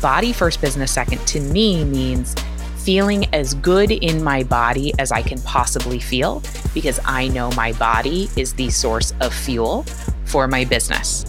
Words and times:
body 0.00 0.32
first, 0.32 0.60
business 0.60 0.92
second 0.92 1.24
to 1.28 1.40
me 1.40 1.84
means 1.84 2.34
feeling 2.76 3.26
as 3.34 3.54
good 3.54 3.90
in 3.90 4.22
my 4.22 4.42
body 4.42 4.92
as 4.98 5.12
I 5.12 5.22
can 5.22 5.40
possibly 5.42 5.98
feel 5.98 6.42
because 6.72 6.98
I 7.04 7.28
know 7.28 7.50
my 7.52 7.72
body 7.72 8.30
is 8.36 8.54
the 8.54 8.70
source 8.70 9.12
of 9.20 9.34
fuel 9.34 9.84
for 10.24 10.48
my 10.48 10.64
business. 10.64 11.24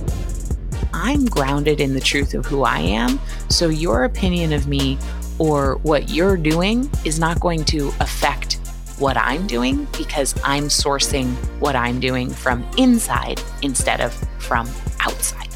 I'm 0.93 1.25
grounded 1.25 1.81
in 1.81 1.93
the 1.93 1.99
truth 1.99 2.33
of 2.33 2.45
who 2.45 2.63
I 2.63 2.79
am. 2.79 3.19
So 3.49 3.69
your 3.69 4.05
opinion 4.05 4.53
of 4.53 4.67
me 4.67 4.97
or 5.39 5.77
what 5.77 6.09
you're 6.09 6.37
doing 6.37 6.89
is 7.05 7.19
not 7.19 7.39
going 7.39 7.65
to 7.65 7.91
affect 7.99 8.59
what 8.97 9.17
I'm 9.17 9.47
doing 9.47 9.87
because 9.97 10.35
I'm 10.43 10.65
sourcing 10.65 11.33
what 11.59 11.75
I'm 11.75 11.99
doing 11.99 12.29
from 12.29 12.63
inside 12.77 13.41
instead 13.63 13.99
of 13.99 14.13
from 14.39 14.69
outside. 14.99 15.50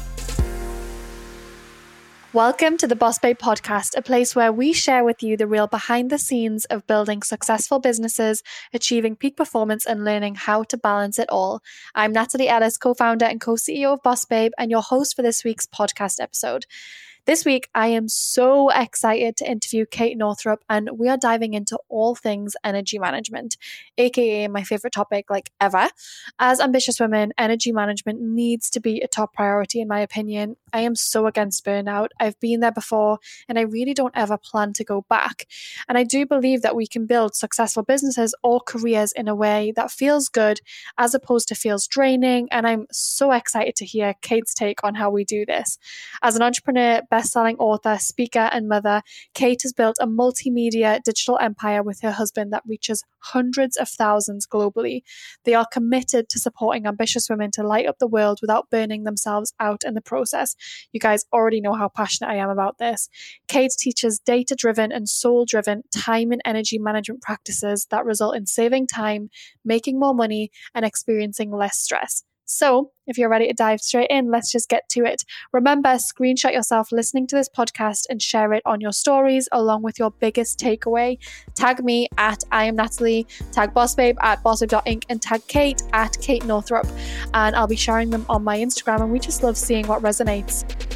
Welcome 2.36 2.76
to 2.76 2.86
the 2.86 2.94
Boss 2.94 3.18
Babe 3.18 3.38
podcast, 3.38 3.96
a 3.96 4.02
place 4.02 4.36
where 4.36 4.52
we 4.52 4.74
share 4.74 5.04
with 5.04 5.22
you 5.22 5.38
the 5.38 5.46
real 5.46 5.66
behind 5.66 6.10
the 6.10 6.18
scenes 6.18 6.66
of 6.66 6.86
building 6.86 7.22
successful 7.22 7.78
businesses, 7.78 8.42
achieving 8.74 9.16
peak 9.16 9.38
performance, 9.38 9.86
and 9.86 10.04
learning 10.04 10.34
how 10.34 10.62
to 10.64 10.76
balance 10.76 11.18
it 11.18 11.30
all. 11.30 11.62
I'm 11.94 12.12
Natalie 12.12 12.50
Ellis, 12.50 12.76
co 12.76 12.92
founder 12.92 13.24
and 13.24 13.40
co 13.40 13.52
CEO 13.52 13.94
of 13.94 14.02
Boss 14.02 14.26
Babe, 14.26 14.52
and 14.58 14.70
your 14.70 14.82
host 14.82 15.16
for 15.16 15.22
this 15.22 15.44
week's 15.44 15.64
podcast 15.64 16.20
episode. 16.20 16.66
This 17.26 17.44
week, 17.44 17.68
I 17.74 17.88
am 17.88 18.08
so 18.08 18.70
excited 18.70 19.36
to 19.38 19.50
interview 19.50 19.84
Kate 19.84 20.16
Northrup, 20.16 20.62
and 20.70 20.90
we 20.96 21.08
are 21.08 21.16
diving 21.16 21.54
into 21.54 21.76
all 21.88 22.14
things 22.14 22.54
energy 22.62 23.00
management, 23.00 23.56
aka 23.98 24.46
my 24.46 24.62
favorite 24.62 24.92
topic, 24.92 25.28
like 25.28 25.50
ever. 25.60 25.88
As 26.38 26.60
ambitious 26.60 27.00
women, 27.00 27.32
energy 27.36 27.72
management 27.72 28.20
needs 28.20 28.70
to 28.70 28.80
be 28.80 29.00
a 29.00 29.08
top 29.08 29.34
priority, 29.34 29.80
in 29.80 29.88
my 29.88 29.98
opinion. 29.98 30.54
I 30.72 30.82
am 30.82 30.94
so 30.94 31.26
against 31.26 31.64
burnout. 31.64 32.10
I've 32.20 32.38
been 32.38 32.60
there 32.60 32.70
before, 32.70 33.18
and 33.48 33.58
I 33.58 33.62
really 33.62 33.92
don't 33.92 34.16
ever 34.16 34.38
plan 34.38 34.72
to 34.74 34.84
go 34.84 35.04
back. 35.08 35.48
And 35.88 35.98
I 35.98 36.04
do 36.04 36.26
believe 36.26 36.62
that 36.62 36.76
we 36.76 36.86
can 36.86 37.06
build 37.06 37.34
successful 37.34 37.82
businesses 37.82 38.36
or 38.44 38.60
careers 38.60 39.10
in 39.10 39.26
a 39.26 39.34
way 39.34 39.72
that 39.74 39.90
feels 39.90 40.28
good 40.28 40.60
as 40.96 41.12
opposed 41.12 41.48
to 41.48 41.56
feels 41.56 41.88
draining. 41.88 42.46
And 42.52 42.68
I'm 42.68 42.86
so 42.92 43.32
excited 43.32 43.74
to 43.76 43.84
hear 43.84 44.14
Kate's 44.22 44.54
take 44.54 44.84
on 44.84 44.94
how 44.94 45.10
we 45.10 45.24
do 45.24 45.44
this. 45.44 45.76
As 46.22 46.36
an 46.36 46.42
entrepreneur, 46.42 47.02
best-selling 47.16 47.56
author, 47.56 47.96
speaker, 47.98 48.50
and 48.52 48.68
mother, 48.68 49.00
Kate 49.32 49.62
has 49.62 49.72
built 49.72 49.96
a 50.00 50.06
multimedia 50.06 51.02
digital 51.02 51.38
empire 51.40 51.82
with 51.82 52.02
her 52.02 52.10
husband 52.10 52.52
that 52.52 52.62
reaches 52.66 53.02
hundreds 53.20 53.78
of 53.78 53.88
thousands 53.88 54.46
globally. 54.46 55.02
They 55.44 55.54
are 55.54 55.66
committed 55.72 56.28
to 56.28 56.38
supporting 56.38 56.86
ambitious 56.86 57.30
women 57.30 57.50
to 57.52 57.66
light 57.66 57.86
up 57.86 57.98
the 57.98 58.06
world 58.06 58.40
without 58.42 58.68
burning 58.68 59.04
themselves 59.04 59.54
out 59.58 59.82
in 59.82 59.94
the 59.94 60.02
process. 60.02 60.54
You 60.92 61.00
guys 61.00 61.24
already 61.32 61.62
know 61.62 61.72
how 61.72 61.88
passionate 61.88 62.32
I 62.32 62.36
am 62.36 62.50
about 62.50 62.76
this. 62.76 63.08
Kate 63.48 63.72
teaches 63.78 64.18
data-driven 64.18 64.92
and 64.92 65.08
soul-driven 65.08 65.84
time 65.96 66.32
and 66.32 66.42
energy 66.44 66.78
management 66.78 67.22
practices 67.22 67.86
that 67.90 68.04
result 68.04 68.36
in 68.36 68.44
saving 68.44 68.88
time, 68.88 69.30
making 69.64 69.98
more 69.98 70.14
money, 70.14 70.50
and 70.74 70.84
experiencing 70.84 71.50
less 71.50 71.78
stress. 71.78 72.24
So, 72.46 72.92
if 73.08 73.18
you're 73.18 73.28
ready 73.28 73.48
to 73.48 73.52
dive 73.52 73.80
straight 73.80 74.08
in, 74.08 74.30
let's 74.30 74.52
just 74.52 74.68
get 74.68 74.88
to 74.90 75.04
it. 75.04 75.24
Remember, 75.52 75.90
screenshot 75.90 76.52
yourself 76.52 76.92
listening 76.92 77.26
to 77.28 77.36
this 77.36 77.48
podcast 77.48 78.04
and 78.08 78.22
share 78.22 78.52
it 78.52 78.62
on 78.64 78.80
your 78.80 78.92
stories 78.92 79.48
along 79.50 79.82
with 79.82 79.98
your 79.98 80.12
biggest 80.12 80.58
takeaway. 80.58 81.18
Tag 81.56 81.84
me 81.84 82.08
at 82.18 82.44
I 82.52 82.64
am 82.64 82.76
Natalie, 82.76 83.26
tag 83.50 83.74
Bossbabe 83.74 84.16
at 84.22 84.42
bossbabe.inc, 84.44 85.04
and 85.08 85.20
tag 85.20 85.46
Kate 85.48 85.82
at 85.92 86.16
Kate 86.20 86.44
Northrup. 86.44 86.86
And 87.34 87.56
I'll 87.56 87.66
be 87.66 87.76
sharing 87.76 88.10
them 88.10 88.24
on 88.28 88.44
my 88.44 88.58
Instagram, 88.58 89.00
and 89.00 89.10
we 89.10 89.18
just 89.18 89.42
love 89.42 89.56
seeing 89.56 89.86
what 89.88 90.02
resonates. 90.02 90.95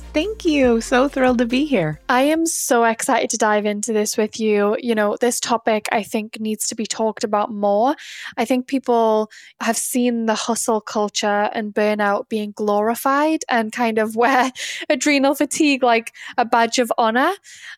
Thank 0.13 0.43
you. 0.43 0.81
So 0.81 1.07
thrilled 1.07 1.37
to 1.37 1.45
be 1.45 1.63
here. 1.65 2.01
I 2.09 2.23
am 2.23 2.45
so 2.45 2.83
excited 2.83 3.29
to 3.29 3.37
dive 3.37 3.65
into 3.65 3.93
this 3.93 4.17
with 4.17 4.41
you. 4.41 4.75
You 4.77 4.93
know, 4.93 5.15
this 5.15 5.39
topic 5.39 5.87
I 5.89 6.03
think 6.03 6.37
needs 6.37 6.67
to 6.67 6.75
be 6.75 6.85
talked 6.85 7.23
about 7.23 7.49
more. 7.49 7.95
I 8.35 8.43
think 8.43 8.67
people 8.67 9.31
have 9.61 9.77
seen 9.77 10.25
the 10.25 10.35
hustle 10.35 10.81
culture 10.81 11.49
and 11.53 11.73
burnout 11.73 12.27
being 12.27 12.51
glorified 12.51 13.45
and 13.47 13.71
kind 13.71 13.97
of 13.97 14.15
wear 14.17 14.51
adrenal 14.89 15.33
fatigue 15.33 15.81
like 15.81 16.13
a 16.37 16.43
badge 16.43 16.77
of 16.77 16.91
honor. 16.97 17.31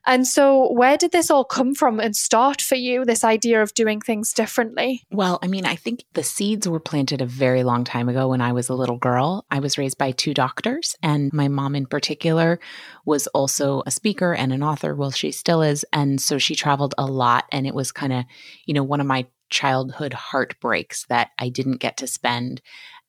And 0.08 0.26
so, 0.26 0.72
where 0.72 0.98
did 0.98 1.12
this 1.12 1.30
all 1.30 1.46
come 1.46 1.76
from 1.76 2.00
and 2.00 2.16
start 2.16 2.64
for 2.64 2.76
you, 2.76 3.06
this 3.06 3.24
idea 3.24 3.62
of 3.62 3.76
doing 3.76 4.02
things 4.02 4.34
differently? 4.34 5.04
Well, 5.12 5.38
I 5.44 5.48
mean, 5.48 5.68
I 5.68 5.76
think 5.76 6.04
the 6.14 6.24
seeds 6.24 6.68
were 6.68 6.80
planted 6.80 7.22
a 7.22 7.28
very 7.28 7.64
long 7.64 7.84
time 7.84 8.10
ago 8.10 8.30
when 8.30 8.42
I 8.42 8.54
was 8.54 8.70
a 8.70 8.74
little 8.74 8.98
girl. 8.98 9.46
I 9.52 9.60
was 9.60 9.78
raised 9.78 10.00
by 10.00 10.10
two 10.10 10.34
doctors, 10.34 10.96
and 11.04 11.32
my 11.32 11.48
mom 11.48 11.76
in 11.76 11.86
particular 11.86 12.23
particular 12.24 12.58
was 13.06 13.28
also 13.28 13.84
a 13.86 13.92
speaker 13.92 14.34
and 14.34 14.54
an 14.54 14.64
author. 14.64 14.96
Well, 14.96 15.12
she 15.12 15.32
still 15.32 15.62
is. 15.62 15.86
And 15.92 16.22
so 16.22 16.38
she 16.38 16.56
traveled 16.56 16.96
a 16.98 17.06
lot. 17.06 17.44
And 17.52 17.68
it 17.68 17.76
was 17.76 17.92
kind 17.92 18.14
of, 18.14 18.24
you 18.66 18.74
know, 18.74 18.84
one 18.84 19.02
of 19.02 19.08
my 19.08 19.26
childhood 19.50 20.14
heartbreaks 20.14 21.06
that 21.10 21.32
I 21.38 21.50
didn't 21.50 21.82
get 21.82 21.98
to 21.98 22.08
spend 22.08 22.62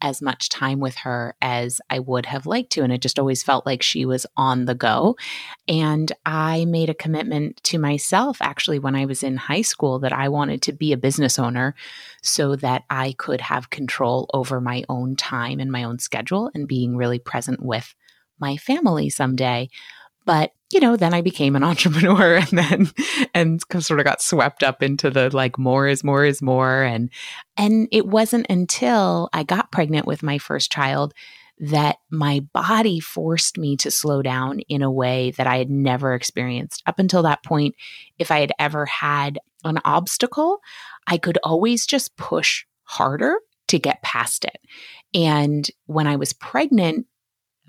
as 0.02 0.20
much 0.20 0.48
time 0.48 0.80
with 0.80 0.96
her 0.96 1.36
as 1.40 1.80
I 1.88 2.00
would 2.00 2.26
have 2.26 2.44
liked 2.44 2.72
to. 2.72 2.82
And 2.82 2.92
it 2.92 3.00
just 3.00 3.20
always 3.20 3.44
felt 3.44 3.64
like 3.64 3.82
she 3.82 4.04
was 4.04 4.26
on 4.36 4.64
the 4.64 4.74
go. 4.74 5.16
And 5.68 6.10
I 6.26 6.64
made 6.64 6.90
a 6.90 6.94
commitment 6.94 7.62
to 7.64 7.78
myself 7.78 8.38
actually 8.40 8.80
when 8.80 8.96
I 8.96 9.06
was 9.06 9.22
in 9.22 9.36
high 9.36 9.62
school 9.62 10.00
that 10.00 10.12
I 10.12 10.28
wanted 10.28 10.60
to 10.62 10.72
be 10.72 10.92
a 10.92 10.98
business 10.98 11.38
owner 11.38 11.76
so 12.20 12.56
that 12.56 12.82
I 12.90 13.14
could 13.16 13.40
have 13.40 13.70
control 13.70 14.28
over 14.34 14.60
my 14.60 14.82
own 14.88 15.14
time 15.14 15.60
and 15.60 15.70
my 15.70 15.84
own 15.84 16.00
schedule 16.00 16.50
and 16.52 16.66
being 16.66 16.96
really 16.96 17.20
present 17.20 17.62
with 17.62 17.94
my 18.38 18.56
family 18.56 19.10
someday. 19.10 19.68
But, 20.26 20.52
you 20.72 20.80
know, 20.80 20.96
then 20.96 21.12
I 21.12 21.20
became 21.20 21.56
an 21.56 21.64
entrepreneur 21.64 22.36
and 22.36 22.58
then 22.58 22.90
and 23.34 23.62
sort 23.80 24.00
of 24.00 24.04
got 24.04 24.22
swept 24.22 24.62
up 24.62 24.82
into 24.82 25.10
the 25.10 25.34
like 25.34 25.58
more 25.58 25.86
is 25.86 26.02
more 26.02 26.24
is 26.24 26.40
more 26.42 26.82
and 26.82 27.10
and 27.56 27.88
it 27.92 28.06
wasn't 28.06 28.46
until 28.48 29.28
I 29.32 29.42
got 29.42 29.72
pregnant 29.72 30.06
with 30.06 30.22
my 30.22 30.38
first 30.38 30.72
child 30.72 31.14
that 31.58 31.98
my 32.10 32.40
body 32.52 32.98
forced 33.00 33.58
me 33.58 33.76
to 33.76 33.90
slow 33.90 34.22
down 34.22 34.60
in 34.60 34.82
a 34.82 34.90
way 34.90 35.30
that 35.32 35.46
I 35.46 35.58
had 35.58 35.70
never 35.70 36.14
experienced. 36.14 36.82
Up 36.86 36.98
until 36.98 37.22
that 37.22 37.44
point, 37.44 37.76
if 38.18 38.30
I 38.30 38.40
had 38.40 38.52
ever 38.58 38.86
had 38.86 39.38
an 39.62 39.78
obstacle, 39.84 40.58
I 41.06 41.16
could 41.16 41.38
always 41.44 41.86
just 41.86 42.16
push 42.16 42.64
harder 42.82 43.36
to 43.68 43.78
get 43.78 44.02
past 44.02 44.44
it. 44.44 44.58
And 45.14 45.68
when 45.86 46.06
I 46.06 46.16
was 46.16 46.32
pregnant, 46.32 47.06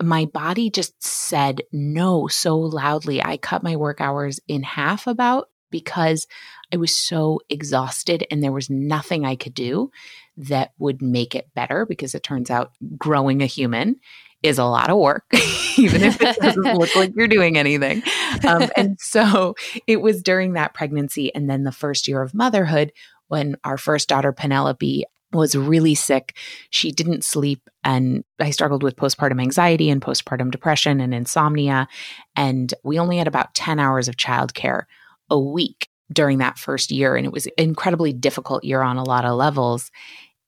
my 0.02 0.26
body 0.26 0.70
just 0.70 1.02
said 1.02 1.62
no 1.72 2.26
so 2.28 2.58
loudly. 2.58 3.22
I 3.22 3.36
cut 3.36 3.62
my 3.62 3.76
work 3.76 4.00
hours 4.00 4.40
in 4.46 4.62
half 4.62 5.06
about 5.06 5.48
because 5.70 6.26
I 6.72 6.76
was 6.76 6.96
so 6.96 7.40
exhausted 7.48 8.26
and 8.30 8.42
there 8.42 8.52
was 8.52 8.70
nothing 8.70 9.24
I 9.24 9.36
could 9.36 9.54
do 9.54 9.90
that 10.36 10.72
would 10.78 11.00
make 11.00 11.34
it 11.34 11.50
better 11.54 11.86
because 11.86 12.14
it 12.14 12.22
turns 12.22 12.50
out 12.50 12.72
growing 12.96 13.42
a 13.42 13.46
human 13.46 13.96
is 14.42 14.58
a 14.58 14.64
lot 14.64 14.90
of 14.90 14.98
work, 14.98 15.24
even 15.76 16.02
if 16.02 16.20
it 16.20 16.36
doesn't 16.36 16.78
look 16.78 16.94
like 16.94 17.12
you're 17.16 17.26
doing 17.26 17.56
anything. 17.56 18.02
Um, 18.46 18.68
and 18.76 18.96
so 19.00 19.54
it 19.86 20.00
was 20.00 20.22
during 20.22 20.52
that 20.52 20.74
pregnancy 20.74 21.34
and 21.34 21.48
then 21.48 21.64
the 21.64 21.72
first 21.72 22.06
year 22.06 22.22
of 22.22 22.34
motherhood 22.34 22.92
when 23.28 23.56
our 23.64 23.78
first 23.78 24.08
daughter, 24.08 24.32
Penelope, 24.32 25.04
was 25.36 25.54
really 25.54 25.94
sick. 25.94 26.36
She 26.70 26.90
didn't 26.90 27.24
sleep. 27.24 27.68
And 27.84 28.24
I 28.40 28.50
struggled 28.50 28.82
with 28.82 28.96
postpartum 28.96 29.40
anxiety 29.40 29.90
and 29.90 30.02
postpartum 30.02 30.50
depression 30.50 31.00
and 31.00 31.14
insomnia. 31.14 31.88
And 32.34 32.72
we 32.82 32.98
only 32.98 33.18
had 33.18 33.28
about 33.28 33.54
10 33.54 33.78
hours 33.78 34.08
of 34.08 34.16
childcare 34.16 34.84
a 35.30 35.38
week 35.38 35.88
during 36.12 36.38
that 36.38 36.58
first 36.58 36.90
year. 36.90 37.16
And 37.16 37.26
it 37.26 37.32
was 37.32 37.46
incredibly 37.58 38.12
difficult 38.12 38.64
year 38.64 38.82
on 38.82 38.96
a 38.96 39.04
lot 39.04 39.24
of 39.24 39.36
levels. 39.36 39.90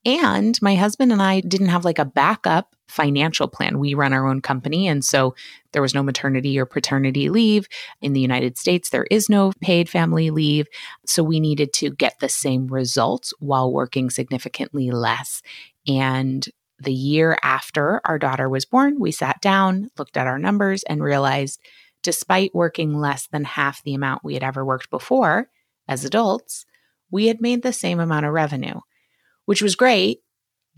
And 0.05 0.56
my 0.62 0.75
husband 0.75 1.12
and 1.12 1.23
I 1.23 1.40
didn't 1.40 1.69
have 1.69 1.85
like 1.85 1.99
a 1.99 2.05
backup 2.05 2.75
financial 2.88 3.49
plan. 3.49 3.79
We 3.79 3.94
run 3.94 4.12
our 4.12 4.26
own 4.26 4.40
company. 4.40 4.88
And 4.88 5.05
so 5.05 5.35
there 5.73 5.82
was 5.82 5.94
no 5.94 6.02
maternity 6.02 6.58
or 6.58 6.67
paternity 6.67 7.29
leave. 7.29 7.69
In 8.00 8.14
the 8.14 8.20
United 8.20 8.58
States, 8.58 8.90
there 8.90 9.06
is 9.11 9.29
no 9.29 9.52
paid 9.61 9.88
family 9.88 10.31
leave. 10.31 10.67
So 11.06 11.23
we 11.23 11.38
needed 11.38 11.73
to 11.75 11.90
get 11.90 12.19
the 12.20 12.29
same 12.29 12.67
results 12.67 13.32
while 13.38 13.73
working 13.73 14.11
significantly 14.11 14.90
less. 14.90 15.43
And 15.87 16.49
the 16.81 16.93
year 16.93 17.37
after 17.43 18.00
our 18.05 18.19
daughter 18.19 18.49
was 18.49 18.64
born, 18.64 18.99
we 18.99 19.12
sat 19.12 19.40
down, 19.40 19.90
looked 19.99 20.17
at 20.17 20.26
our 20.26 20.38
numbers, 20.38 20.82
and 20.85 21.02
realized 21.02 21.61
despite 22.02 22.55
working 22.55 22.94
less 22.94 23.26
than 23.26 23.44
half 23.44 23.82
the 23.82 23.94
amount 23.94 24.25
we 24.25 24.35
had 24.35 24.44
ever 24.44 24.64
worked 24.64 24.88
before 24.88 25.50
as 25.88 26.05
adults, 26.05 26.64
we 27.11 27.26
had 27.26 27.40
made 27.40 27.62
the 27.62 27.73
same 27.73 27.99
amount 27.99 28.26
of 28.26 28.32
revenue, 28.32 28.81
which 29.46 29.62
was 29.62 29.75
great 29.75 30.20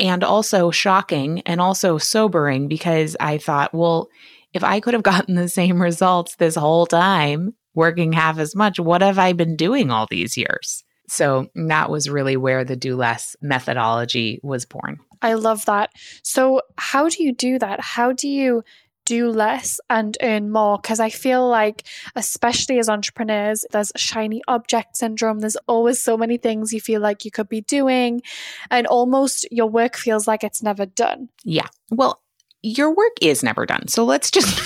and 0.01 0.25
also 0.25 0.71
shocking 0.71 1.41
and 1.43 1.61
also 1.61 1.99
sobering 1.99 2.67
because 2.69 3.17
I 3.21 3.39
thought, 3.39 3.75
well, 3.75 4.09
if 4.53 4.65
I 4.65 4.81
could 4.81 4.95
have 4.95 5.03
gotten 5.05 5.35
the 5.35 5.49
same 5.49 5.81
results 5.81 6.37
this 6.37 6.57
whole 6.57 6.87
time, 6.87 7.55
working 7.75 8.13
half 8.13 8.39
as 8.39 8.57
much, 8.57 8.81
what 8.81 9.03
have 9.03 9.19
I 9.19 9.33
been 9.33 9.57
doing 9.57 9.91
all 9.91 10.07
these 10.11 10.37
years? 10.37 10.83
So 11.09 11.49
that 11.55 11.91
was 11.91 12.09
really 12.09 12.37
where 12.37 12.65
the 12.65 12.77
do 12.77 12.97
less 12.97 13.37
methodology 13.43 14.41
was 14.43 14.65
born. 14.65 14.99
I 15.23 15.35
love 15.35 15.65
that. 15.67 15.91
So, 16.23 16.63
how 16.79 17.09
do 17.09 17.23
you 17.23 17.35
do 17.35 17.59
that? 17.59 17.81
How 17.81 18.13
do 18.13 18.29
you 18.29 18.63
do 19.05 19.31
less 19.31 19.81
and 19.89 20.17
earn 20.23 20.51
more 20.51 20.79
because 20.79 21.01
I 21.01 21.11
feel 21.11 21.49
like, 21.49 21.87
especially 22.15 22.79
as 22.79 22.89
entrepreneurs, 22.89 23.65
there's 23.73 23.93
shiny 23.97 24.43
object 24.49 24.97
syndrome. 24.97 25.41
There's 25.41 25.57
always 25.67 26.01
so 26.01 26.17
many 26.17 26.37
things 26.37 26.73
you 26.73 26.81
feel 26.81 27.01
like 27.01 27.25
you 27.25 27.31
could 27.31 27.49
be 27.49 27.63
doing, 27.63 28.23
and 28.71 28.87
almost 28.87 29.47
your 29.51 29.67
work 29.67 29.97
feels 29.97 30.27
like 30.27 30.45
it's 30.45 30.63
never 30.63 30.87
done. 30.87 31.29
Yeah. 31.45 31.67
Well, 31.91 32.21
your 32.63 32.95
work 32.95 33.17
is 33.21 33.43
never 33.43 33.67
done. 33.67 33.89
So 33.89 34.05
let's 34.05 34.31
just 34.31 34.61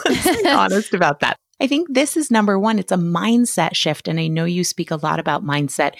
let's 0.04 0.42
be 0.42 0.48
honest 0.48 0.94
about 0.94 1.20
that. 1.20 1.36
I 1.60 1.66
think 1.68 1.94
this 1.94 2.16
is 2.16 2.30
number 2.30 2.58
one. 2.58 2.78
It's 2.78 2.92
a 2.92 2.96
mindset 2.96 3.76
shift. 3.76 4.08
And 4.08 4.18
I 4.18 4.26
know 4.26 4.44
you 4.44 4.64
speak 4.64 4.90
a 4.90 4.96
lot 4.96 5.20
about 5.20 5.44
mindset 5.44 5.94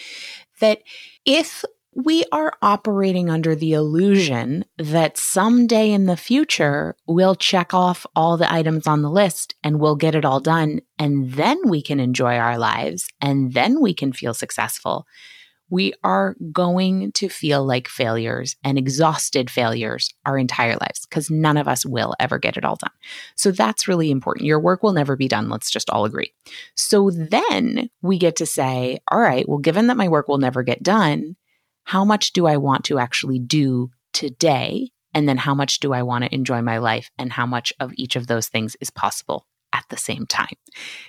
that 0.60 0.82
if 1.24 1.64
we 1.94 2.24
are 2.32 2.54
operating 2.62 3.28
under 3.28 3.54
the 3.54 3.74
illusion 3.74 4.64
that 4.78 5.18
someday 5.18 5.90
in 5.90 6.06
the 6.06 6.16
future, 6.16 6.96
we'll 7.06 7.34
check 7.34 7.74
off 7.74 8.06
all 8.16 8.36
the 8.36 8.50
items 8.52 8.86
on 8.86 9.02
the 9.02 9.10
list 9.10 9.54
and 9.62 9.78
we'll 9.78 9.96
get 9.96 10.14
it 10.14 10.24
all 10.24 10.40
done. 10.40 10.80
And 10.98 11.32
then 11.32 11.58
we 11.68 11.82
can 11.82 12.00
enjoy 12.00 12.36
our 12.36 12.56
lives 12.56 13.08
and 13.20 13.52
then 13.52 13.80
we 13.80 13.92
can 13.92 14.12
feel 14.12 14.32
successful. 14.32 15.06
We 15.68 15.94
are 16.04 16.36
going 16.52 17.12
to 17.12 17.28
feel 17.28 17.64
like 17.64 17.88
failures 17.88 18.56
and 18.62 18.76
exhausted 18.78 19.50
failures 19.50 20.14
our 20.26 20.36
entire 20.36 20.76
lives 20.76 21.06
because 21.06 21.30
none 21.30 21.56
of 21.56 21.66
us 21.68 21.84
will 21.86 22.14
ever 22.20 22.38
get 22.38 22.56
it 22.56 22.64
all 22.64 22.76
done. 22.76 22.90
So 23.36 23.50
that's 23.52 23.88
really 23.88 24.10
important. 24.10 24.46
Your 24.46 24.60
work 24.60 24.82
will 24.82 24.92
never 24.92 25.16
be 25.16 25.28
done. 25.28 25.48
Let's 25.48 25.70
just 25.70 25.88
all 25.88 26.04
agree. 26.04 26.32
So 26.74 27.10
then 27.10 27.90
we 28.02 28.18
get 28.18 28.36
to 28.36 28.46
say, 28.46 28.98
all 29.10 29.20
right, 29.20 29.48
well, 29.48 29.58
given 29.58 29.86
that 29.86 29.96
my 29.96 30.08
work 30.08 30.28
will 30.28 30.38
never 30.38 30.62
get 30.62 30.82
done, 30.82 31.36
how 31.84 32.04
much 32.04 32.32
do 32.32 32.46
I 32.46 32.56
want 32.56 32.84
to 32.84 32.98
actually 32.98 33.38
do 33.38 33.90
today? 34.12 34.90
And 35.14 35.28
then 35.28 35.36
how 35.36 35.54
much 35.54 35.80
do 35.80 35.92
I 35.92 36.02
want 36.02 36.24
to 36.24 36.34
enjoy 36.34 36.62
my 36.62 36.78
life? 36.78 37.10
And 37.18 37.32
how 37.32 37.46
much 37.46 37.72
of 37.80 37.92
each 37.96 38.16
of 38.16 38.26
those 38.26 38.48
things 38.48 38.76
is 38.80 38.90
possible 38.90 39.46
at 39.72 39.84
the 39.90 39.96
same 39.96 40.26
time? 40.26 40.54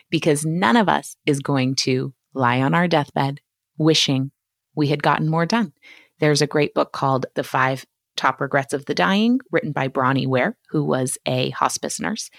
Because 0.10 0.46
none 0.46 0.75
of 0.75 0.90
us 0.90 1.16
is 1.25 1.40
going 1.40 1.75
to 1.75 2.14
lie 2.34 2.62
on 2.62 2.74
our 2.74 2.88
deathbed 2.88 3.40
wishing 3.78 4.31
we 4.75 4.88
had 4.88 5.04
gotten 5.04 5.30
more 5.30 5.46
done. 5.46 5.74
There's 6.20 6.42
a 6.42 6.48
great 6.48 6.74
book 6.74 6.92
called 6.92 7.28
The 7.36 7.44
Five 7.44 7.86
Top 8.16 8.42
Regrets 8.42 8.74
of 8.74 8.86
the 8.86 8.96
Dying, 8.96 9.40
written 9.52 9.72
by 9.72 9.88
Bronnie 9.88 10.28
Ware, 10.28 10.58
who 10.70 10.84
was 10.84 11.18
a 11.25 11.52
hospice 11.52 12.00
nurse. 12.00 12.30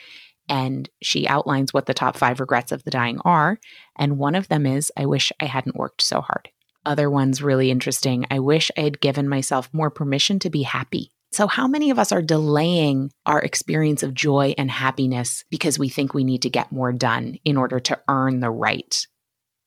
And 0.49 0.91
she 1.03 1.27
outlines 1.27 1.73
what 1.73 1.87
the 1.87 1.95
top 1.95 2.17
five 2.17 2.41
regrets 2.41 2.73
of 2.73 2.85
the 2.85 2.91
dying 2.91 3.19
are. 3.25 3.59
And 3.97 4.19
one 4.19 4.35
of 4.35 4.49
them 4.49 4.67
is, 4.67 4.93
I 4.97 5.07
wish 5.07 5.33
I 5.41 5.47
hadn't 5.47 5.77
worked 5.77 6.03
so 6.03 6.21
hard 6.21 6.51
other 6.87 7.11
ones 7.11 7.43
really 7.43 7.71
interesting. 7.71 8.27
I 8.31 8.39
wish 8.39 8.71
I 8.77 8.83
had 8.83 9.01
given 9.01 9.29
myself 9.29 9.69
more 9.73 9.91
permission 9.91 10.39
to 10.41 10.51
be 10.51 10.63
happy. 10.63 11.11
So, 11.33 11.49
how 11.49 11.67
many 11.67 11.91
of 11.91 11.99
us 11.99 12.13
are 12.13 12.23
delaying 12.23 13.11
our 13.27 13.41
experience 13.41 14.05
of 14.05 14.15
joy 14.15 14.55
and 14.57 14.71
happiness 14.71 15.45
because 15.51 15.79
we 15.79 15.89
think 15.89 16.15
we 16.15 16.23
need 16.23 16.43
to 16.43 16.51
get 16.51 16.71
more 16.71 16.93
done 16.93 17.39
in 17.45 17.57
order 17.57 17.81
to 17.81 18.01
earn 18.09 18.39
the 18.39 18.51
right 18.51 19.07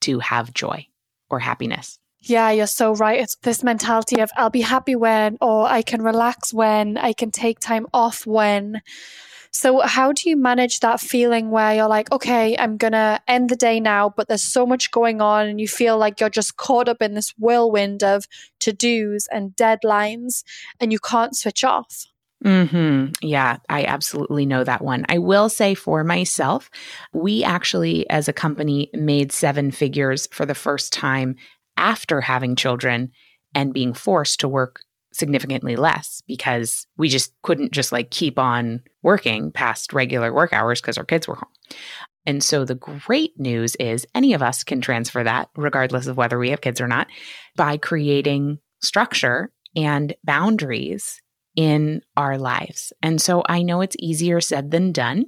to 0.00 0.18
have 0.20 0.54
joy 0.54 0.86
or 1.28 1.40
happiness? 1.40 1.98
Yeah, 2.20 2.50
you're 2.50 2.66
so 2.66 2.94
right. 2.94 3.20
It's 3.20 3.36
this 3.42 3.62
mentality 3.62 4.20
of 4.20 4.30
I'll 4.36 4.50
be 4.50 4.62
happy 4.62 4.96
when, 4.96 5.36
or 5.40 5.66
I 5.66 5.82
can 5.82 6.02
relax 6.02 6.52
when, 6.52 6.96
I 6.96 7.12
can 7.12 7.30
take 7.30 7.60
time 7.60 7.86
off 7.92 8.26
when. 8.26 8.80
So, 9.50 9.80
how 9.80 10.12
do 10.12 10.28
you 10.28 10.36
manage 10.36 10.80
that 10.80 11.00
feeling 11.00 11.50
where 11.50 11.74
you're 11.74 11.88
like, 11.88 12.10
okay, 12.12 12.56
I'm 12.58 12.76
going 12.76 12.92
to 12.92 13.20
end 13.26 13.48
the 13.48 13.56
day 13.56 13.80
now, 13.80 14.12
but 14.16 14.28
there's 14.28 14.42
so 14.42 14.66
much 14.66 14.90
going 14.90 15.20
on, 15.20 15.46
and 15.46 15.60
you 15.60 15.68
feel 15.68 15.98
like 15.98 16.20
you're 16.20 16.30
just 16.30 16.56
caught 16.56 16.88
up 16.88 17.02
in 17.02 17.14
this 17.14 17.34
whirlwind 17.38 18.02
of 18.02 18.26
to 18.60 18.72
dos 18.72 19.26
and 19.30 19.56
deadlines, 19.56 20.44
and 20.80 20.92
you 20.92 20.98
can't 20.98 21.36
switch 21.36 21.64
off? 21.64 22.04
Hmm. 22.42 23.06
Yeah, 23.20 23.56
I 23.68 23.84
absolutely 23.84 24.46
know 24.46 24.62
that 24.62 24.82
one. 24.82 25.04
I 25.08 25.18
will 25.18 25.48
say 25.48 25.74
for 25.74 26.04
myself, 26.04 26.70
we 27.12 27.42
actually, 27.42 28.08
as 28.10 28.28
a 28.28 28.32
company, 28.32 28.90
made 28.94 29.32
seven 29.32 29.72
figures 29.72 30.28
for 30.30 30.46
the 30.46 30.54
first 30.54 30.92
time 30.92 31.34
after 31.76 32.20
having 32.20 32.54
children 32.54 33.10
and 33.54 33.74
being 33.74 33.92
forced 33.92 34.40
to 34.40 34.48
work 34.48 34.82
significantly 35.12 35.76
less 35.76 36.22
because 36.26 36.86
we 36.96 37.08
just 37.08 37.32
couldn't 37.42 37.72
just 37.72 37.92
like 37.92 38.10
keep 38.10 38.38
on 38.38 38.82
working 39.02 39.50
past 39.50 39.92
regular 39.92 40.32
work 40.32 40.52
hours 40.52 40.80
because 40.80 40.98
our 40.98 41.04
kids 41.04 41.26
were 41.26 41.36
home. 41.36 41.48
And 42.26 42.44
so 42.44 42.64
the 42.64 42.74
great 42.74 43.38
news 43.38 43.74
is 43.76 44.06
any 44.14 44.34
of 44.34 44.42
us 44.42 44.62
can 44.62 44.80
transfer 44.80 45.24
that, 45.24 45.48
regardless 45.56 46.06
of 46.06 46.16
whether 46.16 46.38
we 46.38 46.50
have 46.50 46.60
kids 46.60 46.80
or 46.80 46.86
not, 46.86 47.06
by 47.56 47.78
creating 47.78 48.58
structure 48.82 49.50
and 49.74 50.14
boundaries 50.24 51.22
in 51.56 52.02
our 52.16 52.36
lives. 52.36 52.92
And 53.02 53.20
so 53.20 53.42
I 53.48 53.62
know 53.62 53.80
it's 53.80 53.96
easier 53.98 54.40
said 54.40 54.70
than 54.70 54.92
done, 54.92 55.24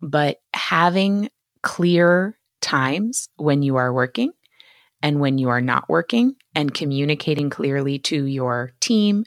but 0.00 0.38
having 0.54 1.28
clear 1.62 2.38
times 2.60 3.28
when 3.36 3.62
you 3.62 3.76
are 3.76 3.92
working 3.92 4.32
and 5.02 5.20
when 5.20 5.38
you 5.38 5.48
are 5.48 5.60
not 5.60 5.88
working 5.88 6.36
and 6.54 6.74
communicating 6.74 7.50
clearly 7.50 7.98
to 8.00 8.24
your 8.24 8.72
team, 8.80 9.24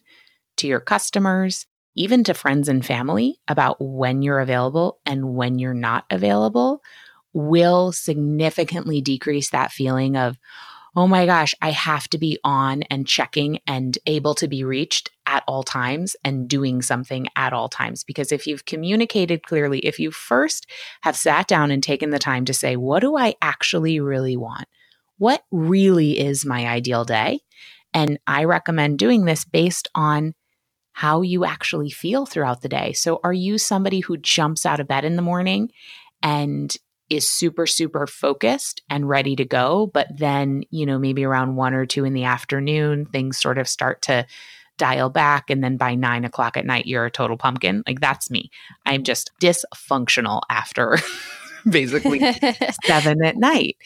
to 0.58 0.68
your 0.68 0.80
customers, 0.80 1.66
even 1.96 2.24
to 2.24 2.34
friends 2.34 2.70
and 2.70 2.86
family 2.86 3.40
about 3.48 3.78
when 3.80 4.22
you're 4.22 4.40
available 4.40 5.00
and 5.06 5.36
when 5.36 5.60
you're 5.60 5.74
not 5.74 6.06
available 6.10 6.82
will 7.34 7.92
significantly 7.92 9.02
decrease 9.02 9.50
that 9.50 9.72
feeling 9.72 10.16
of, 10.18 10.38
oh 10.96 11.08
my 11.08 11.26
gosh, 11.26 11.56
I 11.62 11.72
have 11.72 12.10
to 12.10 12.18
be 12.18 12.38
on 12.44 12.84
and 12.84 13.08
checking 13.08 13.60
and 13.66 13.98
able 14.06 14.36
to 14.36 14.48
be 14.48 14.66
reached 14.66 15.10
at 15.26 15.44
all 15.48 15.64
times 15.64 16.18
and 16.26 16.50
doing 16.50 16.82
something 16.82 17.28
at 17.38 17.54
all 17.54 17.70
times. 17.70 18.04
Because 18.04 18.34
if 18.34 18.46
you've 18.46 18.66
communicated 18.66 19.44
clearly, 19.44 19.80
if 19.80 20.00
you 20.00 20.12
first 20.12 20.68
have 21.02 21.16
sat 21.16 21.48
down 21.48 21.72
and 21.72 21.82
taken 21.82 22.10
the 22.10 22.20
time 22.20 22.44
to 22.46 22.54
say, 22.54 22.76
what 22.76 23.00
do 23.00 23.18
I 23.18 23.36
actually 23.42 24.02
really 24.02 24.36
want? 24.36 24.68
What 25.22 25.44
really 25.52 26.18
is 26.20 26.48
my 26.48 26.66
ideal 26.66 27.06
day. 27.06 27.42
And 27.94 28.18
I 28.26 28.46
recommend 28.46 28.98
doing 28.98 29.26
this 29.26 29.46
based 29.46 29.88
on 29.94 30.34
how 30.94 31.22
you 31.22 31.46
actually 31.46 31.92
feel 31.92 32.26
throughout 32.26 32.64
the 32.64 32.70
day. 32.70 32.94
So, 32.94 33.20
are 33.24 33.32
you 33.32 33.60
somebody 33.60 34.00
who 34.00 34.18
jumps 34.18 34.66
out 34.66 34.80
of 34.80 34.88
bed 34.88 35.06
in 35.06 35.18
the 35.18 35.22
morning 35.22 35.70
and 36.24 36.76
is 37.12 37.30
super, 37.30 37.68
super 37.68 38.08
focused 38.08 38.82
and 38.90 39.08
ready 39.08 39.36
to 39.36 39.46
go? 39.46 39.92
But 39.94 40.08
then, 40.18 40.64
you 40.72 40.88
know, 40.88 40.98
maybe 40.98 41.24
around 41.24 41.56
one 41.56 41.76
or 41.76 41.86
two 41.86 42.04
in 42.04 42.14
the 42.14 42.24
afternoon, 42.24 43.06
things 43.06 43.40
sort 43.40 43.60
of 43.60 43.70
start 43.70 44.02
to 44.04 44.26
dial 44.80 45.12
back. 45.12 45.52
And 45.52 45.64
then 45.64 45.78
by 45.78 45.94
nine 45.94 46.26
o'clock 46.26 46.58
at 46.58 46.66
night, 46.66 46.88
you're 46.88 47.06
a 47.06 47.12
total 47.12 47.38
pumpkin. 47.38 47.84
Like, 47.86 48.00
that's 48.00 48.32
me. 48.32 48.50
I'm 48.88 48.96
mm-hmm. 48.96 49.04
just 49.04 49.30
dysfunctional 49.40 50.42
after 50.50 50.98
basically 51.70 52.20
seven 52.86 53.24
at 53.24 53.38
night. 53.38 53.78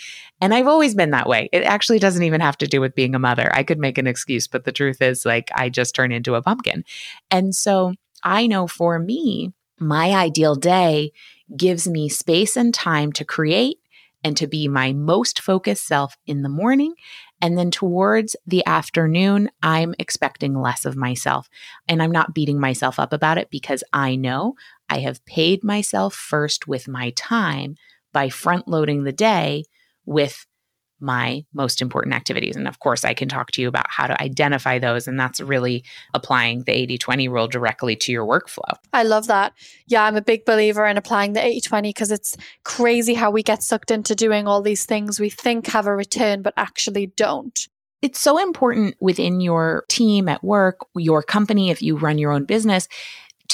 And 0.42 0.54
I've 0.54 0.68
always 0.68 0.96
been 0.96 1.12
that 1.12 1.30
way. 1.30 1.50
It 1.54 1.64
actually 1.64 2.00
doesn't 2.00 2.24
even 2.24 2.42
have 2.42 2.58
to 2.58 2.68
do 2.68 2.82
with 2.82 2.96
being 2.96 3.16
a 3.16 3.20
mother. 3.20 3.54
I 3.54 3.64
could 3.64 3.80
make 3.80 3.98
an 3.98 4.08
excuse, 4.08 4.48
but 4.48 4.66
the 4.66 4.72
truth 4.72 5.02
is, 5.02 5.26
like, 5.26 5.50
I 5.56 5.70
just 5.70 5.96
turn 5.96 6.12
into 6.12 6.36
a 6.36 6.42
pumpkin. 6.42 6.84
And 7.32 7.56
so 7.56 7.94
I 8.24 8.48
know 8.48 8.68
for 8.68 9.00
me, 9.00 9.54
my 9.80 10.12
ideal 10.12 10.56
day 10.56 11.12
gives 11.56 11.88
me 11.88 12.10
space 12.10 12.58
and 12.58 12.74
time 12.74 13.12
to 13.14 13.26
create 13.26 13.80
and 14.24 14.36
to 14.38 14.48
be 14.48 14.68
my 14.68 14.92
most 14.92 15.40
focused 15.40 15.86
self 15.86 16.18
in 16.26 16.42
the 16.42 16.50
morning. 16.50 16.96
And 17.42 17.58
then 17.58 17.70
towards 17.70 18.36
the 18.48 18.66
afternoon, 18.66 19.52
I'm 19.62 19.94
expecting 20.00 20.60
less 20.60 20.86
of 20.86 20.96
myself. 20.96 21.48
And 21.88 22.02
I'm 22.02 22.12
not 22.12 22.34
beating 22.34 22.60
myself 22.60 23.00
up 23.00 23.14
about 23.14 23.38
it 23.38 23.52
because 23.52 23.84
I 23.94 24.16
know 24.16 24.56
I 24.90 25.00
have 25.00 25.26
paid 25.26 25.64
myself 25.64 26.14
first 26.14 26.68
with 26.68 26.88
my 26.88 27.12
time 27.12 27.76
by 28.14 28.30
front 28.30 28.68
loading 28.68 29.04
the 29.04 29.12
day 29.12 29.66
with 30.06 30.46
my 31.00 31.46
most 31.54 31.82
important 31.82 32.16
activities. 32.16 32.56
And 32.56 32.68
of 32.68 32.80
course, 32.80 33.04
I 33.04 33.14
can 33.14 33.28
talk 33.28 33.52
to 33.52 33.62
you 33.62 33.68
about 33.68 33.86
how 33.90 34.08
to 34.08 34.22
identify 34.22 34.80
those. 34.80 35.08
And 35.08 35.20
that's 35.20 35.42
really 35.42 35.84
applying 36.14 36.64
the 36.64 36.72
80 36.72 36.98
20 36.98 37.28
rule 37.28 37.48
directly 37.48 37.96
to 37.98 38.12
your 38.12 38.26
workflow. 38.26 38.78
I 38.94 39.04
love 39.04 39.28
that. 39.28 39.54
Yeah, 39.88 40.04
I'm 40.04 40.16
a 40.16 40.22
big 40.22 40.46
believer 40.46 40.86
in 40.86 40.98
applying 40.98 41.34
the 41.34 41.46
80 41.46 41.62
20 41.62 41.90
because 41.90 42.12
it's 42.12 42.38
crazy 42.64 43.14
how 43.14 43.32
we 43.32 43.44
get 43.44 43.64
sucked 43.64 43.92
into 43.92 44.16
doing 44.16 44.48
all 44.48 44.62
these 44.62 44.86
things 44.86 45.20
we 45.20 45.30
think 45.30 45.68
have 45.68 45.88
a 45.88 45.96
return, 45.96 46.42
but 46.42 46.54
actually 46.58 47.08
don't. 47.08 47.68
It's 48.02 48.20
so 48.20 48.38
important 48.38 48.96
within 49.00 49.42
your 49.42 49.84
team 49.90 50.30
at 50.30 50.44
work, 50.44 50.86
your 50.96 51.24
company, 51.24 51.72
if 51.72 51.82
you 51.82 51.98
run 51.98 52.18
your 52.18 52.32
own 52.32 52.46
business, 52.46 52.88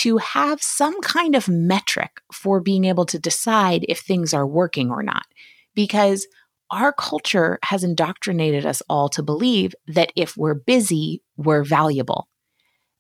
to 0.02 0.18
have 0.18 0.64
some 0.64 1.00
kind 1.02 1.36
of 1.36 1.48
metric 1.48 2.22
for 2.34 2.60
being 2.60 2.86
able 2.86 3.06
to 3.06 3.20
decide 3.20 3.86
if 3.88 4.00
things 4.00 4.34
are 4.34 4.48
working 4.48 4.90
or 4.90 5.04
not. 5.04 5.28
Because 5.76 6.26
our 6.72 6.92
culture 6.92 7.60
has 7.64 7.84
indoctrinated 7.84 8.66
us 8.66 8.82
all 8.90 9.10
to 9.10 9.22
believe 9.22 9.76
that 9.88 10.12
if 10.16 10.36
we're 10.36 10.56
busy, 10.56 11.22
we're 11.38 11.64
valuable. 11.64 12.28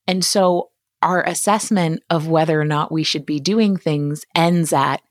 And 0.05 0.23
so 0.23 0.69
our 1.01 1.23
assessment 1.23 2.03
of 2.11 2.27
whether 2.27 2.61
or 2.61 2.65
not 2.65 2.91
we 2.91 3.03
should 3.03 3.25
be 3.25 3.39
doing 3.39 3.77
things 3.77 4.23
ends 4.35 4.71
at, 4.71 5.01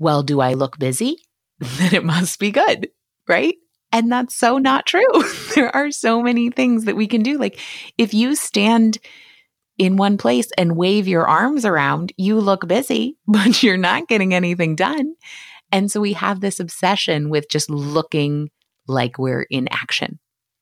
well, 0.00 0.24
do 0.24 0.40
I 0.40 0.54
look 0.54 0.76
busy? 0.76 1.18
then 1.60 1.94
it 1.94 2.04
must 2.04 2.40
be 2.40 2.50
good, 2.50 2.88
right? 3.28 3.54
And 3.92 4.10
that's 4.10 4.34
so 4.34 4.58
not 4.58 4.86
true. 4.86 5.06
there 5.54 5.72
are 5.76 5.92
so 5.92 6.20
many 6.20 6.50
things 6.50 6.86
that 6.86 6.96
we 6.96 7.06
can 7.06 7.22
do. 7.22 7.38
Like 7.38 7.60
if 7.96 8.12
you 8.12 8.34
stand 8.34 8.98
in 9.82 9.96
one 9.96 10.16
place 10.16 10.48
and 10.56 10.76
wave 10.76 11.08
your 11.08 11.26
arms 11.26 11.64
around, 11.64 12.12
you 12.16 12.38
look 12.38 12.68
busy, 12.68 13.16
but 13.26 13.62
you're 13.62 13.76
not 13.76 14.06
getting 14.06 14.32
anything 14.32 14.76
done. 14.76 15.14
And 15.72 15.90
so 15.90 16.00
we 16.00 16.12
have 16.12 16.40
this 16.40 16.60
obsession 16.60 17.30
with 17.30 17.48
just 17.50 17.68
looking 17.68 18.50
like 18.86 19.18
we're 19.18 19.42
in 19.42 19.68
action, 19.72 20.20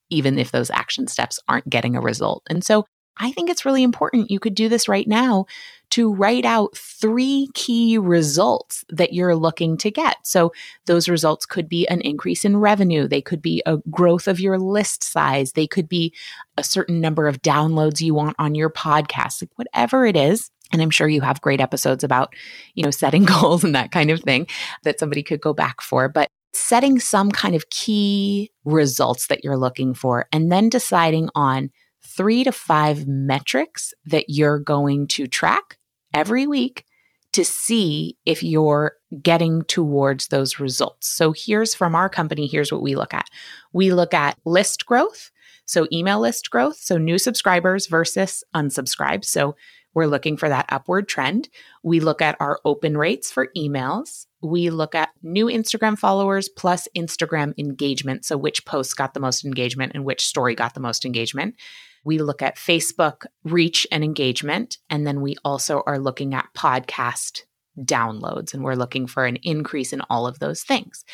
even 0.09 0.39
if 0.39 0.53
those 0.53 0.71
action 0.71 1.07
steps 1.07 1.39
aren't 1.49 1.69
getting 1.69 1.97
a 1.97 2.01
result. 2.01 2.45
And 2.49 2.65
so 2.65 2.87
I 3.19 3.33
think 3.33 3.51
it's 3.51 3.67
really 3.67 3.83
important. 3.83 4.31
You 4.31 4.41
could 4.41 4.55
do 4.55 4.69
this 4.71 4.89
right 4.89 5.07
now 5.07 5.45
to 5.91 6.13
write 6.13 6.45
out 6.45 6.77
three 6.77 7.49
key 7.55 7.99
results 7.99 8.85
that 8.89 9.13
you're 9.13 9.35
looking 9.35 9.77
to 9.79 9.91
get. 9.91 10.17
So 10.23 10.53
those 10.87 11.09
results 11.09 11.47
could 11.47 11.69
be 11.69 11.87
an 11.89 12.01
increase 12.01 12.45
in 12.45 12.57
revenue. 12.57 13.09
They 13.09 13.21
could 13.21 13.43
be 13.43 13.63
a 13.67 13.79
growth 13.91 14.29
of 14.29 14.41
your 14.41 14.59
list 14.59 15.03
size. 15.03 15.53
They 15.53 15.67
could 15.67 15.89
be 15.89 16.15
a 16.57 16.65
certain 16.65 17.01
number 17.01 17.27
of 17.27 17.43
downloads 17.43 18.01
you 18.01 18.15
want 18.15 18.37
on 18.39 18.55
your 18.55 18.71
podcast, 18.71 19.43
like 19.43 19.51
whatever 19.57 20.07
it 20.07 20.17
is. 20.17 20.51
And 20.73 20.81
I'm 20.81 20.91
sure 20.91 21.09
you 21.09 21.21
have 21.23 21.41
great 21.41 21.61
episodes 21.61 22.05
about, 22.05 22.35
you 22.75 22.85
know, 22.85 22.93
setting 22.93 23.25
goals 23.41 23.65
and 23.65 23.75
that 23.75 23.91
kind 23.91 24.11
of 24.11 24.21
thing 24.21 24.47
that 24.85 25.01
somebody 25.01 25.23
could 25.23 25.41
go 25.41 25.53
back 25.53 25.81
for. 25.81 26.09
But 26.09 26.29
setting 26.53 26.99
some 26.99 27.31
kind 27.31 27.55
of 27.55 27.71
key 27.71 28.51
results 28.65 29.29
that 29.29 29.45
you're 29.45 29.57
looking 29.57 29.95
for 29.95 30.27
and 30.33 30.51
then 30.51 30.69
deciding 30.69 31.29
on 31.35 31.71
three 32.03 32.45
to 32.45 32.53
five 32.53 33.07
metrics 33.07 33.95
that 34.05 34.27
you're 34.29 34.59
going 34.59 35.07
to 35.07 35.27
track 35.27 35.79
every 36.15 36.47
week 36.47 36.85
to 37.33 37.45
see 37.45 38.17
if 38.27 38.43
you're 38.43 38.95
getting 39.23 39.63
towards 39.63 40.29
those 40.29 40.59
results. 40.59 41.09
So 41.09 41.33
here's 41.37 41.75
from 41.75 41.95
our 41.95 42.09
company, 42.09 42.47
here's 42.47 42.73
what 42.73 42.83
we 42.83 42.97
look 42.97 43.15
at. 43.15 43.29
We 43.73 43.93
look 43.93 44.15
at 44.15 44.39
list 44.45 44.87
growth. 44.87 45.31
So 45.65 45.87
email 45.93 46.19
list 46.19 46.51
growth, 46.51 46.77
so 46.77 46.99
new 46.99 47.19
subscribers 47.19 47.87
versus 47.87 48.43
unsubscribed. 48.57 49.25
So 49.25 49.55
we're 49.95 50.07
looking 50.07 50.37
for 50.37 50.49
that 50.49 50.67
upward 50.69 51.09
trend. 51.09 51.49
We 51.83 52.01
look 52.01 52.23
at 52.23 52.37
our 52.41 52.61
open 52.65 52.97
rates 52.97 53.31
for 53.31 53.49
emails. 53.57 54.27
We 54.43 54.71
look 54.71 54.95
at 54.95 55.11
new 55.23 55.47
Instagram 55.47 55.99
followers 55.99 56.49
plus 56.49 56.89
Instagram 56.97 57.55
engagement. 57.59 58.25
So, 58.25 58.37
which 58.37 58.65
posts 58.65 58.95
got 58.95 59.15
the 59.15 59.21
most 59.21 59.45
engagement 59.45 59.93
and 59.95 60.05
which 60.05 60.27
story 60.27 60.55
got 60.55 60.75
the 60.75 60.81
most 60.81 61.05
engagement. 61.05 61.57
We 62.05 62.19
look 62.19 62.43
at 62.43 62.57
Facebook 62.57 63.27
reach 63.45 63.87
and 63.93 64.03
engagement. 64.03 64.79
And 64.89 65.07
then 65.07 65.21
we 65.21 65.37
also 65.45 65.83
are 65.87 65.99
looking 65.99 66.35
at 66.35 66.49
podcast 66.57 67.43
downloads 67.79 68.53
and 68.53 68.63
we're 68.63 68.75
looking 68.75 69.07
for 69.07 69.25
an 69.25 69.37
increase 69.43 69.93
in 69.93 70.03
all 70.11 70.27
of 70.27 70.39
those 70.39 70.63
things. 70.63 71.05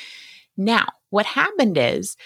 Now, 0.56 0.86
what 1.10 1.26
happened 1.26 1.76
is 1.76 2.16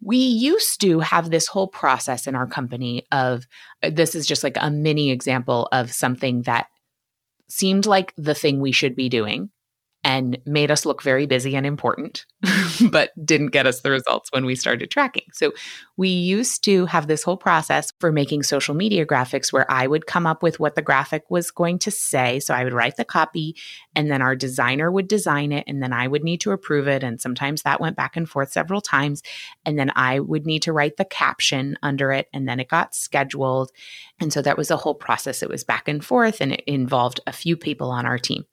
we 0.00 0.16
used 0.18 0.80
to 0.82 1.00
have 1.00 1.30
this 1.30 1.46
whole 1.46 1.68
process 1.68 2.26
in 2.26 2.34
our 2.34 2.46
company 2.46 3.06
of 3.12 3.46
this 3.82 4.14
is 4.14 4.26
just 4.26 4.44
like 4.44 4.56
a 4.60 4.70
mini 4.70 5.10
example 5.10 5.68
of 5.72 5.92
something 5.92 6.42
that 6.42 6.66
seemed 7.48 7.86
like 7.86 8.12
the 8.16 8.34
thing 8.34 8.60
we 8.60 8.72
should 8.72 8.94
be 8.94 9.08
doing 9.08 9.50
and 10.06 10.38
made 10.46 10.70
us 10.70 10.86
look 10.86 11.02
very 11.02 11.26
busy 11.26 11.56
and 11.56 11.66
important, 11.66 12.26
but 12.92 13.10
didn't 13.26 13.48
get 13.48 13.66
us 13.66 13.80
the 13.80 13.90
results 13.90 14.30
when 14.30 14.46
we 14.46 14.54
started 14.54 14.88
tracking. 14.88 15.24
So 15.32 15.52
we 15.96 16.08
used 16.08 16.62
to 16.62 16.86
have 16.86 17.08
this 17.08 17.24
whole 17.24 17.36
process 17.36 17.92
for 17.98 18.12
making 18.12 18.44
social 18.44 18.76
media 18.76 19.04
graphics 19.04 19.52
where 19.52 19.68
I 19.68 19.88
would 19.88 20.06
come 20.06 20.24
up 20.24 20.44
with 20.44 20.60
what 20.60 20.76
the 20.76 20.80
graphic 20.80 21.24
was 21.28 21.50
going 21.50 21.80
to 21.80 21.90
say. 21.90 22.38
So 22.38 22.54
I 22.54 22.62
would 22.62 22.72
write 22.72 22.96
the 22.96 23.04
copy 23.04 23.56
and 23.96 24.08
then 24.08 24.22
our 24.22 24.36
designer 24.36 24.92
would 24.92 25.08
design 25.08 25.50
it 25.50 25.64
and 25.66 25.82
then 25.82 25.92
I 25.92 26.06
would 26.06 26.22
need 26.22 26.40
to 26.42 26.52
approve 26.52 26.86
it. 26.86 27.02
And 27.02 27.20
sometimes 27.20 27.62
that 27.62 27.80
went 27.80 27.96
back 27.96 28.16
and 28.16 28.28
forth 28.28 28.52
several 28.52 28.80
times. 28.80 29.24
And 29.64 29.76
then 29.76 29.90
I 29.96 30.20
would 30.20 30.46
need 30.46 30.62
to 30.62 30.72
write 30.72 30.98
the 30.98 31.04
caption 31.04 31.76
under 31.82 32.12
it 32.12 32.28
and 32.32 32.48
then 32.48 32.60
it 32.60 32.68
got 32.68 32.94
scheduled. 32.94 33.72
And 34.20 34.32
so 34.32 34.40
that 34.42 34.56
was 34.56 34.70
a 34.70 34.76
whole 34.76 34.94
process. 34.94 35.42
It 35.42 35.48
was 35.48 35.64
back 35.64 35.88
and 35.88 36.04
forth 36.04 36.40
and 36.40 36.52
it 36.52 36.62
involved 36.68 37.18
a 37.26 37.32
few 37.32 37.56
people 37.56 37.90
on 37.90 38.06
our 38.06 38.18
team. 38.18 38.44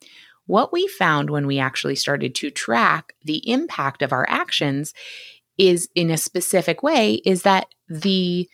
What 0.46 0.74
we 0.74 0.88
found 0.88 1.30
when 1.30 1.48
we 1.48 1.60
actually 1.60 1.96
started 1.96 2.36
to 2.36 2.50
track 2.50 3.14
the 3.24 3.50
impact 3.50 4.02
of 4.02 4.12
our 4.12 4.26
actions 4.30 4.94
is 5.58 5.90
in 5.96 6.10
a 6.10 6.18
specific 6.18 6.84
way 6.84 7.16
is 7.26 7.44
that 7.44 7.68
the 7.88 8.50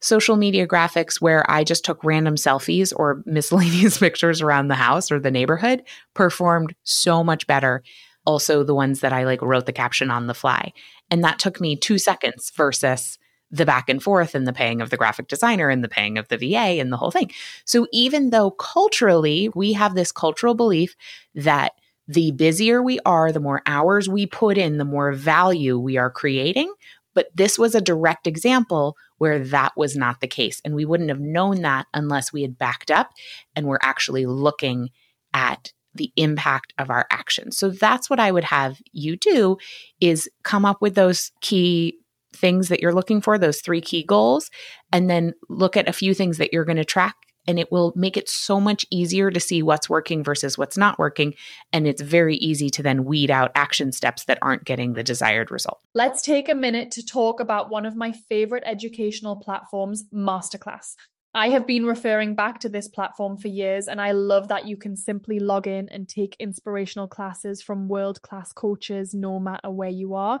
social 0.00 0.36
media 0.36 0.66
graphics 0.66 1.20
where 1.20 1.48
I 1.50 1.64
just 1.64 1.84
took 1.84 2.02
random 2.04 2.36
selfies 2.36 2.92
or 2.94 3.22
miscellaneous 3.26 3.98
pictures 3.98 4.40
around 4.40 4.68
the 4.68 4.74
house 4.74 5.10
or 5.10 5.18
the 5.18 5.30
neighborhood 5.30 5.82
performed 6.14 6.74
so 6.84 7.22
much 7.24 7.46
better. 7.46 7.82
Also, 8.24 8.62
the 8.62 8.74
ones 8.74 9.00
that 9.00 9.12
I 9.12 9.24
like 9.24 9.42
wrote 9.42 9.66
the 9.66 9.72
caption 9.72 10.10
on 10.10 10.26
the 10.26 10.34
fly. 10.34 10.72
And 11.10 11.24
that 11.24 11.38
took 11.38 11.60
me 11.60 11.76
two 11.76 11.98
seconds 11.98 12.52
versus 12.54 13.18
the 13.50 13.64
back 13.64 13.88
and 13.88 14.02
forth 14.02 14.34
and 14.34 14.46
the 14.46 14.52
paying 14.52 14.80
of 14.80 14.90
the 14.90 14.96
graphic 14.96 15.28
designer 15.28 15.70
and 15.70 15.82
the 15.82 15.88
paying 15.88 16.18
of 16.18 16.28
the 16.28 16.36
VA 16.36 16.80
and 16.80 16.92
the 16.92 16.96
whole 16.96 17.10
thing. 17.10 17.30
So 17.64 17.86
even 17.92 18.30
though 18.30 18.50
culturally 18.52 19.50
we 19.54 19.72
have 19.72 19.94
this 19.94 20.12
cultural 20.12 20.54
belief 20.54 20.94
that 21.34 21.72
the 22.06 22.30
busier 22.32 22.82
we 22.82 22.98
are, 23.04 23.32
the 23.32 23.40
more 23.40 23.62
hours 23.66 24.08
we 24.08 24.26
put 24.26 24.58
in, 24.58 24.78
the 24.78 24.84
more 24.84 25.12
value 25.12 25.78
we 25.78 25.96
are 25.96 26.10
creating. 26.10 26.72
But 27.14 27.28
this 27.34 27.58
was 27.58 27.74
a 27.74 27.80
direct 27.80 28.26
example 28.26 28.96
where 29.18 29.38
that 29.38 29.76
was 29.76 29.96
not 29.96 30.20
the 30.20 30.26
case. 30.26 30.60
And 30.64 30.74
we 30.74 30.84
wouldn't 30.84 31.10
have 31.10 31.20
known 31.20 31.62
that 31.62 31.86
unless 31.92 32.32
we 32.32 32.42
had 32.42 32.56
backed 32.56 32.90
up 32.90 33.10
and 33.56 33.66
we're 33.66 33.78
actually 33.82 34.24
looking 34.24 34.90
at 35.34 35.72
the 35.94 36.12
impact 36.16 36.72
of 36.78 36.90
our 36.90 37.06
actions. 37.10 37.58
So 37.58 37.70
that's 37.70 38.08
what 38.08 38.20
I 38.20 38.30
would 38.30 38.44
have 38.44 38.80
you 38.92 39.16
do 39.16 39.58
is 40.00 40.30
come 40.44 40.64
up 40.64 40.80
with 40.80 40.94
those 40.94 41.32
key 41.40 41.98
things 42.38 42.68
that 42.68 42.80
you're 42.80 42.94
looking 42.94 43.20
for, 43.20 43.38
those 43.38 43.60
three 43.60 43.80
key 43.80 44.04
goals, 44.04 44.50
and 44.92 45.10
then 45.10 45.34
look 45.48 45.76
at 45.76 45.88
a 45.88 45.92
few 45.92 46.14
things 46.14 46.38
that 46.38 46.52
you're 46.52 46.64
going 46.64 46.76
to 46.76 46.84
track. 46.84 47.14
And 47.46 47.58
it 47.58 47.72
will 47.72 47.94
make 47.96 48.18
it 48.18 48.28
so 48.28 48.60
much 48.60 48.84
easier 48.90 49.30
to 49.30 49.40
see 49.40 49.62
what's 49.62 49.88
working 49.88 50.22
versus 50.22 50.58
what's 50.58 50.76
not 50.76 50.98
working. 50.98 51.32
And 51.72 51.86
it's 51.86 52.02
very 52.02 52.36
easy 52.36 52.68
to 52.70 52.82
then 52.82 53.06
weed 53.06 53.30
out 53.30 53.52
action 53.54 53.90
steps 53.90 54.24
that 54.24 54.38
aren't 54.42 54.64
getting 54.64 54.92
the 54.92 55.02
desired 55.02 55.50
result. 55.50 55.80
Let's 55.94 56.20
take 56.20 56.50
a 56.50 56.54
minute 56.54 56.90
to 56.92 57.04
talk 57.04 57.40
about 57.40 57.70
one 57.70 57.86
of 57.86 57.96
my 57.96 58.12
favorite 58.12 58.64
educational 58.66 59.36
platforms, 59.36 60.04
Masterclass. 60.12 60.94
I 61.34 61.50
have 61.50 61.66
been 61.66 61.84
referring 61.84 62.34
back 62.34 62.58
to 62.60 62.68
this 62.68 62.88
platform 62.88 63.36
for 63.36 63.48
years, 63.48 63.86
and 63.86 64.00
I 64.00 64.12
love 64.12 64.48
that 64.48 64.66
you 64.66 64.76
can 64.76 64.96
simply 64.96 65.38
log 65.38 65.66
in 65.66 65.88
and 65.90 66.08
take 66.08 66.36
inspirational 66.38 67.06
classes 67.06 67.62
from 67.62 67.86
world 67.86 68.22
class 68.22 68.52
coaches 68.52 69.14
no 69.14 69.38
matter 69.38 69.70
where 69.70 69.90
you 69.90 70.14
are. 70.14 70.40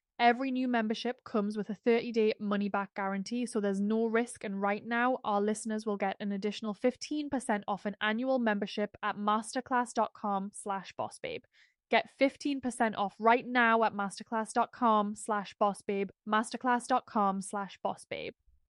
Every 0.21 0.51
new 0.51 0.67
membership 0.67 1.23
comes 1.23 1.57
with 1.57 1.71
a 1.71 1.73
30 1.73 2.11
day 2.11 2.33
money 2.39 2.69
back 2.69 2.93
guarantee, 2.93 3.47
so 3.47 3.59
there's 3.59 3.79
no 3.81 4.05
risk. 4.05 4.43
And 4.43 4.61
right 4.61 4.85
now, 4.85 5.17
our 5.23 5.41
listeners 5.41 5.83
will 5.83 5.97
get 5.97 6.15
an 6.19 6.31
additional 6.31 6.75
15% 6.75 7.63
off 7.67 7.87
an 7.87 7.95
annual 8.01 8.37
membership 8.37 8.95
at 9.01 9.17
masterclass.com 9.17 10.51
slash 10.53 10.93
bossbabe. 10.93 11.41
Get 11.89 12.07
15% 12.19 12.93
off 12.97 13.15
right 13.17 13.47
now 13.47 13.83
at 13.83 13.95
masterclass.com 13.95 15.15
slash 15.15 15.55
bossbabe, 15.59 16.11
masterclass.com 16.29 17.41
slash 17.41 17.79
bossbabe. 17.83 18.33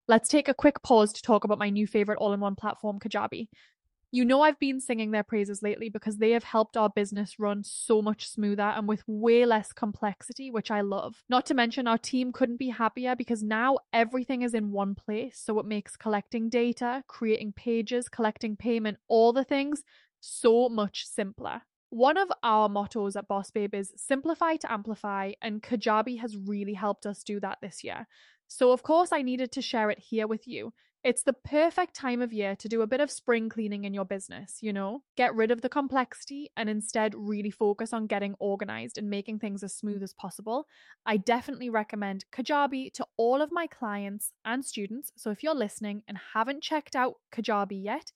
Let's 0.06 0.28
take 0.28 0.46
a 0.46 0.54
quick 0.54 0.80
pause 0.84 1.12
to 1.12 1.22
talk 1.22 1.42
about 1.42 1.58
my 1.58 1.70
new 1.70 1.88
favorite 1.88 2.18
all 2.18 2.32
in 2.32 2.38
one 2.38 2.54
platform, 2.54 3.00
Kajabi. 3.00 3.48
You 4.14 4.26
know, 4.26 4.42
I've 4.42 4.58
been 4.58 4.78
singing 4.78 5.10
their 5.10 5.22
praises 5.22 5.62
lately 5.62 5.88
because 5.88 6.18
they 6.18 6.32
have 6.32 6.44
helped 6.44 6.76
our 6.76 6.90
business 6.90 7.38
run 7.38 7.64
so 7.64 8.02
much 8.02 8.28
smoother 8.28 8.62
and 8.62 8.86
with 8.86 9.02
way 9.06 9.46
less 9.46 9.72
complexity, 9.72 10.50
which 10.50 10.70
I 10.70 10.82
love. 10.82 11.24
Not 11.30 11.46
to 11.46 11.54
mention, 11.54 11.88
our 11.88 11.96
team 11.96 12.30
couldn't 12.30 12.58
be 12.58 12.68
happier 12.68 13.16
because 13.16 13.42
now 13.42 13.78
everything 13.94 14.42
is 14.42 14.52
in 14.52 14.70
one 14.70 14.94
place. 14.94 15.40
So 15.42 15.58
it 15.58 15.64
makes 15.64 15.96
collecting 15.96 16.50
data, 16.50 17.02
creating 17.06 17.54
pages, 17.54 18.10
collecting 18.10 18.54
payment, 18.54 18.98
all 19.08 19.32
the 19.32 19.44
things 19.44 19.82
so 20.20 20.68
much 20.68 21.06
simpler. 21.06 21.62
One 21.88 22.18
of 22.18 22.30
our 22.42 22.68
mottos 22.68 23.16
at 23.16 23.28
Boss 23.28 23.50
Babe 23.50 23.74
is 23.74 23.94
simplify 23.96 24.56
to 24.56 24.70
amplify, 24.70 25.32
and 25.40 25.62
Kajabi 25.62 26.20
has 26.20 26.36
really 26.36 26.74
helped 26.74 27.06
us 27.06 27.22
do 27.22 27.40
that 27.40 27.58
this 27.62 27.82
year. 27.82 28.06
So, 28.46 28.72
of 28.72 28.82
course, 28.82 29.10
I 29.10 29.22
needed 29.22 29.52
to 29.52 29.62
share 29.62 29.88
it 29.88 29.98
here 29.98 30.26
with 30.26 30.46
you. 30.46 30.74
It's 31.04 31.24
the 31.24 31.32
perfect 31.32 31.94
time 31.96 32.22
of 32.22 32.32
year 32.32 32.54
to 32.54 32.68
do 32.68 32.82
a 32.82 32.86
bit 32.86 33.00
of 33.00 33.10
spring 33.10 33.48
cleaning 33.48 33.82
in 33.82 33.92
your 33.92 34.04
business, 34.04 34.58
you 34.60 34.72
know? 34.72 35.02
Get 35.16 35.34
rid 35.34 35.50
of 35.50 35.60
the 35.60 35.68
complexity 35.68 36.52
and 36.56 36.70
instead 36.70 37.12
really 37.16 37.50
focus 37.50 37.92
on 37.92 38.06
getting 38.06 38.36
organized 38.38 38.98
and 38.98 39.10
making 39.10 39.40
things 39.40 39.64
as 39.64 39.74
smooth 39.74 40.00
as 40.04 40.12
possible. 40.12 40.68
I 41.04 41.16
definitely 41.16 41.70
recommend 41.70 42.26
Kajabi 42.32 42.92
to 42.92 43.06
all 43.16 43.42
of 43.42 43.50
my 43.50 43.66
clients 43.66 44.30
and 44.44 44.64
students. 44.64 45.10
So 45.16 45.32
if 45.32 45.42
you're 45.42 45.56
listening 45.56 46.04
and 46.06 46.16
haven't 46.34 46.62
checked 46.62 46.94
out 46.94 47.14
Kajabi 47.34 47.82
yet, 47.82 48.12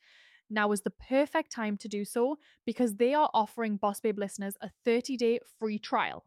now 0.48 0.70
is 0.70 0.82
the 0.82 0.90
perfect 0.90 1.50
time 1.50 1.76
to 1.78 1.88
do 1.88 2.04
so 2.04 2.38
because 2.64 2.94
they 2.94 3.14
are 3.14 3.30
offering 3.34 3.78
Boss 3.78 3.98
Babe 3.98 4.16
listeners 4.16 4.54
a 4.60 4.70
30-day 4.86 5.40
free 5.58 5.80
trial. 5.80 6.24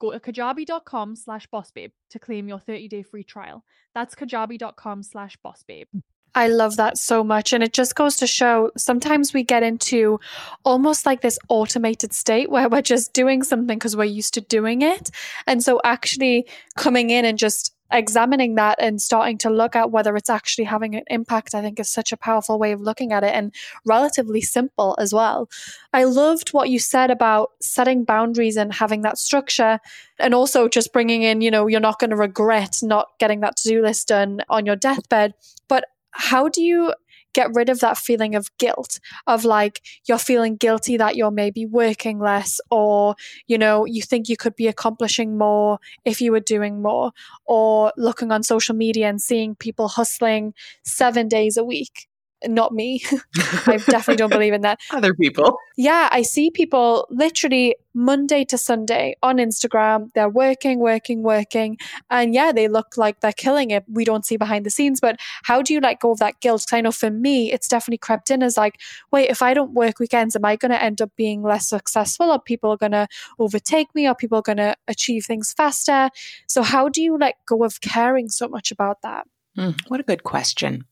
Go 0.00 0.12
to 0.12 0.20
kajabi.com 0.20 1.16
slash 1.16 1.48
bossbabe 1.52 1.92
to 2.10 2.18
claim 2.18 2.48
your 2.48 2.58
30-day 2.58 3.02
free 3.02 3.24
trial. 3.24 3.64
That's 3.94 4.14
kajabi.com 4.14 5.02
slash 5.02 5.36
bossbabe. 5.44 5.86
Mm. 5.94 6.02
I 6.34 6.48
love 6.48 6.76
that 6.76 6.98
so 6.98 7.22
much. 7.22 7.52
And 7.52 7.62
it 7.62 7.72
just 7.72 7.94
goes 7.94 8.16
to 8.16 8.26
show 8.26 8.70
sometimes 8.76 9.32
we 9.32 9.44
get 9.44 9.62
into 9.62 10.18
almost 10.64 11.06
like 11.06 11.20
this 11.20 11.38
automated 11.48 12.12
state 12.12 12.50
where 12.50 12.68
we're 12.68 12.82
just 12.82 13.12
doing 13.12 13.42
something 13.42 13.78
because 13.78 13.96
we're 13.96 14.04
used 14.04 14.34
to 14.34 14.40
doing 14.40 14.82
it. 14.82 15.10
And 15.46 15.62
so 15.62 15.80
actually 15.84 16.46
coming 16.76 17.10
in 17.10 17.24
and 17.24 17.38
just 17.38 17.73
examining 17.92 18.54
that 18.56 18.78
and 18.80 19.00
starting 19.00 19.38
to 19.38 19.50
look 19.50 19.76
at 19.76 19.90
whether 19.90 20.16
it's 20.16 20.30
actually 20.30 20.64
having 20.64 20.94
an 20.94 21.04
impact, 21.08 21.54
I 21.54 21.60
think 21.60 21.78
is 21.78 21.88
such 21.88 22.12
a 22.12 22.16
powerful 22.16 22.58
way 22.58 22.72
of 22.72 22.80
looking 22.80 23.12
at 23.12 23.24
it 23.24 23.34
and 23.34 23.54
relatively 23.84 24.40
simple 24.40 24.96
as 24.98 25.12
well. 25.12 25.48
I 25.92 26.04
loved 26.04 26.50
what 26.50 26.70
you 26.70 26.78
said 26.78 27.10
about 27.10 27.50
setting 27.60 28.04
boundaries 28.04 28.56
and 28.56 28.72
having 28.72 29.02
that 29.02 29.18
structure 29.18 29.80
and 30.18 30.34
also 30.34 30.68
just 30.68 30.92
bringing 30.92 31.22
in, 31.22 31.40
you 31.40 31.50
know, 31.50 31.66
you're 31.66 31.80
not 31.80 31.98
going 31.98 32.10
to 32.10 32.16
regret 32.16 32.78
not 32.82 33.08
getting 33.18 33.40
that 33.40 33.56
to 33.58 33.68
do 33.68 33.82
list 33.82 34.08
done 34.08 34.40
on 34.48 34.66
your 34.66 34.76
deathbed. 34.76 35.34
But 35.68 35.84
how 36.10 36.48
do 36.48 36.62
you 36.62 36.94
get 37.34 37.50
rid 37.54 37.68
of 37.68 37.80
that 37.80 37.98
feeling 37.98 38.34
of 38.34 38.48
guilt 38.58 39.00
of 39.26 39.44
like 39.44 39.80
you're 40.08 40.18
feeling 40.18 40.56
guilty 40.56 40.96
that 40.96 41.16
you're 41.16 41.30
maybe 41.30 41.66
working 41.66 42.18
less 42.18 42.60
or 42.70 43.14
you 43.46 43.58
know 43.58 43.84
you 43.84 44.02
think 44.02 44.28
you 44.28 44.36
could 44.36 44.56
be 44.56 44.68
accomplishing 44.68 45.36
more 45.36 45.78
if 46.04 46.20
you 46.20 46.32
were 46.32 46.40
doing 46.40 46.82
more 46.82 47.10
or 47.46 47.92
looking 47.96 48.32
on 48.32 48.42
social 48.42 48.74
media 48.74 49.08
and 49.08 49.20
seeing 49.20 49.54
people 49.54 49.88
hustling 49.88 50.54
7 50.84 51.28
days 51.28 51.56
a 51.56 51.64
week 51.64 52.08
not 52.46 52.72
me. 52.72 53.02
I 53.66 53.76
definitely 53.76 54.16
don't 54.16 54.30
believe 54.30 54.52
in 54.52 54.62
that. 54.62 54.80
Other 54.90 55.14
people. 55.14 55.56
Yeah, 55.76 56.08
I 56.12 56.22
see 56.22 56.50
people 56.50 57.06
literally 57.10 57.76
Monday 57.94 58.44
to 58.44 58.58
Sunday 58.58 59.16
on 59.22 59.36
Instagram. 59.36 60.10
They're 60.14 60.28
working, 60.28 60.80
working, 60.80 61.22
working. 61.22 61.78
And 62.10 62.34
yeah, 62.34 62.52
they 62.52 62.68
look 62.68 62.96
like 62.96 63.20
they're 63.20 63.32
killing 63.32 63.70
it. 63.70 63.84
We 63.88 64.04
don't 64.04 64.26
see 64.26 64.36
behind 64.36 64.66
the 64.66 64.70
scenes. 64.70 65.00
But 65.00 65.16
how 65.44 65.62
do 65.62 65.72
you 65.72 65.80
let 65.80 66.00
go 66.00 66.12
of 66.12 66.18
that 66.18 66.40
guilt? 66.40 66.62
Because 66.66 66.76
I 66.76 66.80
know 66.80 66.92
for 66.92 67.10
me, 67.10 67.52
it's 67.52 67.68
definitely 67.68 67.98
crept 67.98 68.30
in 68.30 68.42
as 68.42 68.56
like, 68.56 68.80
wait, 69.12 69.30
if 69.30 69.42
I 69.42 69.54
don't 69.54 69.74
work 69.74 69.98
weekends, 70.00 70.34
am 70.34 70.44
I 70.44 70.56
going 70.56 70.72
to 70.72 70.82
end 70.82 71.00
up 71.00 71.10
being 71.16 71.42
less 71.42 71.68
successful? 71.68 72.30
Are 72.30 72.40
people 72.40 72.72
are 72.72 72.76
going 72.76 72.92
to 72.92 73.06
overtake 73.38 73.94
me? 73.94 74.06
Are 74.06 74.14
people 74.14 74.42
going 74.42 74.58
to 74.58 74.76
achieve 74.88 75.24
things 75.24 75.52
faster? 75.52 76.10
So, 76.46 76.62
how 76.62 76.88
do 76.88 77.00
you 77.00 77.16
let 77.16 77.36
go 77.46 77.64
of 77.64 77.80
caring 77.80 78.28
so 78.28 78.48
much 78.48 78.70
about 78.70 79.02
that? 79.02 79.26
Mm, 79.56 79.78
what 79.88 80.00
a 80.00 80.04
good 80.04 80.24
question. 80.24 80.84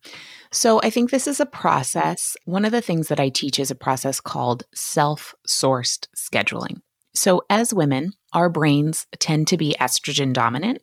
So, 0.52 0.80
I 0.82 0.90
think 0.90 1.10
this 1.10 1.26
is 1.26 1.40
a 1.40 1.46
process. 1.46 2.36
One 2.44 2.64
of 2.64 2.72
the 2.72 2.82
things 2.82 3.08
that 3.08 3.18
I 3.18 3.28
teach 3.28 3.58
is 3.58 3.70
a 3.70 3.76
process 3.76 4.20
called 4.20 4.64
self 4.74 5.34
sourced 5.48 6.06
scheduling. 6.16 6.80
So, 7.14 7.42
as 7.50 7.74
women, 7.74 8.12
our 8.32 8.48
brains 8.48 9.06
tend 9.18 9.48
to 9.48 9.56
be 9.56 9.74
estrogen 9.80 10.32
dominant, 10.32 10.80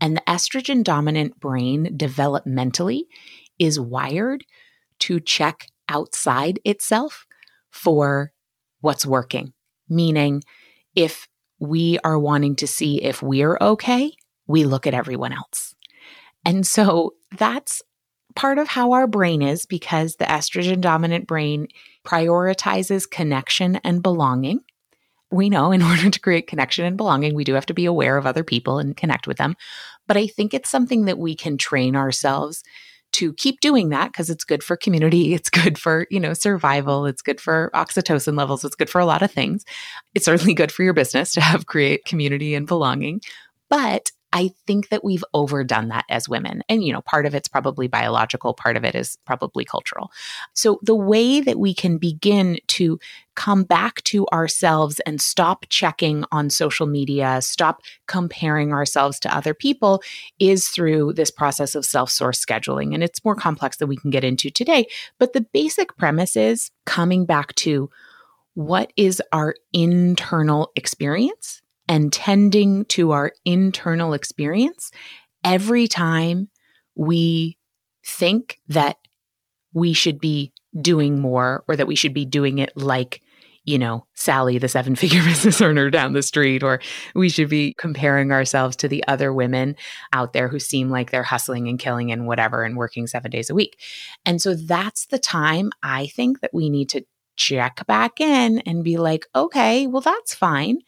and 0.00 0.16
the 0.16 0.22
estrogen 0.28 0.84
dominant 0.84 1.40
brain 1.40 1.96
developmentally 1.96 3.02
is 3.58 3.80
wired 3.80 4.44
to 5.00 5.20
check 5.20 5.66
outside 5.88 6.60
itself 6.64 7.26
for 7.70 8.32
what's 8.80 9.06
working. 9.06 9.52
Meaning, 9.88 10.42
if 10.94 11.26
we 11.58 11.98
are 12.04 12.18
wanting 12.18 12.56
to 12.56 12.66
see 12.66 13.02
if 13.02 13.22
we're 13.22 13.58
okay, 13.60 14.12
we 14.46 14.64
look 14.64 14.86
at 14.86 14.94
everyone 14.94 15.32
else. 15.32 15.73
And 16.44 16.66
so 16.66 17.14
that's 17.36 17.82
part 18.34 18.58
of 18.58 18.68
how 18.68 18.92
our 18.92 19.06
brain 19.06 19.42
is 19.42 19.66
because 19.66 20.16
the 20.16 20.24
estrogen 20.24 20.80
dominant 20.80 21.26
brain 21.26 21.68
prioritizes 22.04 23.08
connection 23.08 23.76
and 23.76 24.02
belonging. 24.02 24.60
We 25.30 25.48
know 25.48 25.72
in 25.72 25.82
order 25.90 26.10
to 26.10 26.20
create 26.20 26.46
connection 26.46 26.84
and 26.84 26.96
belonging, 26.96 27.34
we 27.34 27.44
do 27.44 27.54
have 27.54 27.66
to 27.66 27.74
be 27.74 27.86
aware 27.86 28.16
of 28.16 28.26
other 28.26 28.44
people 28.44 28.78
and 28.78 28.96
connect 28.96 29.26
with 29.26 29.36
them. 29.36 29.56
But 30.06 30.16
I 30.16 30.26
think 30.26 30.52
it's 30.52 30.70
something 30.70 31.06
that 31.06 31.18
we 31.18 31.34
can 31.34 31.56
train 31.56 31.96
ourselves 31.96 32.62
to 33.14 33.32
keep 33.34 33.60
doing 33.60 33.90
that 33.90 34.10
because 34.10 34.28
it's 34.28 34.42
good 34.42 34.62
for 34.62 34.76
community 34.76 35.34
it's 35.34 35.48
good 35.48 35.78
for 35.78 36.06
you 36.10 36.18
know 36.18 36.34
survival 36.34 37.06
it's 37.06 37.22
good 37.22 37.40
for 37.40 37.70
oxytocin 37.72 38.36
levels 38.36 38.64
it's 38.64 38.74
good 38.74 38.90
for 38.90 39.00
a 39.00 39.06
lot 39.06 39.22
of 39.22 39.30
things 39.30 39.64
it's 40.14 40.24
certainly 40.24 40.52
good 40.52 40.72
for 40.72 40.82
your 40.82 40.92
business 40.92 41.32
to 41.32 41.40
have 41.40 41.66
create 41.66 42.04
community 42.04 42.56
and 42.56 42.66
belonging 42.66 43.20
but 43.70 44.10
I 44.34 44.50
think 44.66 44.88
that 44.88 45.04
we've 45.04 45.24
overdone 45.32 45.88
that 45.88 46.04
as 46.10 46.28
women. 46.28 46.64
And, 46.68 46.82
you 46.82 46.92
know, 46.92 47.02
part 47.02 47.24
of 47.24 47.36
it's 47.36 47.46
probably 47.46 47.86
biological, 47.86 48.52
part 48.52 48.76
of 48.76 48.84
it 48.84 48.96
is 48.96 49.16
probably 49.24 49.64
cultural. 49.64 50.10
So 50.54 50.80
the 50.82 50.96
way 50.96 51.40
that 51.40 51.60
we 51.60 51.72
can 51.72 51.98
begin 51.98 52.58
to 52.66 52.98
come 53.36 53.62
back 53.62 54.02
to 54.04 54.26
ourselves 54.32 55.00
and 55.06 55.20
stop 55.20 55.66
checking 55.68 56.24
on 56.32 56.50
social 56.50 56.88
media, 56.88 57.40
stop 57.42 57.80
comparing 58.08 58.72
ourselves 58.72 59.20
to 59.20 59.34
other 59.34 59.54
people 59.54 60.02
is 60.40 60.66
through 60.66 61.12
this 61.12 61.30
process 61.30 61.76
of 61.76 61.84
self 61.84 62.10
source 62.10 62.44
scheduling. 62.44 62.92
And 62.92 63.04
it's 63.04 63.24
more 63.24 63.36
complex 63.36 63.76
than 63.76 63.88
we 63.88 63.96
can 63.96 64.10
get 64.10 64.24
into 64.24 64.50
today. 64.50 64.88
But 65.18 65.32
the 65.32 65.42
basic 65.52 65.96
premise 65.96 66.34
is 66.34 66.72
coming 66.86 67.24
back 67.24 67.54
to 67.56 67.88
what 68.54 68.92
is 68.96 69.22
our 69.32 69.54
internal 69.72 70.72
experience 70.74 71.62
and 71.88 72.12
tending 72.12 72.84
to 72.86 73.12
our 73.12 73.32
internal 73.44 74.14
experience 74.14 74.90
every 75.42 75.86
time 75.86 76.48
we 76.94 77.58
think 78.04 78.58
that 78.68 78.96
we 79.72 79.92
should 79.92 80.20
be 80.20 80.52
doing 80.80 81.20
more 81.20 81.64
or 81.68 81.76
that 81.76 81.86
we 81.86 81.94
should 81.94 82.14
be 82.14 82.24
doing 82.24 82.58
it 82.58 82.76
like 82.76 83.20
you 83.66 83.78
know, 83.78 84.06
Sally, 84.12 84.58
the 84.58 84.68
seven 84.68 84.94
figure 84.94 85.22
business 85.24 85.62
owner 85.62 85.88
down 85.88 86.12
the 86.12 86.22
street, 86.22 86.62
or 86.62 86.80
we 87.14 87.30
should 87.30 87.48
be 87.48 87.74
comparing 87.78 88.30
ourselves 88.30 88.76
to 88.76 88.88
the 88.88 89.02
other 89.08 89.32
women 89.32 89.76
out 90.12 90.34
there 90.34 90.48
who 90.48 90.58
seem 90.58 90.90
like 90.90 91.10
they're 91.10 91.22
hustling 91.22 91.68
and 91.68 91.78
killing 91.78 92.12
and 92.12 92.26
whatever 92.26 92.62
and 92.62 92.76
working 92.76 93.06
seven 93.06 93.30
days 93.30 93.48
a 93.48 93.54
week. 93.54 93.80
And 94.26 94.40
so 94.40 94.54
that's 94.54 95.06
the 95.06 95.18
time 95.18 95.70
I 95.82 96.08
think 96.08 96.40
that 96.40 96.52
we 96.52 96.68
need 96.68 96.90
to 96.90 97.06
check 97.36 97.86
back 97.86 98.20
in 98.20 98.58
and 98.60 98.84
be 98.84 98.98
like, 98.98 99.26
okay, 99.34 99.86
well, 99.86 100.02
that's 100.02 100.34
fine 100.34 100.80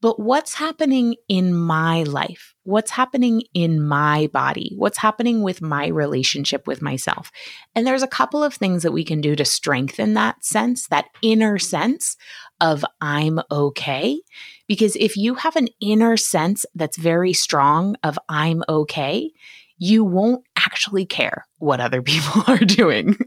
but 0.00 0.18
what's 0.18 0.54
happening 0.54 1.16
in 1.28 1.54
my 1.54 2.04
life? 2.04 2.54
What's 2.62 2.90
happening 2.90 3.42
in 3.52 3.82
my 3.82 4.28
body? 4.32 4.72
What's 4.76 4.98
happening 4.98 5.42
with 5.42 5.60
my 5.60 5.88
relationship 5.88 6.66
with 6.66 6.80
myself? 6.80 7.30
And 7.74 7.86
there's 7.86 8.02
a 8.02 8.08
couple 8.08 8.42
of 8.42 8.54
things 8.54 8.82
that 8.82 8.92
we 8.92 9.04
can 9.04 9.20
do 9.20 9.36
to 9.36 9.44
strengthen 9.44 10.14
that 10.14 10.44
sense, 10.44 10.88
that 10.88 11.06
inner 11.22 11.58
sense 11.58 12.16
of 12.60 12.84
I'm 13.00 13.40
okay. 13.50 14.20
Because 14.68 14.96
if 14.96 15.16
you 15.16 15.34
have 15.34 15.56
an 15.56 15.68
inner 15.80 16.16
sense 16.16 16.64
that's 16.74 16.96
very 16.96 17.32
strong 17.32 17.96
of 18.02 18.18
I'm 18.28 18.62
okay, 18.68 19.30
you 19.76 20.04
won't 20.04 20.44
actually 20.56 21.06
care 21.06 21.46
what 21.58 21.80
other 21.80 22.02
people 22.02 22.42
are 22.46 22.58
doing. 22.58 23.18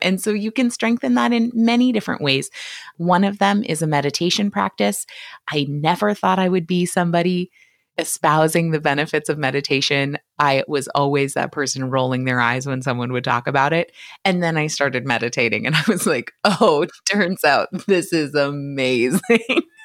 And 0.00 0.20
so 0.20 0.30
you 0.30 0.50
can 0.50 0.70
strengthen 0.70 1.14
that 1.14 1.32
in 1.32 1.50
many 1.54 1.92
different 1.92 2.22
ways. 2.22 2.50
One 2.96 3.24
of 3.24 3.38
them 3.38 3.62
is 3.64 3.82
a 3.82 3.86
meditation 3.86 4.50
practice. 4.50 5.06
I 5.50 5.66
never 5.68 6.14
thought 6.14 6.38
I 6.38 6.48
would 6.48 6.66
be 6.66 6.86
somebody 6.86 7.50
espousing 7.98 8.70
the 8.70 8.80
benefits 8.80 9.28
of 9.28 9.38
meditation. 9.38 10.18
I 10.38 10.62
was 10.68 10.88
always 10.94 11.34
that 11.34 11.52
person 11.52 11.90
rolling 11.90 12.24
their 12.24 12.40
eyes 12.40 12.66
when 12.66 12.80
someone 12.80 13.12
would 13.12 13.24
talk 13.24 13.48
about 13.48 13.72
it. 13.72 13.92
And 14.24 14.42
then 14.42 14.56
I 14.56 14.68
started 14.68 15.04
meditating 15.04 15.66
and 15.66 15.74
I 15.74 15.82
was 15.88 16.06
like, 16.06 16.32
oh, 16.44 16.86
turns 17.10 17.44
out 17.44 17.68
this 17.86 18.12
is 18.12 18.34
amazing. 18.34 19.20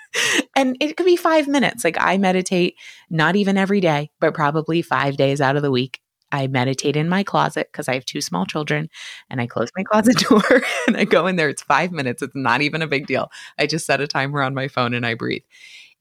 and 0.56 0.78
it 0.80 0.96
could 0.96 1.08
be 1.08 1.16
five 1.16 1.48
minutes. 1.48 1.84
Like 1.84 1.98
I 2.00 2.18
meditate 2.18 2.76
not 3.10 3.36
even 3.36 3.58
every 3.58 3.82
day, 3.82 4.12
but 4.20 4.36
probably 4.36 4.82
five 4.82 5.18
days 5.18 5.42
out 5.42 5.56
of 5.56 5.64
the 5.64 5.72
week 5.72 6.00
I 6.34 6.48
meditate 6.48 6.96
in 6.96 7.08
my 7.08 7.24
closet 7.24 7.70
because 7.72 7.88
I 7.88 7.94
have 7.94 8.06
two 8.06 8.20
small 8.20 8.48
children 8.48 8.90
and 9.30 9.40
I 9.40 9.46
close 9.46 9.70
my 9.78 9.84
closet 9.84 10.18
door 10.30 10.64
and 10.88 10.98
I 10.98 11.06
go 11.06 11.28
in 11.28 11.36
there. 11.36 11.48
It's 11.48 11.62
five 11.62 11.92
minutes. 11.92 12.24
It's 12.24 12.36
not 12.36 12.62
even 12.62 12.82
a 12.82 12.88
big 12.88 13.06
deal. 13.06 13.30
I 13.60 13.68
just 13.68 13.86
set 13.86 14.02
a 14.02 14.08
timer 14.08 14.42
on 14.42 14.56
my 14.56 14.68
phone 14.68 14.96
and 14.96 15.06
I 15.06 15.14
breathe. 15.14 15.44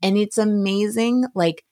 And 0.02 0.16
it's 0.16 0.38
amazing, 0.38 1.26
like 1.34 1.64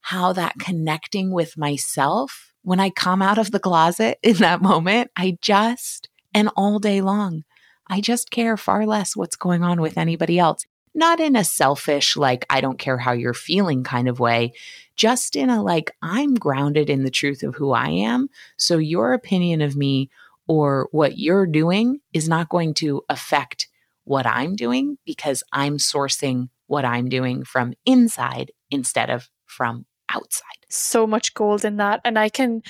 how 0.00 0.32
that 0.32 0.58
connecting 0.58 1.30
with 1.30 1.58
myself, 1.58 2.54
when 2.62 2.80
I 2.80 2.88
come 2.88 3.20
out 3.20 3.38
of 3.38 3.50
the 3.50 3.60
closet 3.60 4.18
in 4.22 4.36
that 4.36 4.62
moment, 4.62 5.10
I 5.14 5.36
just, 5.42 6.08
and 6.32 6.48
all 6.56 6.78
day 6.78 7.02
long, 7.02 7.44
I 7.86 8.00
just 8.00 8.30
care 8.30 8.56
far 8.56 8.86
less 8.86 9.14
what's 9.14 9.36
going 9.36 9.62
on 9.62 9.80
with 9.80 9.98
anybody 9.98 10.38
else. 10.38 10.64
Not 10.96 11.20
in 11.20 11.36
a 11.36 11.44
selfish, 11.44 12.16
like, 12.16 12.46
I 12.48 12.60
don't 12.60 12.78
care 12.78 12.96
how 12.96 13.12
you're 13.12 13.34
feeling 13.34 13.84
kind 13.84 14.08
of 14.08 14.18
way, 14.18 14.54
just 14.96 15.36
in 15.36 15.50
a 15.50 15.62
like, 15.62 15.92
I'm 16.00 16.34
grounded 16.34 16.88
in 16.88 17.04
the 17.04 17.10
truth 17.10 17.42
of 17.42 17.54
who 17.54 17.72
I 17.72 17.90
am. 17.90 18.28
So 18.56 18.78
your 18.78 19.12
opinion 19.12 19.60
of 19.60 19.76
me 19.76 20.10
or 20.48 20.88
what 20.92 21.18
you're 21.18 21.46
doing 21.46 22.00
is 22.14 22.28
not 22.28 22.48
going 22.48 22.72
to 22.74 23.02
affect 23.10 23.68
what 24.04 24.26
I'm 24.26 24.56
doing 24.56 24.96
because 25.04 25.42
I'm 25.52 25.76
sourcing 25.76 26.48
what 26.66 26.84
I'm 26.84 27.08
doing 27.08 27.44
from 27.44 27.74
inside 27.84 28.52
instead 28.70 29.10
of 29.10 29.28
from 29.44 29.84
outside. 30.08 30.64
So 30.70 31.06
much 31.06 31.34
gold 31.34 31.64
in 31.64 31.76
that. 31.76 32.00
And 32.04 32.18
I 32.18 32.28
can 32.28 32.62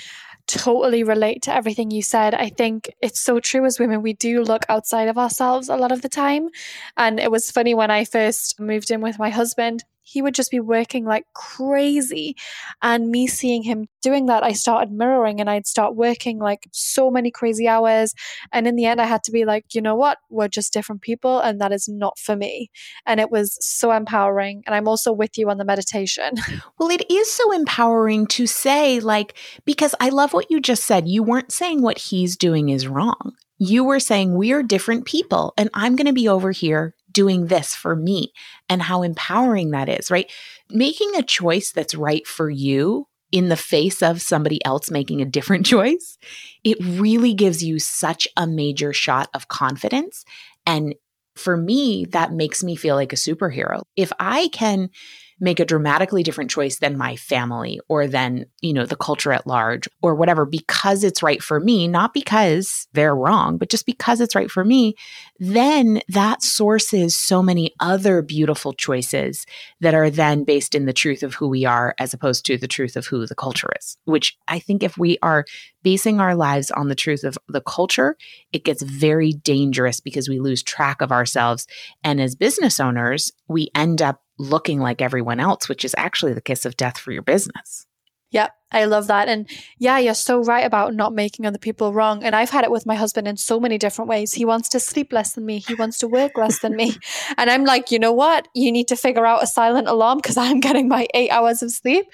totally 0.47 1.03
relate 1.03 1.41
to 1.43 1.53
everything 1.53 1.91
you 1.91 2.01
said. 2.01 2.33
I 2.33 2.49
think 2.49 2.93
it's 3.01 3.19
so 3.19 3.39
true 3.39 3.65
as 3.65 3.79
women, 3.79 4.01
we 4.01 4.13
do 4.13 4.41
look 4.41 4.65
outside 4.69 5.07
of 5.07 5.17
ourselves 5.17 5.69
a 5.69 5.75
lot 5.75 5.91
of 5.91 6.01
the 6.01 6.09
time. 6.09 6.49
And 6.95 7.19
it 7.19 7.31
was 7.31 7.51
funny 7.51 7.73
when 7.73 7.91
I 7.91 8.05
first 8.05 8.59
moved 8.59 8.89
in 8.91 9.01
with 9.01 9.19
my 9.19 9.29
husband, 9.29 9.83
he 10.07 10.21
would 10.21 10.33
just 10.33 10.51
be 10.51 10.59
working 10.61 11.03
like 11.03 11.25
crazy. 11.33 12.35
And 12.81 13.09
me 13.09 13.27
seeing 13.27 13.61
him 13.61 13.87
doing 14.01 14.27
that, 14.27 14.41
I 14.41 14.53
started 14.53 14.91
mirroring 14.91 15.41
and 15.41 15.49
I'd 15.49 15.67
start 15.67 15.95
working 15.95 16.39
like 16.39 16.67
so 16.71 17.11
many 17.11 17.29
crazy 17.29 17.67
hours. 17.67 18.13
And 18.53 18.67
in 18.67 18.77
the 18.77 18.85
end, 18.85 19.01
I 19.01 19.05
had 19.05 19.23
to 19.25 19.31
be 19.31 19.43
like, 19.43 19.75
you 19.75 19.81
know 19.81 19.95
what? 19.95 20.19
We're 20.29 20.47
just 20.47 20.71
different 20.71 21.01
people 21.01 21.39
and 21.39 21.59
that 21.59 21.73
is 21.73 21.89
not 21.89 22.17
for 22.17 22.37
me. 22.37 22.71
And 23.05 23.19
it 23.19 23.29
was 23.31 23.57
so 23.59 23.91
empowering. 23.91 24.63
And 24.65 24.73
I'm 24.73 24.87
also 24.87 25.11
with 25.11 25.37
you 25.37 25.49
on 25.49 25.57
the 25.57 25.65
meditation. 25.65 26.35
Well, 26.79 26.89
it 26.89 27.09
is 27.09 27.31
so 27.31 27.51
empowering 27.51 28.27
to 28.27 28.45
say, 28.45 28.99
like, 28.99 29.33
because 29.65 29.95
I 29.99 30.09
love 30.09 30.33
what 30.33 30.51
you 30.51 30.59
just 30.59 30.83
said. 30.83 31.07
You 31.07 31.23
weren't 31.23 31.51
saying 31.51 31.81
what 31.81 31.97
he's 31.97 32.37
doing 32.37 32.69
is 32.69 32.87
wrong. 32.87 33.33
You 33.57 33.83
were 33.83 33.99
saying 33.99 34.35
we're 34.35 34.61
different 34.61 35.05
people 35.05 35.53
and 35.57 35.69
I'm 35.73 35.95
going 35.95 36.07
to 36.07 36.13
be 36.13 36.27
over 36.27 36.51
here 36.51 36.93
doing 37.17 37.47
this 37.47 37.73
for 37.73 37.95
me 37.95 38.31
and 38.69 38.79
how 38.79 39.01
empowering 39.01 39.71
that 39.71 39.89
is, 39.89 40.11
right? 40.11 40.31
Making 40.69 41.15
a 41.15 41.23
choice 41.23 41.71
that's 41.71 41.95
right 41.95 42.27
for 42.27 42.47
you 42.47 43.07
in 43.31 43.49
the 43.49 43.57
face 43.57 44.03
of 44.03 44.21
somebody 44.21 44.63
else 44.63 44.91
making 44.91 45.19
a 45.19 45.25
different 45.25 45.65
choice, 45.73 46.19
it 46.63 46.77
really 46.79 47.33
gives 47.33 47.63
you 47.63 47.79
such 47.79 48.27
a 48.37 48.45
major 48.45 48.93
shot 48.93 49.29
of 49.33 49.47
confidence. 49.47 50.25
And 50.67 50.93
for 51.35 51.57
me, 51.57 52.05
that 52.11 52.33
makes 52.33 52.63
me 52.63 52.75
feel 52.75 52.93
like 52.93 53.13
a 53.13 53.15
superhero. 53.15 53.81
If 53.95 54.13
I 54.19 54.49
can 54.49 54.91
make 55.39 55.59
a 55.59 55.65
dramatically 55.65 56.23
different 56.23 56.49
choice 56.49 56.79
than 56.79 56.97
my 56.97 57.15
family 57.15 57.79
or 57.87 58.07
than, 58.07 58.45
you 58.61 58.73
know, 58.73 58.85
the 58.85 58.95
culture 58.95 59.31
at 59.31 59.45
large 59.45 59.87
or 60.01 60.15
whatever 60.15 60.45
because 60.45 61.03
it's 61.03 61.21
right 61.21 61.43
for 61.43 61.59
me, 61.59 61.87
not 61.87 62.13
because 62.13 62.87
they're 62.93 63.15
wrong, 63.15 63.57
but 63.57 63.69
just 63.69 63.85
because 63.85 64.19
it's 64.19 64.35
right 64.35 64.49
for 64.49 64.65
me, 64.65 64.95
then 65.39 66.01
that 66.09 66.41
sources 66.41 67.17
so 67.17 67.43
many 67.43 67.73
other 67.79 68.21
beautiful 68.21 68.73
choices 68.73 69.45
that 69.79 69.93
are 69.93 70.09
then 70.09 70.43
based 70.43 70.73
in 70.73 70.85
the 70.85 70.93
truth 70.93 71.21
of 71.21 71.35
who 71.35 71.47
we 71.47 71.65
are 71.65 71.93
as 71.99 72.13
opposed 72.13 72.45
to 72.45 72.57
the 72.57 72.67
truth 72.67 72.95
of 72.95 73.05
who 73.05 73.25
the 73.27 73.35
culture 73.35 73.69
is, 73.79 73.97
which 74.05 74.37
I 74.47 74.59
think 74.59 74.81
if 74.81 74.97
we 74.97 75.17
are 75.21 75.45
basing 75.83 76.19
our 76.19 76.35
lives 76.35 76.71
on 76.71 76.89
the 76.89 76.95
truth 76.95 77.23
of 77.23 77.37
the 77.47 77.61
culture, 77.61 78.17
it 78.51 78.65
gets 78.65 78.81
very 78.81 79.31
dangerous 79.31 79.99
because 79.99 80.27
we 80.27 80.39
lose 80.39 80.63
track 80.63 81.01
of 81.01 81.11
ourselves. 81.11 81.67
And 82.03 82.19
as 82.19 82.35
business 82.35 82.79
owners, 82.79 83.31
we 83.47 83.69
end 83.75 84.01
up 84.01 84.21
looking 84.37 84.79
like 84.79 85.01
everyone 85.01 85.39
else, 85.39 85.67
which 85.69 85.85
is 85.85 85.95
actually 85.97 86.33
the 86.33 86.41
kiss 86.41 86.65
of 86.65 86.77
death 86.77 86.97
for 86.97 87.11
your 87.11 87.21
business. 87.21 87.85
Yep. 88.31 88.51
I 88.69 88.83
love 88.83 89.07
that. 89.07 89.29
And 89.29 89.49
yeah, 89.77 89.97
you're 89.97 90.13
so 90.13 90.43
right 90.43 90.65
about 90.65 90.93
not 90.93 91.13
making 91.13 91.45
other 91.45 91.57
people 91.57 91.93
wrong. 91.93 92.21
And 92.21 92.35
I've 92.35 92.49
had 92.49 92.65
it 92.65 92.71
with 92.71 92.85
my 92.85 92.95
husband 92.95 93.25
in 93.25 93.37
so 93.37 93.61
many 93.61 93.77
different 93.77 94.09
ways. 94.09 94.33
He 94.33 94.43
wants 94.43 94.67
to 94.69 94.79
sleep 94.79 95.13
less 95.13 95.33
than 95.33 95.45
me, 95.45 95.59
he 95.59 95.73
wants 95.73 95.99
to 95.99 96.07
work 96.07 96.37
less 96.37 96.59
than 96.59 96.75
me. 96.75 96.95
And 97.37 97.49
I'm 97.49 97.65
like, 97.65 97.91
you 97.91 97.99
know 97.99 98.13
what? 98.13 98.47
You 98.53 98.71
need 98.71 98.87
to 98.87 98.95
figure 98.95 99.25
out 99.25 99.43
a 99.43 99.47
silent 99.47 99.87
alarm 99.87 100.17
because 100.19 100.37
I'm 100.37 100.59
getting 100.59 100.87
my 100.87 101.07
eight 101.13 101.29
hours 101.29 101.61
of 101.61 101.71
sleep. 101.71 102.05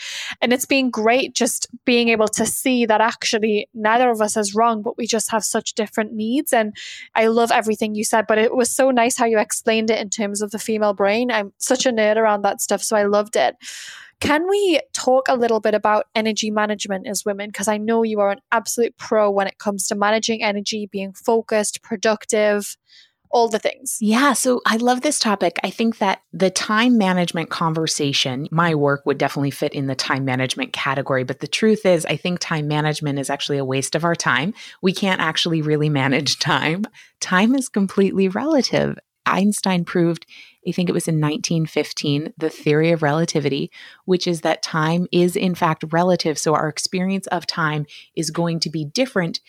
And 0.42 0.52
it's 0.52 0.66
been 0.66 0.90
great 0.90 1.34
just 1.34 1.68
being 1.86 2.10
able 2.10 2.28
to 2.30 2.46
see 2.46 2.86
that 2.86 3.02
actually 3.02 3.68
neither 3.74 4.10
of 4.10 4.22
us 4.22 4.36
is 4.36 4.54
wrong, 4.54 4.82
but 4.82 4.98
we 4.98 5.08
just 5.08 5.32
have 5.32 5.44
such 5.44 5.74
different 5.74 6.14
needs. 6.14 6.52
And 6.52 6.76
I 7.16 7.28
love 7.28 7.52
everything 7.52 7.96
you 7.96 8.04
said, 8.04 8.26
but 8.28 8.38
it 8.38 8.56
was 8.56 8.70
so 8.70 8.92
nice 8.92 9.18
how 9.18 9.26
you 9.26 9.40
explained 9.40 9.90
it 9.90 10.00
in 10.00 10.10
terms 10.10 10.42
of 10.42 10.52
the 10.52 10.60
female 10.60 10.94
brain. 10.94 11.32
I'm 11.32 11.54
such 11.58 11.86
a 11.86 11.92
nerd 11.92 12.18
around 12.18 12.42
that 12.42 12.62
stuff. 12.62 12.84
So 12.84 12.96
I 12.96 13.04
loved 13.04 13.36
it. 13.36 13.56
Can 14.24 14.48
we 14.48 14.80
talk 14.94 15.28
a 15.28 15.36
little 15.36 15.60
bit 15.60 15.74
about 15.74 16.06
energy 16.16 16.50
management 16.50 17.08
as 17.08 17.26
women? 17.26 17.50
Because 17.50 17.68
I 17.68 17.78
know 17.78 18.04
you 18.04 18.22
are 18.22 18.30
an 18.30 18.40
absolute 18.54 18.96
pro 18.96 19.30
when 19.30 19.48
it 19.48 19.58
comes 19.58 19.86
to 19.88 19.96
managing 19.96 20.42
energy, 20.42 20.88
being 20.90 21.12
focused, 21.12 21.84
productive, 21.84 22.78
all 23.32 23.50
the 23.50 23.60
things. 23.60 23.98
Yeah. 24.00 24.32
So 24.32 24.62
I 24.66 24.78
love 24.78 25.02
this 25.02 25.20
topic. 25.20 25.60
I 25.62 25.70
think 25.70 25.98
that 25.98 26.22
the 26.32 26.50
time 26.50 26.98
management 26.98 27.50
conversation, 27.50 28.48
my 28.50 28.74
work 28.76 29.06
would 29.06 29.18
definitely 29.18 29.52
fit 29.52 29.74
in 29.74 29.88
the 29.88 29.96
time 29.96 30.24
management 30.24 30.72
category. 30.72 31.26
But 31.26 31.42
the 31.42 31.48
truth 31.48 31.86
is, 31.86 32.06
I 32.06 32.16
think 32.16 32.40
time 32.40 32.70
management 32.70 33.20
is 33.20 33.30
actually 33.30 33.58
a 33.58 33.66
waste 33.66 33.94
of 33.94 34.06
our 34.06 34.16
time. 34.16 34.54
We 34.82 34.94
can't 34.94 35.20
actually 35.20 35.62
really 35.62 35.90
manage 35.90 36.40
time. 36.40 36.86
Time 37.20 37.56
is 37.56 37.68
completely 37.68 38.30
relative. 38.30 38.98
Einstein 39.26 39.86
proved 39.86 40.26
I 40.68 40.72
think 40.72 40.90
it 40.90 40.94
was 40.94 41.08
in 41.08 41.16
1915, 41.16 42.34
the 42.38 42.50
theory 42.50 42.92
of 42.92 43.04
relativity, 43.04 43.72
which 44.06 44.28
is 44.28 44.42
that 44.42 44.64
time 44.64 45.08
is 45.12 45.36
in 45.36 45.56
fact 45.56 45.84
relative. 45.92 46.38
So 46.38 46.54
our 46.54 46.70
experience 46.70 47.28
of 47.28 47.46
time 47.46 47.86
is 48.16 48.32
going 48.32 48.60
to 48.62 48.70
be 48.70 48.86
different 48.86 49.42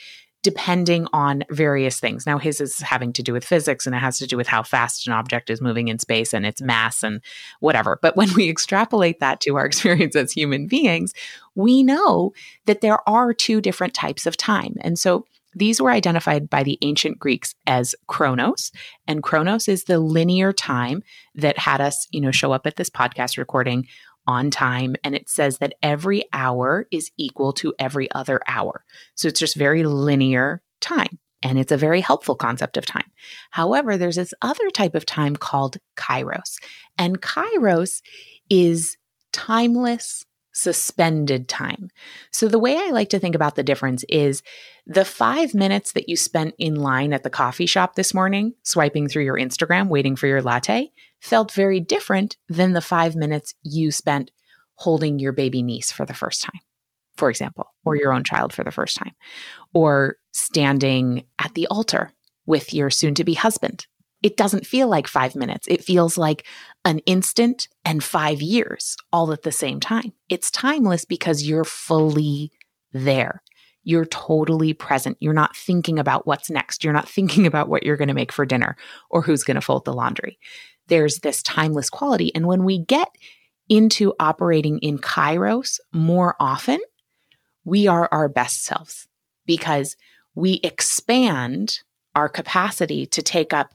depending 0.42 1.08
on 1.14 1.42
various 1.50 1.98
things. 1.98 2.26
Now, 2.26 2.36
his 2.36 2.60
is 2.60 2.78
having 2.80 3.14
to 3.14 3.22
do 3.22 3.32
with 3.32 3.46
physics 3.46 3.86
and 3.86 3.96
it 3.96 4.00
has 4.00 4.18
to 4.18 4.26
do 4.26 4.36
with 4.36 4.46
how 4.46 4.62
fast 4.62 5.06
an 5.06 5.14
object 5.14 5.48
is 5.48 5.62
moving 5.62 5.88
in 5.88 5.98
space 5.98 6.34
and 6.34 6.44
its 6.44 6.60
mass 6.60 7.02
and 7.02 7.22
whatever. 7.60 7.98
But 8.02 8.14
when 8.14 8.32
we 8.36 8.50
extrapolate 8.50 9.20
that 9.20 9.40
to 9.40 9.56
our 9.56 9.64
experience 9.64 10.14
as 10.14 10.32
human 10.32 10.66
beings, 10.66 11.14
we 11.54 11.82
know 11.82 12.34
that 12.66 12.82
there 12.82 13.08
are 13.08 13.32
two 13.32 13.62
different 13.62 13.94
types 13.94 14.26
of 14.26 14.36
time. 14.36 14.76
And 14.82 14.98
so 14.98 15.24
these 15.54 15.80
were 15.80 15.90
identified 15.90 16.50
by 16.50 16.62
the 16.62 16.78
ancient 16.82 17.18
Greeks 17.18 17.54
as 17.66 17.94
chronos, 18.06 18.72
and 19.06 19.22
chronos 19.22 19.68
is 19.68 19.84
the 19.84 19.98
linear 19.98 20.52
time 20.52 21.02
that 21.34 21.58
had 21.58 21.80
us, 21.80 22.06
you 22.10 22.20
know, 22.20 22.30
show 22.30 22.52
up 22.52 22.66
at 22.66 22.76
this 22.76 22.90
podcast 22.90 23.38
recording 23.38 23.86
on 24.26 24.50
time 24.50 24.96
and 25.04 25.14
it 25.14 25.28
says 25.28 25.58
that 25.58 25.74
every 25.82 26.24
hour 26.32 26.86
is 26.90 27.10
equal 27.16 27.52
to 27.52 27.74
every 27.78 28.10
other 28.12 28.40
hour. 28.46 28.84
So 29.14 29.28
it's 29.28 29.40
just 29.40 29.56
very 29.56 29.84
linear 29.84 30.62
time. 30.80 31.18
And 31.42 31.58
it's 31.58 31.72
a 31.72 31.76
very 31.76 32.00
helpful 32.00 32.34
concept 32.34 32.78
of 32.78 32.86
time. 32.86 33.10
However, 33.50 33.98
there's 33.98 34.16
this 34.16 34.32
other 34.40 34.70
type 34.70 34.94
of 34.94 35.04
time 35.04 35.36
called 35.36 35.76
kairos. 35.96 36.56
And 36.96 37.20
kairos 37.20 38.00
is 38.48 38.96
timeless, 39.32 40.24
suspended 40.54 41.48
time. 41.48 41.90
So, 42.30 42.48
the 42.48 42.58
way 42.58 42.76
I 42.76 42.90
like 42.90 43.10
to 43.10 43.18
think 43.18 43.34
about 43.34 43.56
the 43.56 43.62
difference 43.62 44.04
is 44.08 44.42
the 44.86 45.04
five 45.04 45.54
minutes 45.54 45.92
that 45.92 46.08
you 46.08 46.16
spent 46.16 46.54
in 46.58 46.76
line 46.76 47.12
at 47.12 47.22
the 47.22 47.30
coffee 47.30 47.66
shop 47.66 47.94
this 47.94 48.14
morning, 48.14 48.54
swiping 48.62 49.08
through 49.08 49.24
your 49.24 49.38
Instagram, 49.38 49.88
waiting 49.88 50.16
for 50.16 50.26
your 50.26 50.42
latte, 50.42 50.92
felt 51.20 51.52
very 51.52 51.80
different 51.80 52.36
than 52.48 52.72
the 52.72 52.80
five 52.80 53.16
minutes 53.16 53.54
you 53.62 53.90
spent 53.90 54.30
holding 54.76 55.18
your 55.18 55.32
baby 55.32 55.62
niece 55.62 55.92
for 55.92 56.06
the 56.06 56.14
first 56.14 56.42
time, 56.42 56.60
for 57.16 57.30
example, 57.30 57.66
or 57.84 57.96
your 57.96 58.12
own 58.12 58.24
child 58.24 58.52
for 58.52 58.64
the 58.64 58.72
first 58.72 58.96
time, 58.96 59.12
or 59.72 60.16
standing 60.32 61.24
at 61.38 61.54
the 61.54 61.66
altar 61.68 62.12
with 62.46 62.74
your 62.74 62.90
soon 62.90 63.14
to 63.14 63.24
be 63.24 63.34
husband 63.34 63.86
it 64.24 64.38
doesn't 64.38 64.66
feel 64.66 64.88
like 64.88 65.06
five 65.06 65.36
minutes. 65.36 65.68
It 65.68 65.84
feels 65.84 66.16
like 66.16 66.46
an 66.86 67.00
instant 67.00 67.68
and 67.84 68.02
five 68.02 68.40
years 68.40 68.96
all 69.12 69.30
at 69.32 69.42
the 69.42 69.52
same 69.52 69.80
time. 69.80 70.14
It's 70.30 70.50
timeless 70.50 71.04
because 71.04 71.42
you're 71.42 71.62
fully 71.62 72.50
there. 72.94 73.42
You're 73.82 74.06
totally 74.06 74.72
present. 74.72 75.18
You're 75.20 75.34
not 75.34 75.54
thinking 75.54 75.98
about 75.98 76.26
what's 76.26 76.48
next. 76.48 76.82
You're 76.82 76.94
not 76.94 77.06
thinking 77.08 77.46
about 77.46 77.68
what 77.68 77.82
you're 77.82 77.98
going 77.98 78.08
to 78.08 78.14
make 78.14 78.32
for 78.32 78.46
dinner 78.46 78.76
or 79.10 79.20
who's 79.20 79.44
going 79.44 79.56
to 79.56 79.60
fold 79.60 79.84
the 79.84 79.92
laundry. 79.92 80.38
There's 80.88 81.18
this 81.18 81.42
timeless 81.42 81.90
quality. 81.90 82.34
And 82.34 82.46
when 82.46 82.64
we 82.64 82.78
get 82.78 83.08
into 83.68 84.14
operating 84.18 84.78
in 84.78 84.98
kairos 85.00 85.80
more 85.92 86.34
often, 86.40 86.80
we 87.62 87.88
are 87.88 88.08
our 88.10 88.30
best 88.30 88.64
selves 88.64 89.06
because 89.44 89.96
we 90.34 90.60
expand 90.62 91.80
our 92.14 92.30
capacity 92.30 93.04
to 93.04 93.20
take 93.20 93.52
up 93.52 93.74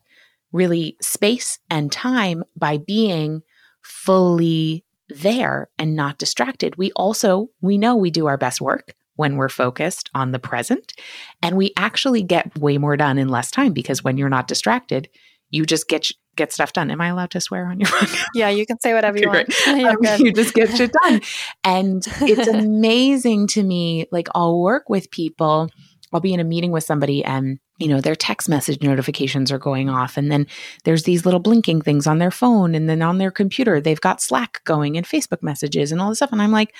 really 0.51 0.97
space 1.01 1.59
and 1.69 1.91
time 1.91 2.43
by 2.55 2.77
being 2.77 3.41
fully 3.81 4.83
there 5.09 5.69
and 5.77 5.95
not 5.95 6.17
distracted. 6.17 6.77
We 6.77 6.91
also, 6.93 7.49
we 7.62 7.77
know 7.77 7.95
we 7.95 8.12
do 8.12 8.27
our 8.27 8.38
best 8.38 8.62
work 8.62 8.93
when 9.15 9.35
we're 9.35 9.49
focused 9.49 10.09
on 10.13 10.31
the 10.31 10.39
present. 10.39 10.93
And 11.41 11.57
we 11.57 11.73
actually 11.75 12.23
get 12.23 12.57
way 12.57 12.77
more 12.77 12.95
done 12.95 13.17
in 13.17 13.27
less 13.27 13.51
time 13.51 13.73
because 13.73 14.03
when 14.03 14.17
you're 14.17 14.29
not 14.29 14.47
distracted, 14.47 15.09
you 15.49 15.65
just 15.65 15.89
get 15.89 16.07
get 16.38 16.53
stuff 16.53 16.71
done. 16.71 16.89
Am 16.89 17.01
I 17.01 17.07
allowed 17.07 17.31
to 17.31 17.41
swear 17.41 17.65
on 17.65 17.81
your 17.81 17.89
podcast? 17.89 18.25
Yeah, 18.33 18.47
you 18.47 18.65
can 18.65 18.79
say 18.79 18.93
whatever 18.93 19.17
you 19.17 19.27
want. 19.27 19.53
um, 19.67 20.25
you 20.25 20.31
just 20.31 20.53
get 20.53 20.69
shit 20.75 20.93
done. 21.03 21.21
And 21.65 22.01
it's 22.21 22.47
amazing 22.47 23.47
to 23.47 23.63
me. 23.63 24.07
Like 24.12 24.29
I'll 24.33 24.62
work 24.62 24.88
with 24.88 25.12
people, 25.12 25.69
I'll 26.13 26.21
be 26.21 26.33
in 26.33 26.39
a 26.39 26.45
meeting 26.45 26.71
with 26.71 26.85
somebody 26.85 27.23
and 27.23 27.59
you 27.79 27.87
know, 27.87 28.01
their 28.01 28.15
text 28.15 28.49
message 28.49 28.81
notifications 28.83 29.51
are 29.51 29.57
going 29.57 29.89
off. 29.89 30.17
And 30.17 30.31
then 30.31 30.45
there's 30.83 31.03
these 31.03 31.25
little 31.25 31.39
blinking 31.39 31.81
things 31.81 32.05
on 32.05 32.19
their 32.19 32.31
phone. 32.31 32.75
And 32.75 32.89
then 32.89 33.01
on 33.01 33.17
their 33.17 33.31
computer, 33.31 33.79
they've 33.79 34.01
got 34.01 34.21
Slack 34.21 34.61
going 34.65 34.97
and 34.97 35.05
Facebook 35.05 35.41
messages 35.41 35.91
and 35.91 36.01
all 36.01 36.09
this 36.09 36.19
stuff. 36.19 36.31
And 36.31 36.41
I'm 36.41 36.51
like, 36.51 36.75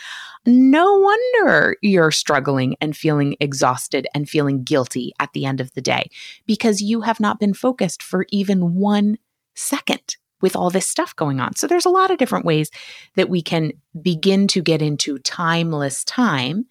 no 0.46 0.98
wonder 0.98 1.78
you're 1.82 2.12
struggling 2.12 2.76
and 2.82 2.96
feeling 2.96 3.36
exhausted 3.40 4.08
and 4.14 4.30
feeling 4.30 4.64
guilty 4.64 5.14
at 5.20 5.32
the 5.34 5.46
end 5.46 5.62
of 5.62 5.74
the 5.74 5.82
day 5.82 6.10
because 6.46 6.82
you 6.82 7.02
have 7.02 7.20
not 7.20 7.40
been 7.40 7.54
focused 7.54 8.04
for 8.04 8.26
even 8.30 8.76
one 8.76 9.18
second 9.56 10.18
with 10.42 10.56
all 10.56 10.70
this 10.70 10.88
stuff 10.88 11.16
going 11.16 11.40
on. 11.40 11.56
So 11.56 11.68
there's 11.68 11.86
a 11.86 11.90
lot 11.90 12.12
of 12.12 12.18
different 12.18 12.46
ways 12.46 12.72
that 13.16 13.30
we 13.30 13.42
can 13.42 13.74
begin 14.02 14.48
to 14.50 14.62
get 14.62 14.82
into 14.82 15.20
timeless 15.20 16.04
time 16.04 16.66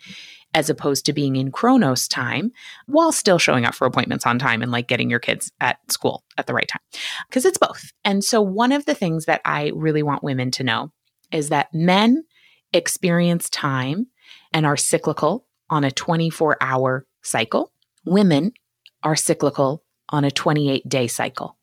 as 0.58 0.68
opposed 0.68 1.06
to 1.06 1.12
being 1.12 1.36
in 1.36 1.52
chronos 1.52 2.08
time 2.08 2.50
while 2.86 3.12
still 3.12 3.38
showing 3.38 3.64
up 3.64 3.76
for 3.76 3.86
appointments 3.86 4.26
on 4.26 4.40
time 4.40 4.60
and 4.60 4.72
like 4.72 4.88
getting 4.88 5.08
your 5.08 5.20
kids 5.20 5.52
at 5.60 5.78
school 5.88 6.24
at 6.36 6.48
the 6.48 6.52
right 6.52 6.66
time 6.66 6.82
because 7.28 7.44
it's 7.44 7.58
both. 7.58 7.92
And 8.04 8.24
so 8.24 8.42
one 8.42 8.72
of 8.72 8.84
the 8.84 8.94
things 8.94 9.26
that 9.26 9.40
I 9.44 9.70
really 9.72 10.02
want 10.02 10.24
women 10.24 10.50
to 10.50 10.64
know 10.64 10.90
is 11.30 11.50
that 11.50 11.72
men 11.72 12.24
experience 12.72 13.48
time 13.48 14.08
and 14.52 14.66
are 14.66 14.76
cyclical 14.76 15.46
on 15.70 15.84
a 15.84 15.92
24 15.92 16.56
hour 16.60 17.06
cycle. 17.22 17.70
Women 18.04 18.52
are 19.04 19.14
cyclical 19.14 19.84
on 20.08 20.24
a 20.24 20.30
28 20.32 20.88
day 20.88 21.06
cycle. 21.06 21.56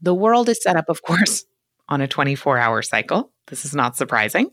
The 0.00 0.14
world 0.14 0.48
is 0.48 0.62
set 0.62 0.76
up, 0.76 0.88
of 0.88 1.02
course, 1.02 1.44
on 1.90 2.00
a 2.00 2.08
24 2.08 2.56
hour 2.56 2.80
cycle. 2.80 3.30
This 3.48 3.66
is 3.66 3.74
not 3.74 3.94
surprising. 3.94 4.50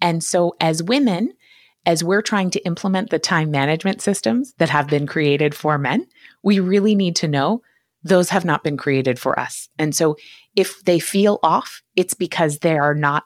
And 0.00 0.24
so, 0.24 0.56
as 0.60 0.82
women, 0.82 1.34
as 1.84 2.04
we're 2.04 2.22
trying 2.22 2.50
to 2.50 2.64
implement 2.64 3.10
the 3.10 3.18
time 3.18 3.50
management 3.50 4.00
systems 4.00 4.54
that 4.58 4.70
have 4.70 4.86
been 4.88 5.06
created 5.06 5.54
for 5.54 5.78
men, 5.78 6.06
we 6.42 6.60
really 6.60 6.94
need 6.94 7.16
to 7.16 7.28
know 7.28 7.62
those 8.04 8.30
have 8.30 8.44
not 8.44 8.64
been 8.64 8.76
created 8.76 9.18
for 9.18 9.38
us. 9.38 9.68
And 9.78 9.94
so 9.94 10.16
if 10.56 10.82
they 10.84 10.98
feel 10.98 11.38
off, 11.42 11.82
it's 11.96 12.14
because 12.14 12.58
they 12.58 12.76
are 12.76 12.94
not 12.94 13.24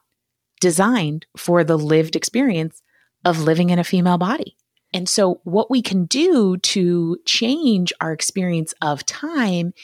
designed 0.61 1.27
for 1.37 1.65
the 1.65 1.79
lived 1.79 2.17
experience 2.17 2.83
of 3.25 3.43
living 3.43 3.71
in 3.71 3.79
a 3.79 3.85
female 3.85 4.19
body. 4.19 4.57
And 4.93 5.09
so, 5.09 5.41
what 5.45 5.71
we 5.71 5.83
can 5.83 6.05
do 6.05 6.57
to 6.59 7.19
change 7.27 7.93
our 8.01 8.13
experience 8.13 8.73
of 8.81 9.05
time 9.05 9.75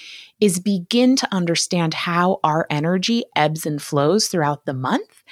is 0.40 0.60
begin 0.60 1.16
to 1.16 1.28
understand 1.34 1.92
how 1.92 2.38
our 2.44 2.66
energy 2.70 3.24
ebbs 3.34 3.66
and 3.66 3.82
flows 3.82 4.28
throughout 4.28 4.64
the 4.64 4.72
month 4.72 5.22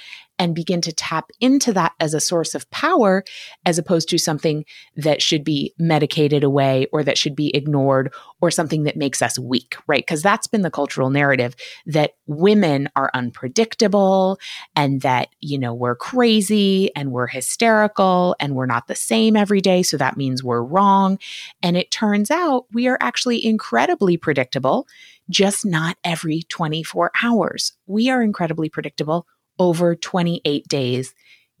and 0.41 0.55
begin 0.55 0.81
to 0.81 0.91
tap 0.91 1.29
into 1.39 1.71
that 1.71 1.93
as 1.99 2.15
a 2.15 2.19
source 2.19 2.55
of 2.55 2.67
power 2.71 3.23
as 3.63 3.77
opposed 3.77 4.09
to 4.09 4.17
something 4.17 4.65
that 4.95 5.21
should 5.21 5.43
be 5.43 5.71
medicated 5.77 6.43
away 6.43 6.87
or 6.91 7.03
that 7.03 7.15
should 7.15 7.35
be 7.35 7.55
ignored 7.55 8.11
or 8.41 8.49
something 8.49 8.81
that 8.81 8.97
makes 8.97 9.21
us 9.21 9.37
weak, 9.37 9.75
right? 9.85 10.03
Because 10.03 10.23
that's 10.23 10.47
been 10.47 10.63
the 10.63 10.71
cultural 10.71 11.11
narrative 11.11 11.55
that 11.85 12.15
women 12.25 12.89
are 12.95 13.11
unpredictable 13.13 14.39
and 14.75 15.01
that, 15.01 15.27
you 15.41 15.59
know, 15.59 15.75
we're 15.75 15.95
crazy 15.95 16.89
and 16.95 17.11
we're 17.11 17.27
hysterical 17.27 18.35
and 18.39 18.55
we're 18.55 18.65
not 18.65 18.87
the 18.87 18.95
same 18.95 19.35
every 19.35 19.61
day. 19.61 19.83
So 19.83 19.95
that 19.97 20.17
means 20.17 20.43
we're 20.43 20.63
wrong. 20.63 21.19
And 21.61 21.77
it 21.77 21.91
turns 21.91 22.31
out 22.31 22.65
we 22.71 22.87
are 22.87 22.97
actually 22.99 23.45
incredibly 23.45 24.17
predictable, 24.17 24.87
just 25.29 25.67
not 25.67 25.97
every 26.03 26.41
24 26.49 27.11
hours. 27.21 27.73
We 27.85 28.09
are 28.09 28.23
incredibly 28.23 28.69
predictable 28.69 29.27
over 29.61 29.95
28 29.95 30.67
days, 30.67 31.13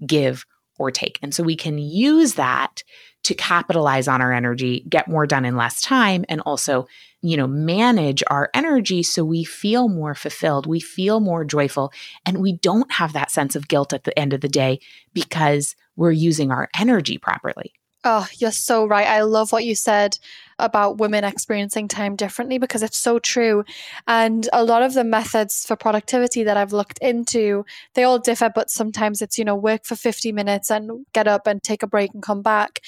give 0.07 0.43
or 0.79 0.89
take. 0.89 1.19
And 1.21 1.35
so 1.35 1.43
we 1.43 1.55
can 1.55 1.77
use 1.77 2.33
that 2.33 2.81
to 3.23 3.35
capitalize 3.35 4.07
on 4.07 4.23
our 4.23 4.33
energy, 4.33 4.83
get 4.89 5.07
more 5.07 5.27
done 5.27 5.45
in 5.45 5.55
less 5.55 5.79
time, 5.81 6.25
and 6.27 6.41
also, 6.41 6.87
you 7.21 7.37
know, 7.37 7.45
manage 7.45 8.23
our 8.31 8.49
energy 8.55 9.03
so 9.03 9.23
we 9.23 9.43
feel 9.43 9.87
more 9.87 10.15
fulfilled, 10.15 10.65
we 10.65 10.79
feel 10.79 11.19
more 11.19 11.45
joyful, 11.45 11.93
and 12.25 12.39
we 12.39 12.53
don't 12.53 12.91
have 12.91 13.13
that 13.13 13.29
sense 13.29 13.55
of 13.55 13.67
guilt 13.67 13.93
at 13.93 14.05
the 14.05 14.17
end 14.17 14.33
of 14.33 14.41
the 14.41 14.49
day 14.49 14.79
because 15.13 15.75
we're 15.95 16.11
using 16.11 16.49
our 16.49 16.67
energy 16.79 17.19
properly. 17.19 17.71
Oh, 18.03 18.27
you're 18.39 18.51
so 18.51 18.87
right. 18.87 19.05
I 19.05 19.21
love 19.21 19.51
what 19.51 19.63
you 19.63 19.75
said 19.75 20.17
about 20.61 20.97
women 20.97 21.23
experiencing 21.23 21.87
time 21.87 22.15
differently 22.15 22.57
because 22.57 22.83
it's 22.83 22.97
so 22.97 23.19
true. 23.19 23.63
And 24.07 24.47
a 24.53 24.63
lot 24.63 24.83
of 24.83 24.93
the 24.93 25.03
methods 25.03 25.65
for 25.65 25.75
productivity 25.75 26.43
that 26.43 26.57
I've 26.57 26.73
looked 26.73 26.99
into, 26.99 27.65
they 27.93 28.03
all 28.03 28.19
differ, 28.19 28.49
but 28.53 28.69
sometimes 28.69 29.21
it's, 29.21 29.37
you 29.37 29.45
know, 29.45 29.55
work 29.55 29.85
for 29.85 29.95
50 29.95 30.31
minutes 30.31 30.69
and 30.71 31.05
get 31.13 31.27
up 31.27 31.47
and 31.47 31.61
take 31.61 31.83
a 31.83 31.87
break 31.87 32.13
and 32.13 32.23
come 32.23 32.41
back. 32.41 32.81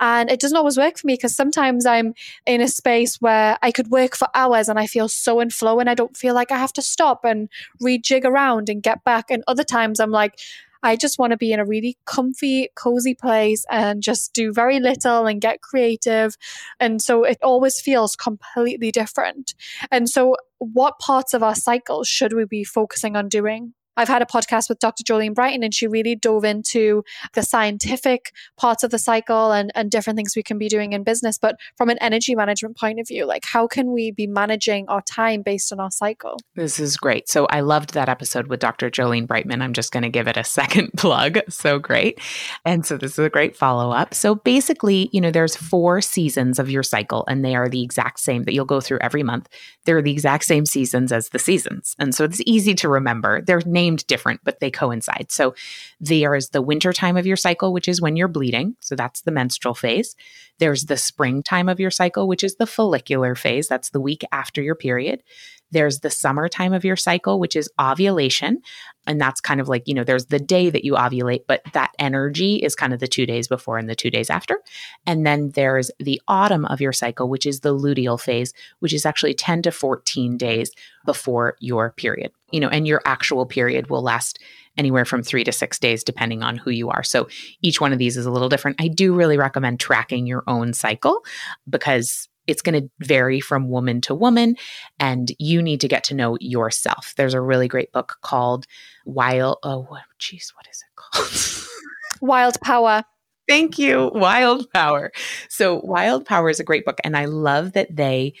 And 0.00 0.30
it 0.30 0.40
doesn't 0.40 0.56
always 0.56 0.78
work 0.78 0.98
for 0.98 1.06
me 1.06 1.14
because 1.14 1.34
sometimes 1.34 1.86
I'm 1.86 2.14
in 2.46 2.60
a 2.60 2.68
space 2.68 3.20
where 3.20 3.58
I 3.62 3.70
could 3.70 3.88
work 3.88 4.16
for 4.16 4.28
hours 4.34 4.68
and 4.68 4.78
I 4.78 4.86
feel 4.86 5.08
so 5.08 5.40
in 5.40 5.50
flow 5.50 5.80
and 5.80 5.88
I 5.88 5.94
don't 5.94 6.16
feel 6.16 6.34
like 6.34 6.50
I 6.50 6.58
have 6.58 6.72
to 6.74 6.82
stop 6.82 7.24
and 7.24 7.48
rejig 7.82 8.24
around 8.24 8.68
and 8.68 8.82
get 8.82 9.04
back. 9.04 9.30
And 9.30 9.44
other 9.46 9.64
times 9.64 10.00
I'm 10.00 10.10
like, 10.10 10.38
I 10.82 10.96
just 10.96 11.18
want 11.18 11.32
to 11.32 11.36
be 11.36 11.52
in 11.52 11.60
a 11.60 11.64
really 11.64 11.96
comfy, 12.06 12.70
cozy 12.74 13.14
place 13.14 13.64
and 13.70 14.02
just 14.02 14.32
do 14.32 14.52
very 14.52 14.80
little 14.80 15.26
and 15.26 15.40
get 15.40 15.60
creative. 15.60 16.36
And 16.80 17.00
so 17.02 17.24
it 17.24 17.38
always 17.42 17.80
feels 17.80 18.16
completely 18.16 18.90
different. 18.90 19.54
And 19.90 20.08
so, 20.08 20.36
what 20.58 20.98
parts 20.98 21.34
of 21.34 21.42
our 21.42 21.54
cycle 21.54 22.02
should 22.02 22.32
we 22.32 22.44
be 22.44 22.64
focusing 22.64 23.16
on 23.16 23.28
doing? 23.28 23.74
I've 23.98 24.08
had 24.08 24.22
a 24.22 24.26
podcast 24.26 24.68
with 24.68 24.78
Dr. 24.78 25.02
Jolene 25.02 25.34
Brighten, 25.34 25.64
and 25.64 25.74
she 25.74 25.88
really 25.88 26.14
dove 26.14 26.44
into 26.44 27.02
the 27.34 27.42
scientific 27.42 28.32
parts 28.56 28.84
of 28.84 28.92
the 28.92 28.98
cycle 28.98 29.50
and, 29.50 29.72
and 29.74 29.90
different 29.90 30.16
things 30.16 30.36
we 30.36 30.42
can 30.44 30.56
be 30.56 30.68
doing 30.68 30.92
in 30.92 31.02
business. 31.02 31.36
But 31.36 31.56
from 31.76 31.90
an 31.90 31.98
energy 31.98 32.36
management 32.36 32.76
point 32.76 33.00
of 33.00 33.08
view, 33.08 33.26
like 33.26 33.44
how 33.44 33.66
can 33.66 33.92
we 33.92 34.12
be 34.12 34.28
managing 34.28 34.88
our 34.88 35.02
time 35.02 35.42
based 35.42 35.72
on 35.72 35.80
our 35.80 35.90
cycle? 35.90 36.36
This 36.54 36.78
is 36.78 36.96
great. 36.96 37.28
So 37.28 37.46
I 37.46 37.60
loved 37.60 37.94
that 37.94 38.08
episode 38.08 38.46
with 38.46 38.60
Dr. 38.60 38.88
Jolene 38.88 39.26
Brighten. 39.26 39.60
I'm 39.60 39.72
just 39.72 39.90
going 39.90 40.04
to 40.04 40.08
give 40.08 40.28
it 40.28 40.36
a 40.36 40.44
second 40.58 40.92
plug. 40.96 41.40
So 41.48 41.80
great. 41.80 42.20
And 42.64 42.86
so 42.86 42.96
this 42.96 43.12
is 43.12 43.24
a 43.24 43.30
great 43.30 43.56
follow 43.56 43.90
up. 43.90 44.14
So 44.14 44.36
basically, 44.36 45.10
you 45.12 45.20
know, 45.20 45.32
there's 45.32 45.56
four 45.56 46.00
seasons 46.00 46.60
of 46.60 46.70
your 46.70 46.84
cycle, 46.84 47.24
and 47.26 47.44
they 47.44 47.56
are 47.56 47.68
the 47.68 47.82
exact 47.82 48.20
same 48.20 48.44
that 48.44 48.54
you'll 48.54 48.64
go 48.64 48.80
through 48.80 48.98
every 49.00 49.24
month. 49.24 49.48
They're 49.86 50.02
the 50.02 50.12
exact 50.12 50.44
same 50.44 50.66
seasons 50.66 51.10
as 51.10 51.30
the 51.30 51.38
seasons. 51.40 51.96
And 51.98 52.14
so 52.14 52.22
it's 52.22 52.40
easy 52.46 52.74
to 52.76 52.88
remember. 52.88 53.42
They're 53.42 53.62
named 53.66 53.87
named 53.88 54.06
different, 54.06 54.40
but 54.44 54.60
they 54.60 54.70
coincide. 54.70 55.32
So 55.32 55.54
there 56.00 56.34
is 56.34 56.50
the 56.50 56.62
winter 56.62 56.92
time 56.92 57.16
of 57.16 57.26
your 57.26 57.36
cycle, 57.36 57.72
which 57.72 57.88
is 57.88 58.00
when 58.00 58.16
you're 58.16 58.28
bleeding. 58.28 58.76
So 58.80 58.94
that's 58.94 59.22
the 59.22 59.30
menstrual 59.30 59.74
phase. 59.74 60.14
There's 60.58 60.84
the 60.84 60.96
spring 60.96 61.42
time 61.42 61.68
of 61.68 61.80
your 61.80 61.90
cycle, 61.90 62.28
which 62.28 62.44
is 62.44 62.56
the 62.56 62.66
follicular 62.66 63.34
phase. 63.34 63.68
That's 63.68 63.90
the 63.90 64.00
week 64.00 64.24
after 64.30 64.60
your 64.60 64.74
period. 64.74 65.22
There's 65.70 66.00
the 66.00 66.10
summer 66.10 66.48
time 66.48 66.72
of 66.72 66.84
your 66.84 66.96
cycle, 66.96 67.38
which 67.38 67.56
is 67.56 67.70
ovulation. 67.80 68.62
And 69.06 69.20
that's 69.20 69.40
kind 69.40 69.60
of 69.60 69.68
like, 69.68 69.86
you 69.86 69.94
know, 69.94 70.04
there's 70.04 70.26
the 70.26 70.38
day 70.38 70.70
that 70.70 70.84
you 70.84 70.94
ovulate, 70.94 71.44
but 71.46 71.62
that 71.72 71.92
energy 71.98 72.56
is 72.56 72.74
kind 72.74 72.92
of 72.92 73.00
the 73.00 73.08
two 73.08 73.26
days 73.26 73.48
before 73.48 73.78
and 73.78 73.88
the 73.88 73.94
two 73.94 74.10
days 74.10 74.28
after. 74.30 74.60
And 75.06 75.26
then 75.26 75.50
there's 75.50 75.90
the 75.98 76.20
autumn 76.28 76.64
of 76.66 76.80
your 76.80 76.92
cycle, 76.92 77.28
which 77.28 77.46
is 77.46 77.60
the 77.60 77.74
luteal 77.74 78.20
phase, 78.20 78.52
which 78.80 78.92
is 78.92 79.06
actually 79.06 79.34
10 79.34 79.62
to 79.62 79.72
14 79.72 80.36
days 80.36 80.70
before 81.06 81.56
your 81.60 81.92
period. 81.92 82.32
You 82.50 82.60
know, 82.60 82.68
and 82.68 82.86
your 82.86 83.02
actual 83.04 83.46
period 83.46 83.88
will 83.88 84.02
last 84.02 84.38
anywhere 84.78 85.04
from 85.04 85.22
three 85.22 85.44
to 85.44 85.52
six 85.52 85.78
days, 85.78 86.04
depending 86.04 86.42
on 86.42 86.56
who 86.56 86.70
you 86.70 86.88
are. 86.88 87.02
So 87.02 87.28
each 87.62 87.80
one 87.80 87.92
of 87.92 87.98
these 87.98 88.16
is 88.16 88.26
a 88.26 88.30
little 88.30 88.48
different. 88.48 88.80
I 88.80 88.88
do 88.88 89.14
really 89.14 89.36
recommend 89.36 89.80
tracking 89.80 90.26
your 90.26 90.44
own 90.46 90.72
cycle 90.72 91.24
because 91.68 92.28
it's 92.48 92.62
going 92.62 92.82
to 92.82 92.90
vary 92.98 93.38
from 93.38 93.68
woman 93.68 94.00
to 94.00 94.14
woman 94.14 94.56
and 94.98 95.30
you 95.38 95.62
need 95.62 95.80
to 95.82 95.88
get 95.88 96.02
to 96.04 96.14
know 96.14 96.36
yourself. 96.40 97.14
There's 97.16 97.34
a 97.34 97.40
really 97.40 97.68
great 97.68 97.92
book 97.92 98.16
called 98.22 98.66
Wild 99.04 99.58
oh 99.62 99.86
geez, 100.18 100.52
what 100.56 100.66
is 100.68 100.82
it 100.82 100.96
called? 100.96 101.68
Wild 102.20 102.60
Power. 102.60 103.04
Thank 103.48 103.78
you. 103.78 104.10
Wild 104.14 104.70
Power. 104.72 105.10
So, 105.48 105.80
Wild 105.82 106.26
Power 106.26 106.50
is 106.50 106.60
a 106.60 106.64
great 106.64 106.84
book. 106.84 106.98
And 107.02 107.16
I 107.16 107.24
love 107.24 107.72
that 107.72 107.94
they 107.94 108.34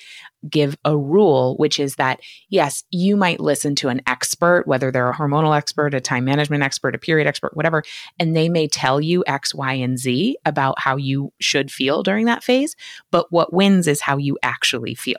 give 0.48 0.76
a 0.84 0.96
rule, 0.96 1.56
which 1.56 1.78
is 1.78 1.96
that, 1.96 2.20
yes, 2.48 2.84
you 2.90 3.16
might 3.16 3.40
listen 3.40 3.74
to 3.76 3.88
an 3.88 4.00
expert, 4.06 4.66
whether 4.66 4.90
they're 4.90 5.10
a 5.10 5.16
hormonal 5.16 5.56
expert, 5.56 5.94
a 5.94 6.00
time 6.00 6.24
management 6.24 6.62
expert, 6.62 6.94
a 6.94 6.98
period 6.98 7.26
expert, 7.26 7.56
whatever, 7.56 7.82
and 8.18 8.36
they 8.36 8.48
may 8.48 8.68
tell 8.68 9.00
you 9.00 9.24
X, 9.26 9.54
Y, 9.54 9.72
and 9.72 9.98
Z 9.98 10.36
about 10.44 10.78
how 10.78 10.96
you 10.96 11.32
should 11.40 11.70
feel 11.70 12.02
during 12.02 12.26
that 12.26 12.44
phase. 12.44 12.76
But 13.10 13.32
what 13.32 13.52
wins 13.52 13.88
is 13.88 14.02
how 14.02 14.16
you 14.16 14.38
actually 14.42 14.94
feel. 14.94 15.18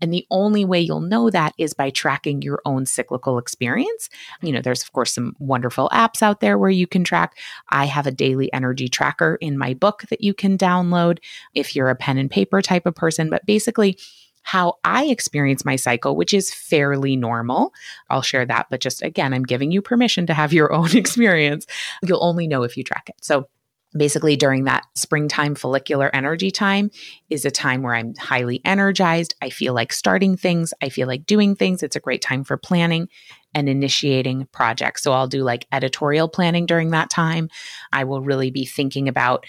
And 0.00 0.12
the 0.12 0.26
only 0.30 0.64
way 0.64 0.80
you'll 0.80 1.00
know 1.00 1.30
that 1.30 1.54
is 1.58 1.72
by 1.72 1.90
tracking 1.90 2.42
your 2.42 2.60
own 2.66 2.84
cyclical 2.84 3.38
experience. 3.38 4.10
You 4.42 4.52
know, 4.52 4.60
there's, 4.60 4.82
of 4.82 4.92
course, 4.92 5.14
some 5.14 5.34
wonderful 5.38 5.88
apps 5.90 6.22
out 6.22 6.40
there 6.40 6.58
where 6.58 6.70
you 6.70 6.86
can 6.86 7.02
track. 7.02 7.38
I 7.70 7.86
have 7.86 8.06
a 8.06 8.10
daily 8.10 8.52
energy 8.52 8.88
tracker 8.88 9.36
in 9.40 9.56
my 9.56 9.72
book 9.74 10.04
that 10.10 10.20
you 10.20 10.34
can 10.34 10.58
download 10.58 11.18
if 11.54 11.74
you're 11.74 11.88
a 11.88 11.96
pen 11.96 12.18
and 12.18 12.30
paper 12.30 12.60
type 12.60 12.84
of 12.84 12.94
person. 12.94 13.30
But 13.30 13.46
basically, 13.46 13.98
how 14.46 14.74
I 14.84 15.06
experience 15.06 15.64
my 15.64 15.74
cycle, 15.74 16.14
which 16.14 16.32
is 16.32 16.54
fairly 16.54 17.16
normal. 17.16 17.74
I'll 18.10 18.22
share 18.22 18.46
that, 18.46 18.68
but 18.70 18.80
just 18.80 19.02
again, 19.02 19.34
I'm 19.34 19.42
giving 19.42 19.72
you 19.72 19.82
permission 19.82 20.24
to 20.28 20.34
have 20.34 20.52
your 20.52 20.72
own 20.78 20.96
experience. 20.96 21.66
You'll 22.04 22.22
only 22.22 22.46
know 22.46 22.62
if 22.62 22.76
you 22.76 22.84
track 22.84 23.08
it. 23.08 23.16
So 23.22 23.48
basically 23.96 24.36
during 24.36 24.62
that 24.64 24.84
springtime 24.94 25.56
follicular 25.56 26.14
energy 26.14 26.52
time 26.52 26.92
is 27.28 27.44
a 27.44 27.50
time 27.50 27.82
where 27.82 27.94
I'm 27.94 28.14
highly 28.14 28.60
energized. 28.64 29.34
I 29.42 29.50
feel 29.50 29.74
like 29.74 29.92
starting 29.92 30.36
things, 30.36 30.72
I 30.80 30.90
feel 30.90 31.08
like 31.08 31.26
doing 31.26 31.56
things. 31.56 31.82
It's 31.82 31.96
a 31.96 32.00
great 32.00 32.22
time 32.22 32.44
for 32.44 32.56
planning 32.56 33.08
and 33.52 33.68
initiating 33.68 34.46
projects. 34.52 35.02
So 35.02 35.12
I'll 35.12 35.26
do 35.26 35.42
like 35.42 35.66
editorial 35.72 36.28
planning 36.28 36.66
during 36.66 36.90
that 36.90 37.10
time. 37.10 37.48
I 37.92 38.04
will 38.04 38.20
really 38.20 38.50
be 38.50 38.66
thinking 38.66 39.08
about 39.08 39.44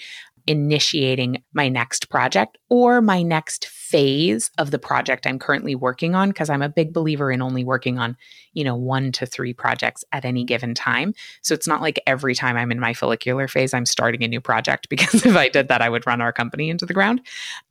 initiating 0.47 1.43
my 1.53 1.67
next 1.67 2.09
project 2.09 2.57
or 2.69 3.01
my 3.01 3.21
next 3.21 3.67
phase 3.67 4.49
of 4.57 4.71
the 4.71 4.79
project 4.79 5.27
I'm 5.27 5.39
currently 5.39 5.75
working 5.75 6.15
on 6.15 6.29
because 6.29 6.49
I'm 6.49 6.61
a 6.61 6.69
big 6.69 6.93
believer 6.93 7.31
in 7.31 7.41
only 7.41 7.63
working 7.63 7.99
on, 7.99 8.17
you 8.53 8.63
know, 8.63 8.75
one 8.75 9.11
to 9.13 9.25
three 9.25 9.53
projects 9.53 10.03
at 10.11 10.25
any 10.25 10.45
given 10.45 10.73
time. 10.73 11.13
So 11.41 11.53
it's 11.53 11.67
not 11.67 11.81
like 11.81 12.01
every 12.07 12.33
time 12.33 12.57
I'm 12.57 12.71
in 12.71 12.79
my 12.79 12.93
follicular 12.93 13.47
phase 13.47 13.73
I'm 13.73 13.85
starting 13.85 14.23
a 14.23 14.27
new 14.27 14.41
project 14.41 14.89
because 14.89 15.25
if 15.25 15.35
I 15.35 15.49
did 15.49 15.67
that 15.67 15.81
I 15.81 15.89
would 15.89 16.07
run 16.07 16.21
our 16.21 16.33
company 16.33 16.69
into 16.69 16.85
the 16.85 16.93
ground. 16.93 17.21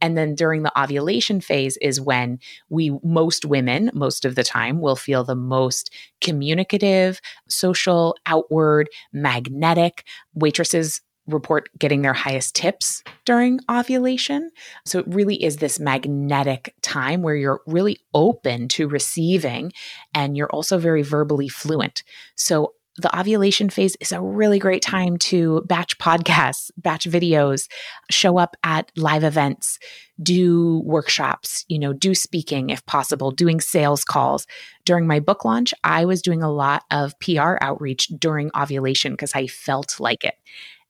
And 0.00 0.16
then 0.16 0.34
during 0.34 0.62
the 0.62 0.80
ovulation 0.80 1.40
phase 1.40 1.78
is 1.78 2.00
when 2.00 2.38
we 2.68 2.98
most 3.02 3.44
women 3.44 3.90
most 3.94 4.24
of 4.24 4.34
the 4.34 4.44
time 4.44 4.80
will 4.80 4.96
feel 4.96 5.24
the 5.24 5.34
most 5.34 5.90
communicative, 6.20 7.20
social, 7.48 8.16
outward, 8.26 8.88
magnetic. 9.12 10.04
Waitresses 10.34 11.00
report 11.26 11.68
getting 11.78 12.02
their 12.02 12.14
highest 12.14 12.54
tips 12.54 13.02
during 13.24 13.60
ovulation. 13.70 14.50
So 14.84 15.00
it 15.00 15.06
really 15.08 15.42
is 15.42 15.56
this 15.56 15.80
magnetic 15.80 16.74
time 16.82 17.22
where 17.22 17.34
you're 17.34 17.60
really 17.66 17.98
open 18.14 18.68
to 18.68 18.88
receiving 18.88 19.72
and 20.14 20.36
you're 20.36 20.50
also 20.50 20.78
very 20.78 21.02
verbally 21.02 21.48
fluent. 21.48 22.02
So 22.34 22.74
the 22.98 23.18
ovulation 23.18 23.68
phase 23.68 23.94
is 24.00 24.12
a 24.12 24.22
really 24.22 24.58
great 24.58 24.82
time 24.82 25.18
to 25.18 25.62
batch 25.66 25.98
podcasts, 25.98 26.70
batch 26.78 27.04
videos, 27.04 27.68
show 28.10 28.38
up 28.38 28.56
at 28.64 28.90
live 28.96 29.22
events, 29.22 29.78
do 30.22 30.80
workshops, 30.84 31.64
you 31.68 31.78
know, 31.78 31.92
do 31.92 32.14
speaking 32.14 32.70
if 32.70 32.84
possible, 32.86 33.30
doing 33.30 33.60
sales 33.60 34.02
calls. 34.02 34.46
During 34.86 35.06
my 35.06 35.20
book 35.20 35.44
launch, 35.44 35.74
I 35.84 36.06
was 36.06 36.22
doing 36.22 36.42
a 36.42 36.50
lot 36.50 36.84
of 36.90 37.18
PR 37.20 37.56
outreach 37.60 38.08
during 38.18 38.50
ovulation 38.56 39.12
because 39.12 39.34
I 39.34 39.46
felt 39.46 40.00
like 40.00 40.24
it. 40.24 40.36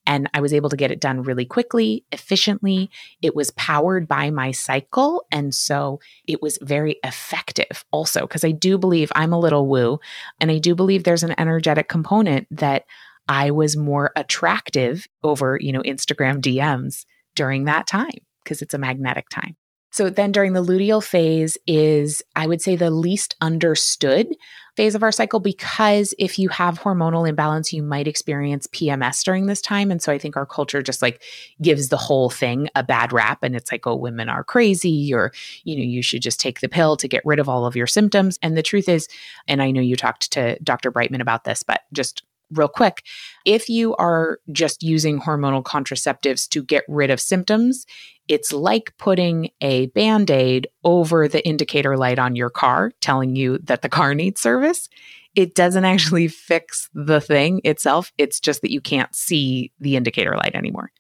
And 0.07 0.31
I 0.33 0.41
was 0.41 0.53
able 0.53 0.71
to 0.71 0.77
get 0.77 0.91
it 0.91 1.01
done 1.01 1.23
really 1.23 1.45
quickly, 1.45 2.05
efficiently. 2.13 2.91
It 3.23 3.35
was 3.35 3.51
powered 3.53 4.07
by 4.07 4.31
my 4.31 4.53
cycle. 4.53 5.27
And 5.33 5.55
so 5.55 6.01
it 6.27 6.41
was 6.41 6.59
very 6.63 6.99
effective 7.03 7.85
also, 7.91 8.23
because 8.23 8.45
I 8.45 8.53
do 8.53 8.79
believe 8.79 9.11
I'm 9.15 9.33
a 9.33 9.41
little 9.41 9.67
woo. 9.67 9.99
And 10.41 10.51
I 10.51 10.59
do 10.59 10.75
believe 10.75 11.05
there's 11.05 11.25
an 11.25 11.35
energetic 11.39 11.89
component 11.89 12.47
that 12.51 12.85
I 13.29 13.51
was 13.51 13.77
more 13.77 14.13
attractive 14.15 15.09
over, 15.25 15.59
you 15.61 15.73
know, 15.73 15.83
Instagram 15.83 16.41
DMs 16.41 17.05
during 17.35 17.65
that 17.65 17.87
time 17.87 18.19
because 18.45 18.63
it's 18.63 18.75
a 18.75 18.79
magnetic 18.79 19.29
time. 19.29 19.57
So 19.97 20.11
then 20.11 20.31
during 20.31 20.53
the 20.53 20.63
luteal 20.63 21.03
phase 21.03 21.57
is, 21.67 22.23
I 22.37 22.47
would 22.47 22.61
say, 22.61 22.77
the 22.77 22.91
least 22.91 23.35
understood 23.41 24.29
phase 24.77 24.95
of 24.95 25.03
our 25.03 25.11
cycle 25.11 25.41
because 25.41 26.13
if 26.19 26.39
you 26.39 26.51
have 26.51 26.79
hormonal 26.79 27.27
imbalance, 27.27 27.73
you 27.73 27.83
might 27.83 28.07
experience 28.07 28.67
PMS 28.67 29.25
during 29.25 29.47
this 29.47 29.63
time. 29.63 29.91
And 29.91 30.03
so 30.03 30.13
I 30.13 30.19
think 30.19 30.37
our 30.37 30.45
culture 30.45 30.83
just 30.83 31.01
like 31.01 31.23
gives 31.63 31.89
the 31.89 31.97
whole 31.97 32.29
thing 32.29 32.69
a 32.75 32.83
bad 32.83 33.11
rap. 33.11 33.39
And 33.43 33.57
it's 33.57 33.73
like, 33.73 33.87
oh, 33.87 33.97
women 33.97 34.29
are 34.29 34.45
crazy, 34.45 35.15
or, 35.15 35.33
you 35.65 35.75
know, 35.75 35.83
you 35.83 36.03
should 36.03 36.21
just 36.21 36.41
take 36.41 36.61
the 36.61 36.69
pill 36.69 36.99
to 36.99 37.09
get 37.09 37.25
rid 37.25 37.39
of 37.39 37.49
all 37.49 37.65
of 37.65 37.75
your 37.75 37.87
symptoms. 37.87 38.39
And 38.43 38.55
the 38.55 38.63
truth 38.63 38.91
is, 38.91 39.09
and 39.49 39.63
I 39.63 39.71
know 39.71 39.81
you 39.81 39.97
talked 39.97 40.31
to 40.33 40.59
Dr. 40.63 40.91
Brighten 40.91 41.23
about 41.23 41.45
this, 41.45 41.63
but 41.63 41.85
just 41.95 42.23
real 42.53 42.69
quick. 42.69 43.03
If 43.45 43.69
you 43.69 43.95
are 43.97 44.39
just 44.53 44.83
using 44.83 45.21
hormonal 45.21 45.63
contraceptives 45.63 46.49
to 46.51 46.63
get 46.63 46.85
rid 46.89 47.11
of 47.11 47.21
symptoms, 47.21 47.87
it's 48.29 48.53
like 48.53 48.97
putting 48.99 49.51
a 49.61 49.87
band 49.87 50.31
aid 50.31 50.69
over 50.85 51.29
the 51.29 51.47
indicator 51.47 51.97
light 51.97 52.19
on 52.19 52.37
your 52.37 52.51
car, 52.51 52.93
telling 53.01 53.37
you 53.37 53.59
that 53.65 53.83
the 53.83 53.89
car 53.89 54.15
needs 54.15 54.41
service. 54.41 54.89
It 55.35 55.55
doesn't 55.55 55.85
actually 55.85 56.29
fix 56.29 56.89
the 56.95 57.21
thing 57.21 57.61
itself. 57.63 58.13
It's 58.19 58.41
just 58.41 58.63
that 58.63 58.73
you 58.73 58.81
can't 58.81 59.15
see 59.15 59.71
the 59.81 59.97
indicator 59.97 60.35
light 60.37 60.55
anymore. 60.55 60.91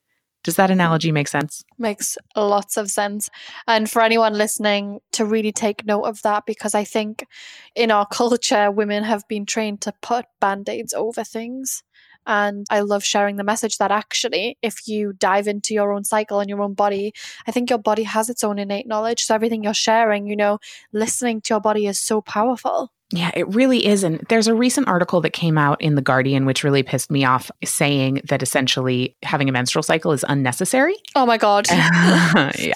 Does 0.47 0.55
that 0.55 0.71
analogy 0.71 1.11
make 1.11 1.27
sense? 1.27 1.65
Makes 1.77 2.17
lots 2.37 2.77
of 2.77 2.89
sense. 2.89 3.29
And 3.67 3.91
for 3.91 4.01
anyone 4.01 4.35
listening, 4.35 5.01
to 5.11 5.25
really 5.25 5.51
take 5.51 5.85
note 5.85 6.05
of 6.05 6.23
that, 6.23 6.47
because 6.47 6.73
I 6.73 6.85
think 6.85 7.27
in 7.75 7.91
our 7.91 8.07
culture, 8.07 8.71
women 8.71 9.03
have 9.03 9.27
been 9.27 9.45
trained 9.45 9.81
to 9.81 9.93
put 10.03 10.27
band 10.41 10.69
aids 10.69 10.95
over 10.95 11.25
things. 11.25 11.83
And 12.27 12.67
I 12.71 12.81
love 12.81 13.05
sharing 13.05 13.37
the 13.37 13.45
message 13.45 13.79
that 13.79 13.91
actually, 13.91 14.59
if 14.62 14.89
you 14.89 15.12
dive 15.12 15.47
into 15.47 15.75
your 15.75 15.93
own 15.93 16.05
cycle 16.05 16.41
and 16.41 16.49
your 16.49 16.62
own 16.62 16.75
body, 16.75 17.12
I 17.47 17.53
think 17.53 17.71
your 17.71 17.79
body 17.79 18.03
has 18.03 18.29
its 18.29 18.45
own 18.45 18.59
innate 18.59 18.87
knowledge. 18.87 19.25
So 19.25 19.35
everything 19.35 19.62
you're 19.62 19.75
sharing, 19.75 20.27
you 20.27 20.37
know, 20.37 20.59
listening 20.93 21.41
to 21.43 21.55
your 21.55 21.61
body 21.61 21.87
is 21.87 22.01
so 22.01 22.21
powerful. 22.21 22.93
Yeah, 23.12 23.31
it 23.35 23.47
really 23.55 23.87
is. 23.87 24.03
And 24.03 24.19
There's 24.29 24.49
a 24.49 24.55
recent 24.55 24.89
article 24.89 25.21
that 25.21 25.31
came 25.31 25.57
out 25.57 25.81
in 25.81 25.95
The 25.95 26.03
Guardian, 26.03 26.45
which 26.45 26.65
really 26.65 26.83
pissed 26.83 27.09
me 27.09 27.25
off, 27.25 27.53
saying 27.65 28.23
that 28.25 28.43
essentially 28.43 29.17
having 29.23 29.49
a 29.49 29.53
menstrual 29.53 29.85
cycle 29.85 30.11
is 30.11 30.25
unnecessary. 30.29 30.97
Oh 31.15 31.25
my 31.25 31.39
God. 31.39 31.69
yeah. 31.71 32.73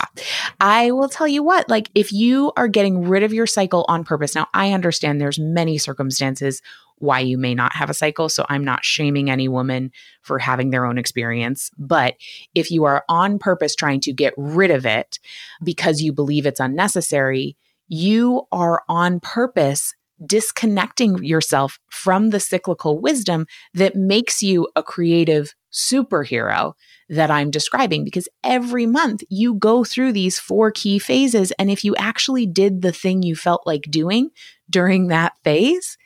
I 0.61 0.93
will 0.93 1.09
tell 1.09 1.27
you 1.27 1.43
what, 1.43 1.69
like, 1.69 1.91
if 1.97 2.13
you 2.13 2.53
are 2.57 2.69
getting 2.69 3.09
rid 3.09 3.25
of 3.25 3.33
your 3.33 3.47
cycle 3.47 3.85
on 3.89 4.05
purpose, 4.05 4.37
now 4.37 4.47
I 4.55 4.71
understand 4.73 5.21
there's 5.21 5.41
many 5.41 5.79
circumstances 5.79 6.63
why 7.01 7.21
you 7.21 7.37
may 7.37 7.55
not 7.55 7.75
have 7.75 7.91
a 7.91 7.95
cycle. 7.95 8.29
So 8.29 8.47
I'm 8.49 8.65
not 8.65 8.85
shaming 8.85 9.31
any 9.31 9.49
woman 9.49 9.91
for 10.23 10.39
having 10.39 10.71
their 10.71 10.87
own 10.87 10.99
experience. 10.99 11.71
But 11.77 12.15
if 12.55 12.71
you 12.71 12.85
are 12.85 13.05
on 13.09 13.39
purpose 13.39 13.75
trying 13.75 14.01
to 14.01 14.13
get 14.13 14.33
rid 14.37 14.71
of 14.71 14.87
it 14.87 15.19
because 15.65 16.01
you 16.01 16.13
believe 16.13 16.47
it's 16.47 16.61
unnecessary, 16.61 17.57
you 17.89 18.43
are 18.53 18.83
on 18.89 19.19
purpose 19.21 19.95
disconnecting 20.25 21.25
yourself 21.25 21.79
from 21.91 22.31
the 22.31 22.41
cyclical 22.41 22.99
wisdom 23.01 23.47
that 23.75 23.97
makes 23.97 24.43
you 24.43 24.69
a 24.77 24.83
creative 24.83 25.55
superhero 25.73 26.75
that 27.09 27.31
I'm 27.31 27.51
describing 27.51 28.05
because 28.05 28.29
every 28.45 28.87
month 28.87 29.23
you 29.29 29.55
go 29.55 29.83
through 29.83 30.13
these 30.13 30.39
four 30.39 30.71
key 30.71 30.99
phases. 30.99 31.53
And 31.53 31.71
if 31.71 31.85
you 31.85 31.97
actually 31.97 32.47
did 32.47 32.83
the 32.83 32.93
thing 32.93 33.23
you 33.23 33.35
felt 33.35 33.67
like 33.67 33.83
doing 33.91 34.31
during 34.69 35.09
that 35.09 35.33
phase, 35.43 35.97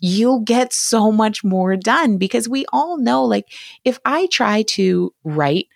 you'll 0.00 0.40
get 0.40 0.72
so 0.72 1.12
much 1.12 1.44
more 1.44 1.76
done 1.76 2.18
because 2.18 2.48
we 2.48 2.64
all 2.72 2.98
know 2.98 3.24
like 3.24 3.46
if 3.84 3.98
I 4.04 4.26
try 4.26 4.62
to 4.68 5.12
write 5.24 5.68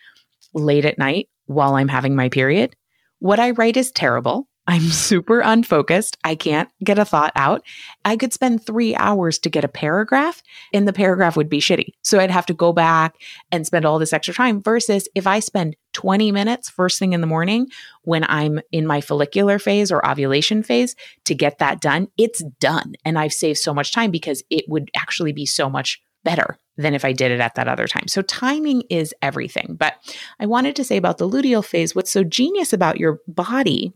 late 0.55 0.85
at 0.85 0.99
night 0.99 1.29
while 1.47 1.75
I'm 1.75 1.89
having 1.89 2.17
my 2.17 2.29
period, 2.29 2.75
what 3.19 3.39
I 3.39 3.51
write 3.51 3.77
is 3.77 3.93
terrible. 3.93 4.49
I'm 4.66 4.83
super 4.88 5.40
unfocused. 5.40 6.16
I 6.24 6.35
can't 6.35 6.70
get 6.83 6.98
a 6.98 7.05
thought 7.05 7.33
out. 7.37 7.62
I 8.05 8.16
could 8.16 8.33
spend 8.33 8.64
three 8.64 8.96
hours 8.96 9.38
to 9.40 9.50
get 9.50 9.64
a 9.64 9.68
paragraph 9.68 10.42
and 10.72 10.88
the 10.88 10.92
paragraph 10.92 11.37
would 11.37 11.50
be 11.50 11.61
shitty. 11.61 11.88
So 12.03 12.18
I'd 12.18 12.31
have 12.31 12.46
to 12.46 12.55
go 12.55 12.72
back 12.72 13.16
and 13.53 13.66
spend 13.66 13.85
all 13.85 13.98
this 13.98 14.14
extra 14.14 14.33
time 14.33 14.62
versus 14.62 15.07
if 15.14 15.27
I 15.27 15.40
spend 15.40 15.77
20 15.92 16.33
minutes 16.33 16.70
first 16.70 16.98
thing 16.98 17.12
in 17.12 17.20
the 17.20 17.27
morning 17.27 17.68
when 18.03 18.24
I'm 18.24 18.61
in 18.72 18.87
my 18.87 19.03
follicular 19.03 19.59
phase 19.59 19.92
or 19.92 20.07
ovulation 20.07 20.62
phase 20.62 20.96
to 21.27 21.35
get 21.35 21.59
that 21.59 21.81
done, 21.81 22.09
it's 22.16 22.42
done. 22.59 22.94
And 23.05 23.18
I've 23.18 23.35
saved 23.35 23.59
so 23.59 23.74
much 23.74 23.92
time 23.92 24.11
because 24.11 24.42
it 24.48 24.64
would 24.68 24.90
actually 24.96 25.33
be 25.33 25.44
so 25.44 25.68
much 25.68 26.03
better 26.24 26.57
than 26.79 26.94
if 26.94 27.05
I 27.05 27.12
did 27.12 27.31
it 27.31 27.40
at 27.40 27.54
that 27.56 27.69
other 27.69 27.87
time. 27.87 28.08
So 28.08 28.23
timing 28.23 28.83
is 28.88 29.15
everything. 29.21 29.77
But 29.79 29.94
I 30.40 30.46
wanted 30.46 30.75
to 30.77 30.85
say 30.85 30.96
about 30.96 31.19
the 31.19 31.29
luteal 31.29 31.62
phase, 31.62 31.94
what's 31.94 32.10
so 32.10 32.25
genius 32.25 32.73
about 32.73 32.98
your 32.98 33.21
body 33.29 33.92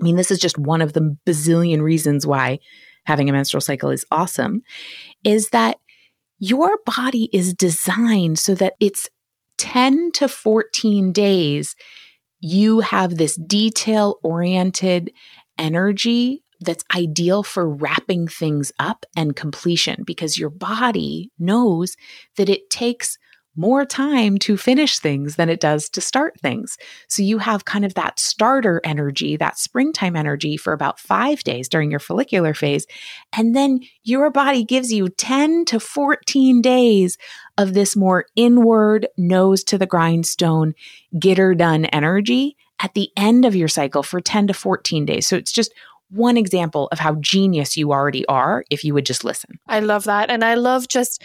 I 0.00 0.04
mean, 0.04 0.16
this 0.16 0.30
is 0.30 0.38
just 0.38 0.58
one 0.58 0.82
of 0.82 0.92
the 0.92 1.16
bazillion 1.26 1.82
reasons 1.82 2.26
why 2.26 2.60
having 3.04 3.28
a 3.28 3.32
menstrual 3.32 3.60
cycle 3.60 3.90
is 3.90 4.04
awesome, 4.10 4.62
is 5.24 5.50
that 5.50 5.78
your 6.38 6.78
body 6.84 7.28
is 7.32 7.54
designed 7.54 8.38
so 8.38 8.54
that 8.54 8.74
it's 8.80 9.08
10 9.56 10.12
to 10.12 10.28
14 10.28 11.12
days. 11.12 11.74
You 12.40 12.80
have 12.80 13.16
this 13.16 13.34
detail 13.36 14.18
oriented 14.22 15.10
energy 15.58 16.44
that's 16.60 16.84
ideal 16.94 17.42
for 17.42 17.68
wrapping 17.68 18.28
things 18.28 18.72
up 18.78 19.06
and 19.16 19.36
completion 19.36 20.02
because 20.04 20.38
your 20.38 20.50
body 20.50 21.30
knows 21.38 21.96
that 22.36 22.48
it 22.48 22.70
takes 22.70 23.18
more 23.58 23.84
time 23.84 24.38
to 24.38 24.56
finish 24.56 24.98
things 25.00 25.36
than 25.36 25.48
it 25.48 25.60
does 25.60 25.88
to 25.90 26.00
start 26.00 26.38
things. 26.40 26.78
So 27.08 27.22
you 27.22 27.38
have 27.38 27.64
kind 27.64 27.84
of 27.84 27.94
that 27.94 28.18
starter 28.20 28.80
energy, 28.84 29.36
that 29.36 29.58
springtime 29.58 30.14
energy 30.14 30.56
for 30.56 30.72
about 30.72 31.00
five 31.00 31.42
days 31.42 31.68
during 31.68 31.90
your 31.90 32.00
follicular 32.00 32.54
phase. 32.54 32.86
And 33.36 33.56
then 33.56 33.80
your 34.04 34.30
body 34.30 34.64
gives 34.64 34.92
you 34.92 35.08
10 35.08 35.64
to 35.66 35.80
14 35.80 36.62
days 36.62 37.18
of 37.58 37.74
this 37.74 37.96
more 37.96 38.26
inward, 38.36 39.08
nose 39.16 39.64
to 39.64 39.76
the 39.76 39.86
grindstone, 39.86 40.74
get 41.18 41.36
her 41.36 41.54
done 41.54 41.86
energy 41.86 42.56
at 42.80 42.94
the 42.94 43.10
end 43.16 43.44
of 43.44 43.56
your 43.56 43.68
cycle 43.68 44.04
for 44.04 44.20
10 44.20 44.46
to 44.46 44.54
14 44.54 45.04
days. 45.04 45.26
So 45.26 45.36
it's 45.36 45.52
just 45.52 45.74
one 46.10 46.36
example 46.36 46.88
of 46.92 46.98
how 46.98 47.16
genius 47.16 47.76
you 47.76 47.92
already 47.92 48.24
are 48.26 48.64
if 48.70 48.84
you 48.84 48.94
would 48.94 49.04
just 49.04 49.24
listen. 49.24 49.58
I 49.66 49.80
love 49.80 50.04
that. 50.04 50.30
And 50.30 50.44
I 50.44 50.54
love 50.54 50.88
just 50.88 51.22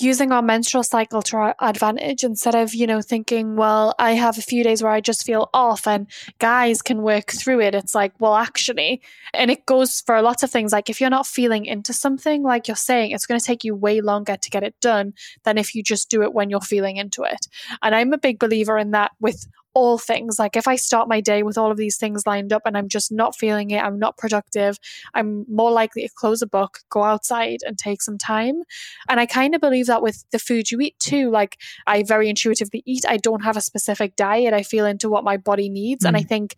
using 0.00 0.32
our 0.32 0.42
menstrual 0.42 0.82
cycle 0.82 1.22
to 1.22 1.36
our 1.36 1.54
advantage 1.60 2.24
instead 2.24 2.54
of, 2.54 2.74
you 2.74 2.86
know, 2.86 3.02
thinking, 3.02 3.56
well, 3.56 3.94
I 3.98 4.12
have 4.12 4.38
a 4.38 4.42
few 4.42 4.62
days 4.62 4.82
where 4.82 4.92
I 4.92 5.00
just 5.00 5.24
feel 5.24 5.50
off 5.52 5.86
and 5.86 6.06
guys 6.38 6.82
can 6.82 7.02
work 7.02 7.30
through 7.30 7.60
it. 7.60 7.74
It's 7.74 7.94
like, 7.94 8.12
well, 8.18 8.34
actually, 8.34 9.02
and 9.34 9.50
it 9.50 9.66
goes 9.66 10.00
for 10.00 10.20
lots 10.22 10.42
of 10.42 10.50
things. 10.50 10.72
Like 10.72 10.88
if 10.88 11.00
you're 11.00 11.10
not 11.10 11.26
feeling 11.26 11.66
into 11.66 11.92
something, 11.92 12.42
like 12.42 12.68
you're 12.68 12.76
saying, 12.76 13.10
it's 13.10 13.26
going 13.26 13.40
to 13.40 13.46
take 13.46 13.64
you 13.64 13.74
way 13.74 14.00
longer 14.00 14.36
to 14.36 14.50
get 14.50 14.62
it 14.62 14.78
done 14.80 15.14
than 15.44 15.58
if 15.58 15.74
you 15.74 15.82
just 15.82 16.10
do 16.10 16.22
it 16.22 16.32
when 16.32 16.50
you're 16.50 16.60
feeling 16.60 16.96
into 16.96 17.22
it. 17.22 17.46
And 17.82 17.94
I'm 17.94 18.12
a 18.12 18.18
big 18.18 18.38
believer 18.38 18.78
in 18.78 18.92
that 18.92 19.12
with 19.20 19.46
all 19.78 19.96
things. 19.96 20.38
Like 20.40 20.56
if 20.56 20.66
I 20.66 20.74
start 20.74 21.08
my 21.08 21.20
day 21.20 21.44
with 21.44 21.56
all 21.56 21.70
of 21.70 21.76
these 21.76 21.96
things 21.96 22.26
lined 22.26 22.52
up 22.52 22.62
and 22.66 22.76
I'm 22.76 22.88
just 22.88 23.12
not 23.12 23.36
feeling 23.36 23.70
it, 23.70 23.82
I'm 23.82 23.98
not 23.98 24.18
productive, 24.18 24.78
I'm 25.14 25.44
more 25.48 25.70
likely 25.70 26.02
to 26.02 26.08
close 26.12 26.42
a 26.42 26.48
book, 26.48 26.80
go 26.90 27.04
outside 27.04 27.60
and 27.64 27.78
take 27.78 28.02
some 28.02 28.18
time. 28.18 28.62
And 29.08 29.20
I 29.20 29.26
kind 29.26 29.54
of 29.54 29.60
believe 29.60 29.86
that 29.86 30.02
with 30.02 30.24
the 30.32 30.40
food 30.40 30.72
you 30.72 30.80
eat 30.80 30.98
too. 30.98 31.30
Like 31.30 31.58
I 31.86 32.02
very 32.02 32.28
intuitively 32.28 32.82
eat. 32.86 33.04
I 33.08 33.18
don't 33.18 33.44
have 33.44 33.56
a 33.56 33.60
specific 33.60 34.16
diet. 34.16 34.52
I 34.52 34.64
feel 34.64 34.84
into 34.84 35.08
what 35.08 35.22
my 35.22 35.36
body 35.36 35.68
needs. 35.68 36.04
Mm. 36.04 36.08
And 36.08 36.16
I 36.16 36.22
mm. 36.22 36.28
think 36.28 36.56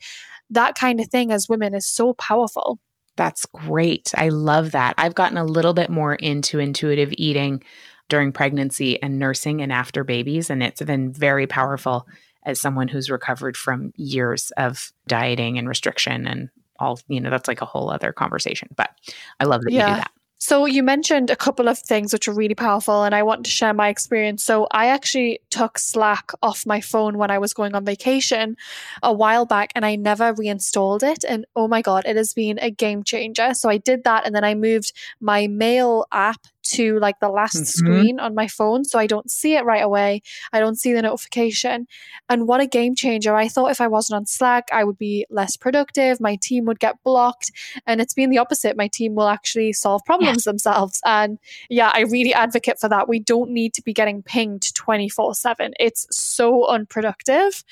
that 0.48 0.74
kind 0.74 0.98
of 0.98 1.08
thing 1.08 1.30
as 1.30 1.48
women 1.48 1.74
is 1.74 1.86
so 1.86 2.14
powerful. 2.14 2.78
That's 3.16 3.44
great. 3.44 4.14
I 4.16 4.30
love 4.30 4.70
that. 4.70 4.94
I've 4.96 5.14
gotten 5.14 5.36
a 5.36 5.44
little 5.44 5.74
bit 5.74 5.90
more 5.90 6.14
into 6.14 6.58
intuitive 6.58 7.12
eating 7.18 7.62
during 8.08 8.32
pregnancy 8.32 9.00
and 9.02 9.18
nursing 9.18 9.60
and 9.60 9.70
after 9.70 10.04
babies, 10.04 10.50
and 10.50 10.62
it's 10.62 10.82
been 10.82 11.12
very 11.12 11.46
powerful 11.46 12.06
as 12.45 12.61
someone 12.61 12.88
who's 12.88 13.11
recovered 13.11 13.57
from 13.57 13.93
years 13.97 14.51
of 14.57 14.93
dieting 15.07 15.59
and 15.59 15.68
restriction 15.68 16.26
and 16.26 16.49
all, 16.78 16.99
you 17.09 17.20
know, 17.20 17.30
that's 17.30 17.49
like 17.49 17.61
a 17.61 17.66
whole 17.66 17.91
other 17.91 18.12
conversation. 18.12 18.68
But 18.76 18.91
I 19.38 19.45
love 19.45 19.62
that 19.62 19.72
yeah. 19.72 19.88
you 19.88 19.95
do 19.95 20.01
that. 20.01 20.11
So 20.43 20.64
you 20.64 20.82
mentioned 20.82 21.28
a 21.28 21.36
couple 21.36 21.68
of 21.68 21.78
things 21.78 22.14
which 22.14 22.26
are 22.26 22.32
really 22.32 22.55
powerful, 22.55 23.03
and 23.05 23.14
I 23.14 23.22
want 23.22 23.45
to 23.45 23.51
share 23.51 23.74
my 23.74 23.91
experience. 23.91 24.43
So 24.43 24.66
I 24.70 24.86
actually 24.86 25.41
took 25.51 25.78
Slack 25.78 26.32
off 26.43 26.64
my 26.64 26.80
phone 26.80 27.18
when 27.18 27.30
I 27.30 27.38
was 27.38 27.53
going 27.53 27.74
on 27.74 27.84
vacation 27.84 28.57
a 29.03 29.12
while 29.12 29.45
back, 29.45 29.70
and 29.74 29.84
I 29.84 29.97
never 29.97 30.32
reinstalled 30.32 31.03
it. 31.03 31.24
And 31.28 31.45
oh 31.57 31.68
my 31.68 31.82
god, 31.82 32.07
it 32.07 32.16
has 32.16 32.32
been 32.32 32.59
a 32.59 32.70
game 32.70 33.05
changer. 33.05 33.53
So 33.53 33.68
I 33.68 33.76
did 33.76 34.05
that, 34.05 34.24
and 34.24 34.34
then 34.34 34.43
I 34.43 34.55
moved 34.55 34.95
my 35.20 35.47
mail 35.47 36.07
app 36.11 36.47
to 36.74 36.98
like 36.98 37.20
the 37.20 37.28
last 37.28 37.56
mm-hmm. 37.56 37.64
screen 37.64 38.20
on 38.20 38.34
my 38.34 38.48
phone 38.48 38.84
so 38.84 38.98
I 38.98 39.06
don't 39.06 39.30
see 39.30 39.56
it 39.56 39.64
right 39.64 39.82
away. 39.82 40.22
I 40.52 40.60
don't 40.60 40.78
see 40.78 40.92
the 40.92 41.02
notification. 41.02 41.86
And 42.28 42.46
what 42.46 42.60
a 42.60 42.66
game 42.66 42.94
changer. 42.94 43.34
I 43.34 43.48
thought 43.48 43.70
if 43.70 43.80
I 43.80 43.88
wasn't 43.88 44.18
on 44.18 44.26
Slack, 44.26 44.68
I 44.72 44.84
would 44.84 44.98
be 44.98 45.26
less 45.30 45.56
productive, 45.56 46.20
my 46.20 46.36
team 46.40 46.64
would 46.66 46.80
get 46.80 47.02
blocked, 47.04 47.50
and 47.86 48.00
it's 48.00 48.14
been 48.14 48.30
the 48.30 48.38
opposite. 48.38 48.76
My 48.76 48.88
team 48.88 49.14
will 49.14 49.28
actually 49.28 49.72
solve 49.72 50.02
problems 50.04 50.44
themselves. 50.44 51.00
And 51.04 51.38
yeah, 51.68 51.90
I 51.94 52.00
really 52.00 52.34
advocate 52.34 52.78
for 52.80 52.88
that. 52.88 53.08
We 53.08 53.20
don't 53.20 53.50
need 53.50 53.74
to 53.74 53.82
be 53.82 53.92
getting 53.92 54.22
pinged 54.22 54.62
24/7. 54.74 55.72
It's 55.78 56.06
so 56.10 56.66
unproductive 56.66 57.64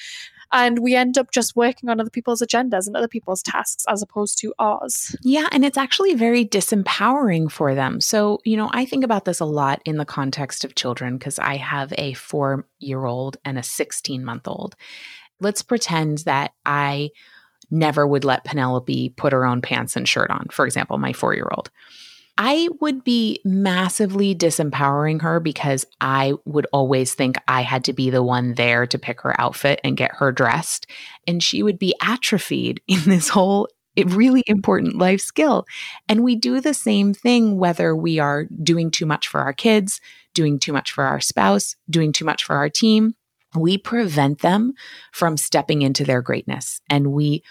and 0.53 0.79
we 0.81 0.95
end 0.95 1.19
up 1.19 1.31
just 1.31 1.57
working 1.57 1.89
on 1.89 2.01
other 2.01 2.11
people's 2.11 2.41
agendas 2.41 2.87
and 2.87 2.97
other 2.97 3.09
people's 3.09 3.43
tasks 3.43 3.85
as 3.89 4.03
opposed 4.03 4.39
to 4.39 4.55
ours. 4.59 5.15
Yeah, 5.23 5.49
and 5.53 5.65
it's 5.65 5.79
actually 5.79 6.15
very 6.15 6.45
disempowering 6.45 7.51
for 7.51 7.75
them. 7.75 8.01
So, 8.01 8.41
you 8.45 8.57
know, 8.57 8.71
I 8.73 8.87
think 8.87 9.05
about 9.05 9.25
this 9.25 9.41
a 9.41 9.45
lot 9.45 9.83
in 9.85 9.97
the 9.97 10.05
context 10.05 10.65
of 10.65 10.75
children 10.75 11.19
because 11.19 11.39
I 11.39 11.57
have 11.57 11.93
a 11.99 12.15
four 12.15 12.67
year 12.79 13.05
old 13.05 13.37
and 13.45 13.59
a 13.59 13.63
16 13.63 14.25
month 14.25 14.49
old. 14.49 14.77
Let's 15.41 15.63
pretend 15.63 16.19
that 16.19 16.53
I 16.65 17.11
never 17.71 18.07
would 18.07 18.25
let 18.25 18.45
Penelope 18.45 19.15
put 19.17 19.33
her 19.33 19.45
own 19.45 19.61
pants 19.61 19.97
and 19.97 20.09
shirt 20.09 20.31
on, 20.31 20.47
for 20.51 20.65
example, 20.65 20.99
my 20.99 21.13
four 21.13 21.35
year 21.35 21.49
old. 21.53 21.71
I 22.41 22.69
would 22.81 23.03
be 23.03 23.41
massively 23.45 24.33
disempowering 24.33 25.23
her 25.23 25.41
because 25.41 25.85
I 26.01 26.35
would 26.45 26.69
always 26.73 27.13
think 27.13 27.37
I 27.49 27.63
had 27.63 27.83
to 27.85 27.93
be 27.93 28.11
the 28.11 28.23
one 28.23 28.55
there 28.55 28.87
to 28.87 28.99
pick 28.99 29.21
her 29.23 29.39
outfit 29.41 29.81
and 29.83 29.97
get 29.97 30.15
her 30.15 30.31
dressed. 30.31 30.87
And 31.27 31.43
she 31.43 31.65
would 31.65 31.81
be 31.81 31.95
atrophied 32.01 32.81
in 32.89 33.01
this 33.07 33.29
whole 33.29 33.69
really 34.07 34.45
important 34.47 34.97
life 34.97 35.21
skill. 35.21 35.67
And 36.09 36.23
we 36.23 36.37
do 36.37 36.61
the 36.61 36.75
same 36.75 37.13
thing 37.13 37.59
whether 37.59 37.97
we 37.97 38.21
are 38.21 38.45
doing 38.63 38.93
too 38.93 39.07
much 39.07 39.27
for 39.27 39.41
our 39.41 39.53
kids, 39.53 40.01
doing 40.33 40.61
too 40.61 40.73
much 40.73 40.93
for 40.93 41.03
our 41.03 41.19
spouse, 41.19 41.75
doing 41.91 42.13
too 42.13 42.25
much 42.25 42.45
for 42.45 42.55
our 42.55 42.69
team. 42.69 43.15
We 43.57 43.77
prevent 43.79 44.41
them 44.41 44.75
from 45.13 45.37
stepping 45.37 45.83
into 45.83 46.05
their 46.05 46.23
greatness 46.23 46.81
and 46.89 47.09
we 47.13 47.43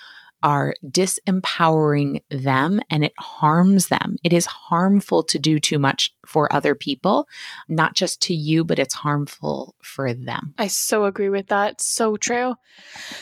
are 0.44 0.74
disempowering 0.86 2.22
them 2.30 2.80
and 2.90 3.04
it 3.04 3.14
harms 3.18 3.88
them. 3.88 4.18
It 4.24 4.34
is 4.34 4.46
harmful 4.46 5.24
to 5.24 5.40
do 5.40 5.60
too 5.60 5.80
much 5.80 6.14
for 6.26 6.52
other 6.54 6.76
people, 6.76 7.28
not 7.68 7.96
just 7.96 8.22
to 8.24 8.34
you, 8.34 8.64
but 8.64 8.80
it's 8.80 8.94
harmful 8.94 9.76
for 9.82 10.14
them. 10.14 10.54
I 10.58 10.68
so 10.68 11.06
agree 11.06 11.30
with 11.30 11.48
that. 11.48 11.82
So 11.82 12.18
true. 12.18 12.56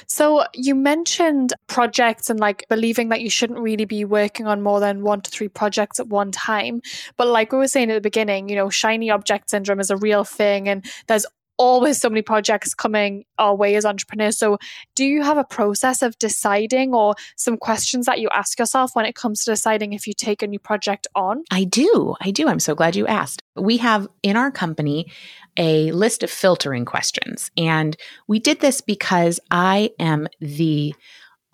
So 0.07 0.43
you 0.53 0.76
mentioned 0.76 1.53
projects 1.68 2.30
and 2.30 2.39
like 2.39 2.66
believing 2.70 3.09
that 3.09 3.22
you 3.22 3.30
shouldn't 3.30 3.59
really 3.59 3.86
be 3.86 4.03
working 4.03 4.47
on 4.47 4.61
more 4.61 4.80
than 4.80 5.03
one 5.03 5.22
to 5.22 5.32
three 5.32 5.47
projects 5.47 5.99
at 5.99 6.07
one 6.07 6.32
time. 6.32 6.82
But 7.16 7.28
like 7.28 7.51
we 7.51 7.59
were 7.59 7.68
saying 7.68 7.91
at 7.91 7.95
the 7.95 8.01
beginning, 8.01 8.49
you 8.49 8.55
know, 8.55 8.70
shiny 8.70 9.09
object 9.09 9.49
syndrome 9.49 9.80
is 9.80 9.91
a 9.91 9.97
real 9.97 10.24
thing 10.24 10.68
and 10.68 10.86
there's 11.07 11.26
always 11.58 11.99
so 11.99 12.10
many 12.10 12.22
projects 12.22 12.74
coming 12.74 13.26
our 13.38 13.56
way 13.56 13.76
as 13.76 13.86
entrepreneurs. 13.86 14.38
So, 14.38 14.58
do 14.95 15.06
you 15.06 15.24
have 15.24 15.38
a 15.38 15.43
process 15.43 16.01
of 16.01 16.18
deciding 16.18 16.93
or 16.93 17.16
some 17.36 17.58
questions 17.58 18.06
that 18.06 18.20
you 18.20 18.30
ask 18.32 18.60
yourself 18.60 18.91
when 18.95 19.06
it 19.06 19.16
comes 19.16 19.43
to 19.43 19.51
deciding 19.51 19.93
if 19.93 20.08
you 20.08 20.14
take 20.14 20.41
a 20.41 20.47
new 20.47 20.60
project 20.60 21.08
on? 21.16 21.43
I 21.51 21.64
do. 21.64 22.16
I 22.22 22.32
do. 22.32 22.47
I'm 22.47 22.60
so 22.60 22.76
glad 22.76 22.95
you 22.95 23.08
asked. 23.08 23.41
We 23.56 23.78
have 23.78 24.08
in 24.24 24.36
our 24.36 24.51
company 24.51 25.12
a 25.58 25.91
list 25.91 26.24
of 26.24 26.30
filtering 26.30 26.86
questions. 26.86 27.49
And 27.58 27.95
we 28.28 28.39
did 28.39 28.60
this 28.60 28.82
because 28.82 29.39
I 29.51 29.91
am 29.99 30.28
the 30.39 30.93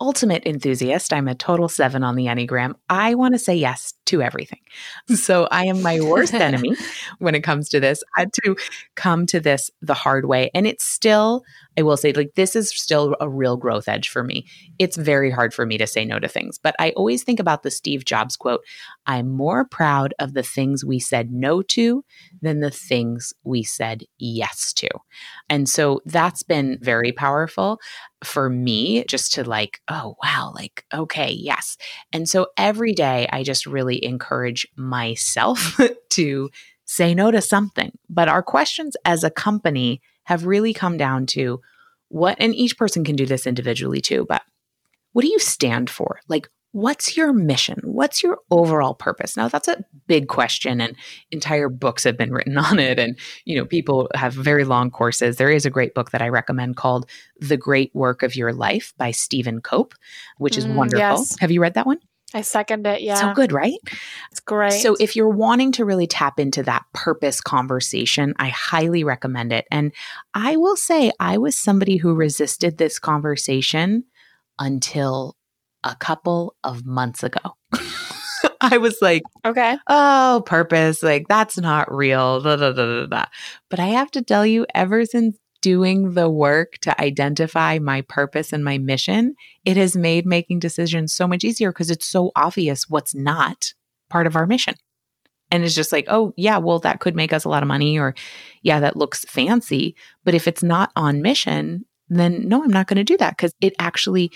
ultimate 0.00 0.44
enthusiast. 0.44 1.12
I'm 1.12 1.28
a 1.28 1.34
total 1.34 1.68
seven 1.68 2.02
on 2.02 2.16
the 2.16 2.26
Enneagram. 2.26 2.74
I 2.90 3.14
want 3.14 3.34
to 3.34 3.38
say 3.38 3.54
yes 3.54 3.94
to 4.06 4.22
everything. 4.22 4.58
So 5.14 5.46
I 5.50 5.66
am 5.66 5.82
my 5.82 6.00
worst 6.00 6.34
enemy 6.34 6.76
when 7.18 7.34
it 7.34 7.42
comes 7.42 7.68
to 7.70 7.80
this. 7.80 8.02
I 8.16 8.20
had 8.20 8.32
to 8.44 8.56
come 8.94 9.26
to 9.26 9.40
this 9.40 9.70
the 9.80 9.94
hard 9.94 10.26
way. 10.26 10.50
And 10.54 10.66
it's 10.66 10.84
still, 10.84 11.44
I 11.78 11.82
will 11.82 11.96
say, 11.96 12.12
like, 12.12 12.34
this 12.34 12.56
is 12.56 12.70
still 12.70 13.16
a 13.20 13.28
real 13.28 13.56
growth 13.56 13.88
edge 13.88 14.08
for 14.08 14.24
me. 14.24 14.46
It's 14.78 14.96
very 14.96 15.30
hard 15.30 15.54
for 15.54 15.66
me 15.66 15.78
to 15.78 15.86
say 15.86 16.04
no 16.04 16.18
to 16.18 16.28
things. 16.28 16.58
But 16.58 16.74
I 16.78 16.90
always 16.90 17.22
think 17.22 17.40
about 17.40 17.62
the 17.62 17.70
Steve 17.70 18.04
Jobs 18.04 18.36
quote 18.36 18.64
I'm 19.06 19.30
more 19.30 19.64
proud 19.64 20.14
of 20.18 20.34
the 20.34 20.42
things 20.42 20.84
we 20.84 20.98
said 20.98 21.32
no 21.32 21.62
to 21.62 22.04
than 22.40 22.60
the 22.60 22.70
things 22.70 23.32
we 23.44 23.62
said 23.62 24.04
yes 24.18 24.72
to. 24.74 24.88
And 25.48 25.68
so 25.68 26.00
that's 26.06 26.42
been 26.42 26.78
very 26.80 27.12
powerful 27.12 27.78
for 28.24 28.48
me 28.48 29.04
just 29.08 29.32
to 29.34 29.44
like, 29.44 29.80
oh, 29.88 30.16
wow, 30.22 30.52
like, 30.54 30.84
okay, 30.94 31.30
yes. 31.30 31.76
And 32.12 32.28
so 32.28 32.48
every 32.56 32.92
day 32.92 33.28
I 33.32 33.42
just 33.42 33.66
really 33.66 33.91
encourage 34.02 34.66
myself 34.76 35.80
to 36.10 36.50
say 36.84 37.14
no 37.14 37.30
to 37.30 37.40
something. 37.40 37.92
But 38.08 38.28
our 38.28 38.42
questions 38.42 38.96
as 39.04 39.24
a 39.24 39.30
company 39.30 40.00
have 40.24 40.46
really 40.46 40.72
come 40.72 40.96
down 40.96 41.26
to 41.26 41.60
what, 42.08 42.36
and 42.38 42.54
each 42.54 42.76
person 42.76 43.04
can 43.04 43.16
do 43.16 43.26
this 43.26 43.46
individually 43.46 44.00
too, 44.00 44.26
but 44.28 44.42
what 45.12 45.22
do 45.22 45.28
you 45.28 45.38
stand 45.38 45.88
for? 45.90 46.20
Like, 46.28 46.48
what's 46.72 47.16
your 47.16 47.32
mission? 47.32 47.80
What's 47.84 48.22
your 48.22 48.38
overall 48.50 48.94
purpose? 48.94 49.36
Now, 49.36 49.48
that's 49.48 49.68
a 49.68 49.84
big 50.06 50.28
question, 50.28 50.80
and 50.80 50.96
entire 51.30 51.68
books 51.68 52.04
have 52.04 52.16
been 52.16 52.32
written 52.32 52.58
on 52.58 52.78
it. 52.78 52.98
And, 52.98 53.18
you 53.44 53.56
know, 53.56 53.64
people 53.64 54.08
have 54.14 54.32
very 54.34 54.64
long 54.64 54.90
courses. 54.90 55.36
There 55.36 55.50
is 55.50 55.64
a 55.64 55.70
great 55.70 55.94
book 55.94 56.10
that 56.10 56.22
I 56.22 56.28
recommend 56.28 56.76
called 56.76 57.08
The 57.40 57.56
Great 57.56 57.94
Work 57.94 58.22
of 58.22 58.34
Your 58.34 58.52
Life 58.52 58.92
by 58.96 59.10
Stephen 59.10 59.60
Cope, 59.60 59.94
which 60.38 60.56
is 60.56 60.66
mm, 60.66 60.74
wonderful. 60.74 61.18
Yes. 61.18 61.38
Have 61.40 61.50
you 61.50 61.60
read 61.60 61.74
that 61.74 61.86
one? 61.86 61.98
I 62.34 62.40
second 62.42 62.86
it. 62.86 63.02
Yeah. 63.02 63.16
So 63.16 63.34
good, 63.34 63.52
right? 63.52 63.78
It's 64.30 64.40
great. 64.40 64.80
So 64.80 64.96
if 64.98 65.16
you're 65.16 65.28
wanting 65.28 65.72
to 65.72 65.84
really 65.84 66.06
tap 66.06 66.38
into 66.40 66.62
that 66.64 66.84
purpose 66.92 67.40
conversation, 67.40 68.34
I 68.38 68.48
highly 68.48 69.04
recommend 69.04 69.52
it. 69.52 69.66
And 69.70 69.92
I 70.34 70.56
will 70.56 70.76
say, 70.76 71.12
I 71.20 71.38
was 71.38 71.58
somebody 71.58 71.96
who 71.96 72.14
resisted 72.14 72.78
this 72.78 72.98
conversation 72.98 74.04
until 74.58 75.36
a 75.84 75.96
couple 75.96 76.56
of 76.64 76.86
months 76.86 77.22
ago. 77.22 77.40
I 78.60 78.78
was 78.78 78.96
like, 79.02 79.22
Okay. 79.44 79.76
oh, 79.88 80.42
purpose, 80.46 81.02
like 81.02 81.26
that's 81.28 81.58
not 81.58 81.92
real. 81.92 82.40
Da, 82.40 82.56
da, 82.56 82.72
da, 82.72 83.00
da, 83.00 83.06
da. 83.06 83.24
But 83.68 83.80
I 83.80 83.86
have 83.86 84.10
to 84.12 84.22
tell 84.22 84.46
you, 84.46 84.66
ever 84.74 85.04
since 85.04 85.36
doing 85.62 86.12
the 86.12 86.28
work 86.28 86.76
to 86.78 87.00
identify 87.00 87.78
my 87.78 88.02
purpose 88.02 88.52
and 88.52 88.62
my 88.62 88.76
mission, 88.76 89.34
it 89.64 89.78
has 89.78 89.96
made 89.96 90.26
making 90.26 90.58
decisions 90.58 91.14
so 91.14 91.26
much 91.26 91.44
easier 91.44 91.72
because 91.72 91.90
it's 91.90 92.06
so 92.06 92.32
obvious 92.36 92.90
what's 92.90 93.14
not 93.14 93.72
part 94.10 94.26
of 94.26 94.36
our 94.36 94.46
mission. 94.46 94.74
And 95.50 95.64
it's 95.64 95.74
just 95.74 95.92
like, 95.92 96.06
oh, 96.08 96.32
yeah, 96.36 96.58
well, 96.58 96.78
that 96.80 97.00
could 97.00 97.14
make 97.14 97.32
us 97.32 97.44
a 97.44 97.48
lot 97.48 97.62
of 97.62 97.68
money, 97.68 97.98
or 97.98 98.14
yeah, 98.62 98.80
that 98.80 98.96
looks 98.96 99.24
fancy. 99.24 99.94
But 100.24 100.34
if 100.34 100.48
it's 100.48 100.62
not 100.62 100.90
on 100.96 101.22
mission, 101.22 101.84
then 102.08 102.48
no, 102.48 102.62
I'm 102.62 102.70
not 102.70 102.86
going 102.86 102.96
to 102.96 103.04
do 103.04 103.16
that 103.18 103.36
because 103.36 103.54
it 103.60 103.74
actually 103.78 104.32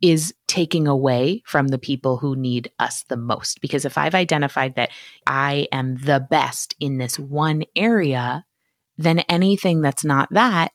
is 0.00 0.32
taking 0.48 0.86
away 0.86 1.42
from 1.44 1.68
the 1.68 1.78
people 1.78 2.16
who 2.16 2.34
need 2.34 2.70
us 2.78 3.04
the 3.08 3.16
most. 3.16 3.60
Because 3.60 3.84
if 3.84 3.98
I've 3.98 4.14
identified 4.14 4.76
that 4.76 4.90
I 5.26 5.66
am 5.72 5.96
the 5.96 6.26
best 6.30 6.74
in 6.80 6.98
this 6.98 7.18
one 7.18 7.64
area, 7.76 8.44
then 9.00 9.20
anything 9.20 9.80
that's 9.80 10.04
not 10.04 10.28
that 10.32 10.72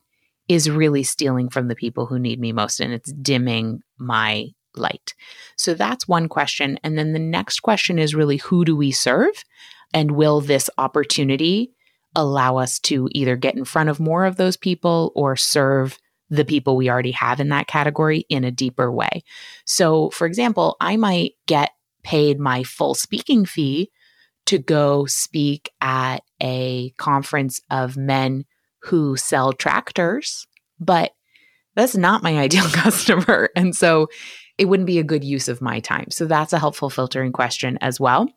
is 0.47 0.69
really 0.69 1.03
stealing 1.03 1.49
from 1.49 1.67
the 1.67 1.75
people 1.75 2.05
who 2.05 2.19
need 2.19 2.39
me 2.39 2.51
most 2.51 2.79
and 2.79 2.93
it's 2.93 3.11
dimming 3.13 3.79
my 3.97 4.45
light. 4.75 5.13
So 5.57 5.73
that's 5.73 6.07
one 6.07 6.27
question. 6.27 6.79
And 6.83 6.97
then 6.97 7.13
the 7.13 7.19
next 7.19 7.61
question 7.61 7.97
is 7.97 8.15
really 8.15 8.37
who 8.37 8.65
do 8.65 8.75
we 8.75 8.91
serve? 8.91 9.43
And 9.93 10.11
will 10.11 10.41
this 10.41 10.69
opportunity 10.77 11.71
allow 12.15 12.57
us 12.57 12.79
to 12.79 13.07
either 13.11 13.35
get 13.35 13.55
in 13.55 13.65
front 13.65 13.89
of 13.89 13.99
more 13.99 14.25
of 14.25 14.37
those 14.37 14.57
people 14.57 15.11
or 15.15 15.35
serve 15.35 15.97
the 16.29 16.45
people 16.45 16.75
we 16.75 16.89
already 16.89 17.11
have 17.11 17.39
in 17.39 17.49
that 17.49 17.67
category 17.67 18.25
in 18.29 18.43
a 18.43 18.51
deeper 18.51 18.91
way. 18.91 19.23
So, 19.65 20.09
for 20.09 20.25
example, 20.25 20.75
I 20.81 20.97
might 20.97 21.33
get 21.45 21.71
paid 22.03 22.39
my 22.39 22.63
full 22.63 22.95
speaking 22.95 23.45
fee 23.45 23.91
to 24.45 24.57
go 24.57 25.05
speak 25.05 25.71
at 25.81 26.19
a 26.41 26.91
conference 26.97 27.61
of 27.71 27.97
men 27.97 28.45
who 28.83 29.17
sell 29.17 29.53
tractors, 29.53 30.47
but 30.79 31.11
that's 31.75 31.95
not 31.95 32.23
my 32.23 32.37
ideal 32.39 32.69
customer. 32.69 33.49
And 33.55 33.75
so 33.75 34.07
it 34.57 34.65
wouldn't 34.65 34.87
be 34.87 34.99
a 34.99 35.03
good 35.03 35.23
use 35.23 35.47
of 35.47 35.61
my 35.61 35.79
time. 35.79 36.09
So 36.11 36.25
that's 36.25 36.53
a 36.53 36.59
helpful 36.59 36.89
filtering 36.89 37.31
question 37.31 37.77
as 37.81 37.99
well. 37.99 38.29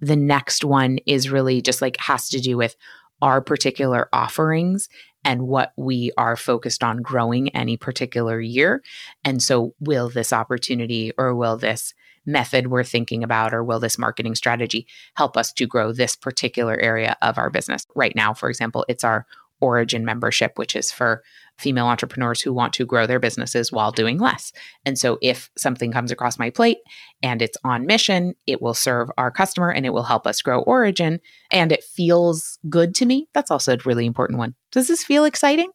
The 0.00 0.16
next 0.16 0.64
one 0.64 0.98
is 1.06 1.30
really 1.30 1.60
just 1.60 1.82
like 1.82 1.96
has 1.98 2.28
to 2.30 2.40
do 2.40 2.56
with 2.56 2.76
our 3.22 3.40
particular 3.40 4.08
offerings 4.12 4.88
and 5.24 5.42
what 5.42 5.72
we 5.76 6.12
are 6.16 6.36
focused 6.36 6.84
on 6.84 6.98
growing 6.98 7.48
any 7.50 7.76
particular 7.76 8.40
year. 8.40 8.82
And 9.24 9.42
so, 9.42 9.74
will 9.80 10.08
this 10.08 10.32
opportunity 10.32 11.12
or 11.18 11.34
will 11.34 11.56
this 11.56 11.94
method 12.26 12.66
we're 12.66 12.84
thinking 12.84 13.22
about 13.22 13.54
or 13.54 13.64
will 13.64 13.80
this 13.80 13.98
marketing 13.98 14.34
strategy 14.34 14.86
help 15.14 15.36
us 15.36 15.52
to 15.54 15.66
grow 15.66 15.92
this 15.92 16.16
particular 16.16 16.76
area 16.76 17.16
of 17.22 17.38
our 17.38 17.50
business? 17.50 17.86
Right 17.94 18.14
now, 18.14 18.34
for 18.34 18.48
example, 18.48 18.84
it's 18.88 19.04
our 19.04 19.26
Origin 19.60 20.04
membership, 20.04 20.52
which 20.56 20.76
is 20.76 20.92
for 20.92 21.22
female 21.56 21.86
entrepreneurs 21.86 22.42
who 22.42 22.52
want 22.52 22.74
to 22.74 22.84
grow 22.84 23.06
their 23.06 23.18
businesses 23.18 23.72
while 23.72 23.90
doing 23.90 24.18
less. 24.18 24.52
And 24.84 24.98
so, 24.98 25.18
if 25.22 25.50
something 25.56 25.90
comes 25.90 26.10
across 26.10 26.38
my 26.38 26.50
plate 26.50 26.78
and 27.22 27.40
it's 27.40 27.56
on 27.64 27.86
mission, 27.86 28.34
it 28.46 28.60
will 28.60 28.74
serve 28.74 29.08
our 29.16 29.30
customer 29.30 29.70
and 29.70 29.86
it 29.86 29.94
will 29.94 30.02
help 30.02 30.26
us 30.26 30.42
grow 30.42 30.60
Origin 30.60 31.20
and 31.50 31.72
it 31.72 31.84
feels 31.84 32.58
good 32.68 32.94
to 32.96 33.06
me. 33.06 33.28
That's 33.32 33.50
also 33.50 33.74
a 33.74 33.78
really 33.86 34.04
important 34.04 34.38
one. 34.38 34.54
Does 34.72 34.88
this 34.88 35.02
feel 35.02 35.24
exciting? 35.24 35.70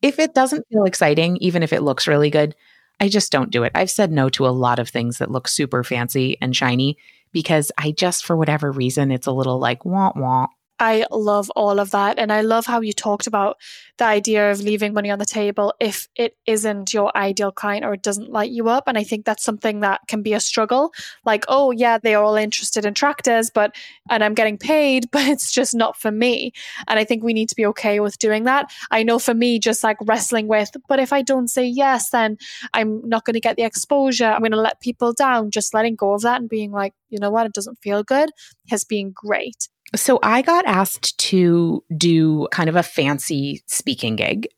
If 0.00 0.18
it 0.18 0.32
doesn't 0.32 0.66
feel 0.70 0.84
exciting, 0.84 1.36
even 1.38 1.62
if 1.62 1.72
it 1.72 1.82
looks 1.82 2.06
really 2.06 2.30
good, 2.30 2.54
I 3.00 3.08
just 3.08 3.30
don't 3.30 3.50
do 3.50 3.62
it. 3.62 3.72
I've 3.74 3.90
said 3.90 4.10
no 4.10 4.28
to 4.30 4.46
a 4.46 4.50
lot 4.50 4.78
of 4.78 4.88
things 4.88 5.18
that 5.18 5.30
look 5.30 5.48
super 5.48 5.84
fancy 5.84 6.36
and 6.40 6.54
shiny 6.54 6.98
because 7.32 7.70
I 7.78 7.92
just, 7.92 8.24
for 8.26 8.36
whatever 8.36 8.72
reason, 8.72 9.10
it's 9.10 9.26
a 9.26 9.32
little 9.32 9.58
like 9.58 9.84
wah 9.84 10.12
wah. 10.16 10.48
I 10.80 11.06
love 11.10 11.50
all 11.56 11.80
of 11.80 11.90
that. 11.90 12.18
And 12.18 12.32
I 12.32 12.42
love 12.42 12.66
how 12.66 12.80
you 12.80 12.92
talked 12.92 13.26
about 13.26 13.56
the 13.98 14.04
idea 14.04 14.50
of 14.50 14.60
leaving 14.60 14.94
money 14.94 15.10
on 15.10 15.18
the 15.18 15.24
table 15.24 15.74
if 15.80 16.08
it 16.14 16.36
isn't 16.46 16.94
your 16.94 17.16
ideal 17.16 17.50
client 17.50 17.84
or 17.84 17.94
it 17.94 18.02
doesn't 18.02 18.30
light 18.30 18.50
you 18.50 18.68
up. 18.68 18.84
And 18.86 18.96
I 18.96 19.02
think 19.02 19.24
that's 19.24 19.44
something 19.44 19.80
that 19.80 20.00
can 20.08 20.22
be 20.22 20.34
a 20.34 20.40
struggle. 20.40 20.92
Like, 21.24 21.44
oh, 21.48 21.72
yeah, 21.72 21.98
they're 21.98 22.22
all 22.22 22.36
interested 22.36 22.84
in 22.84 22.94
tractors, 22.94 23.50
but, 23.50 23.74
and 24.08 24.22
I'm 24.22 24.34
getting 24.34 24.58
paid, 24.58 25.08
but 25.12 25.26
it's 25.26 25.52
just 25.52 25.74
not 25.74 25.96
for 25.96 26.10
me. 26.10 26.52
And 26.86 26.98
I 26.98 27.04
think 27.04 27.24
we 27.24 27.34
need 27.34 27.48
to 27.48 27.56
be 27.56 27.66
okay 27.66 28.00
with 28.00 28.18
doing 28.18 28.44
that. 28.44 28.70
I 28.90 29.02
know 29.02 29.18
for 29.18 29.34
me, 29.34 29.58
just 29.58 29.82
like 29.82 29.96
wrestling 30.02 30.46
with, 30.46 30.70
but 30.88 31.00
if 31.00 31.12
I 31.12 31.22
don't 31.22 31.48
say 31.48 31.66
yes, 31.66 32.10
then 32.10 32.38
I'm 32.72 33.06
not 33.08 33.24
going 33.24 33.34
to 33.34 33.40
get 33.40 33.56
the 33.56 33.64
exposure. 33.64 34.26
I'm 34.26 34.40
going 34.40 34.52
to 34.52 34.60
let 34.60 34.80
people 34.80 35.12
down. 35.12 35.50
Just 35.50 35.74
letting 35.74 35.96
go 35.96 36.14
of 36.14 36.22
that 36.22 36.40
and 36.40 36.48
being 36.48 36.70
like, 36.70 36.94
you 37.08 37.18
know 37.18 37.30
what, 37.30 37.46
it 37.46 37.52
doesn't 37.52 37.78
feel 37.82 38.02
good 38.02 38.30
has 38.68 38.84
been 38.84 39.12
great. 39.14 39.68
So 39.96 40.18
I 40.22 40.42
got 40.42 40.66
asked 40.66 41.16
to 41.18 41.82
do 41.96 42.48
kind 42.50 42.68
of 42.68 42.76
a 42.76 42.82
fancy 42.82 43.62
speaking 43.66 44.16
gig. 44.16 44.48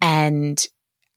And 0.00 0.66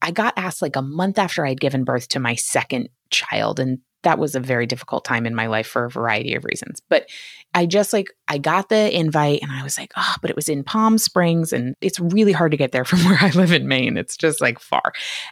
I 0.01 0.11
got 0.11 0.34
asked 0.36 0.61
like 0.61 0.76
a 0.76 0.82
month 0.82 1.18
after 1.18 1.45
I'd 1.45 1.61
given 1.61 1.86
birth 1.86 2.09
to 2.09 2.20
my 2.20 2.36
second 2.36 2.89
child. 3.09 3.59
And 3.59 3.80
that 4.03 4.20
was 4.20 4.36
a 4.36 4.39
very 4.41 4.66
difficult 4.66 5.05
time 5.05 5.26
in 5.26 5.34
my 5.34 5.47
life 5.47 5.66
for 5.66 5.86
a 5.86 5.89
variety 5.89 6.36
of 6.36 6.43
reasons. 6.43 6.82
But 6.89 7.07
I 7.53 7.66
just 7.66 7.93
like, 7.93 8.07
I 8.28 8.38
got 8.38 8.68
the 8.68 8.93
invite 8.93 9.41
and 9.41 9.51
I 9.51 9.64
was 9.64 9.78
like, 9.78 9.93
oh, 9.95 10.16
but 10.22 10.30
it 10.30 10.36
was 10.36 10.49
in 10.49 10.66
Palm 10.66 10.97
Springs 10.97 11.53
and 11.53 11.76
it's 11.80 12.01
really 12.01 12.34
hard 12.34 12.51
to 12.51 12.57
get 12.57 12.74
there 12.74 12.84
from 12.86 12.99
where 12.99 13.18
I 13.22 13.30
live 13.30 13.53
in 13.53 13.68
Maine. 13.68 13.95
It's 13.95 14.18
just 14.18 14.41
like 14.41 14.59
far. 14.59 14.91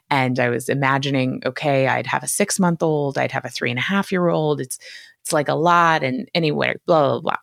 And 0.09 0.39
I 0.39 0.49
was 0.49 0.69
imagining, 0.69 1.41
okay, 1.45 1.87
I'd 1.87 2.07
have 2.07 2.23
a 2.23 2.27
six 2.27 2.59
month 2.59 2.81
old, 2.81 3.17
I'd 3.17 3.33
have 3.33 3.45
a 3.45 3.49
three 3.49 3.71
and 3.71 3.79
a 3.79 3.83
half 3.83 4.09
year 4.09 4.29
old. 4.29 4.61
It's, 4.61 4.79
it's 5.23 5.33
like 5.33 5.47
a 5.49 5.55
lot. 5.55 6.03
And 6.03 6.29
anyway, 6.33 6.75
blah, 6.85 7.09
blah, 7.09 7.21
blah. 7.21 7.37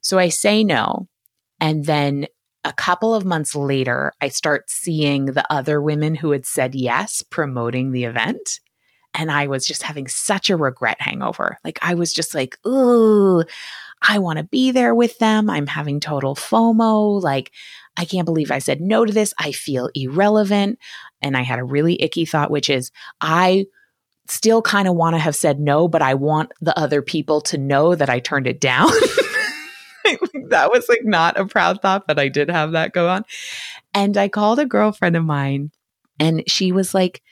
So 0.00 0.18
I 0.18 0.28
say 0.28 0.64
no. 0.64 1.08
And 1.60 1.84
then 1.84 2.26
a 2.64 2.72
couple 2.72 3.14
of 3.14 3.24
months 3.24 3.54
later, 3.54 4.12
I 4.20 4.28
start 4.28 4.70
seeing 4.70 5.26
the 5.26 5.44
other 5.52 5.82
women 5.82 6.14
who 6.14 6.30
had 6.30 6.46
said 6.46 6.74
yes 6.74 7.22
promoting 7.22 7.92
the 7.92 8.04
event. 8.04 8.60
And 9.16 9.30
I 9.30 9.46
was 9.46 9.64
just 9.64 9.82
having 9.82 10.08
such 10.08 10.50
a 10.50 10.56
regret 10.56 11.00
hangover. 11.00 11.58
Like, 11.64 11.78
I 11.82 11.94
was 11.94 12.12
just 12.12 12.34
like, 12.34 12.58
ooh, 12.66 13.44
I 14.02 14.18
want 14.18 14.38
to 14.38 14.44
be 14.44 14.72
there 14.72 14.94
with 14.94 15.18
them. 15.18 15.48
I'm 15.48 15.68
having 15.68 16.00
total 16.00 16.34
FOMO. 16.34 17.22
Like, 17.22 17.52
I 17.96 18.06
can't 18.06 18.26
believe 18.26 18.50
I 18.50 18.58
said 18.58 18.80
no 18.80 19.04
to 19.04 19.12
this. 19.12 19.32
I 19.38 19.52
feel 19.52 19.88
irrelevant. 19.94 20.80
And 21.22 21.36
I 21.36 21.42
had 21.42 21.60
a 21.60 21.64
really 21.64 22.02
icky 22.02 22.24
thought, 22.24 22.50
which 22.50 22.68
is, 22.68 22.90
I 23.20 23.66
still 24.26 24.62
kind 24.62 24.88
of 24.88 24.94
want 24.94 25.14
to 25.14 25.18
have 25.18 25.36
said 25.36 25.60
no, 25.60 25.88
but 25.88 26.02
I 26.02 26.14
want 26.14 26.52
the 26.60 26.78
other 26.78 27.02
people 27.02 27.40
to 27.42 27.58
know 27.58 27.94
that 27.94 28.08
I 28.08 28.20
turned 28.20 28.46
it 28.46 28.60
down. 28.60 28.88
that 30.48 30.70
was 30.70 30.88
like 30.88 31.04
not 31.04 31.38
a 31.38 31.46
proud 31.46 31.82
thought, 31.82 32.06
but 32.06 32.18
I 32.18 32.28
did 32.28 32.50
have 32.50 32.72
that 32.72 32.92
go 32.92 33.08
on. 33.08 33.24
And 33.92 34.16
I 34.16 34.28
called 34.28 34.58
a 34.58 34.66
girlfriend 34.66 35.16
of 35.16 35.24
mine 35.24 35.70
and 36.18 36.42
she 36.46 36.72
was 36.72 36.94
like, 36.94 37.22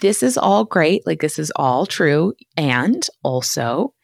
This 0.00 0.22
is 0.22 0.36
all 0.36 0.64
great. 0.64 1.06
Like, 1.06 1.20
this 1.20 1.38
is 1.38 1.52
all 1.56 1.86
true. 1.86 2.34
And 2.56 3.06
also, 3.22 3.94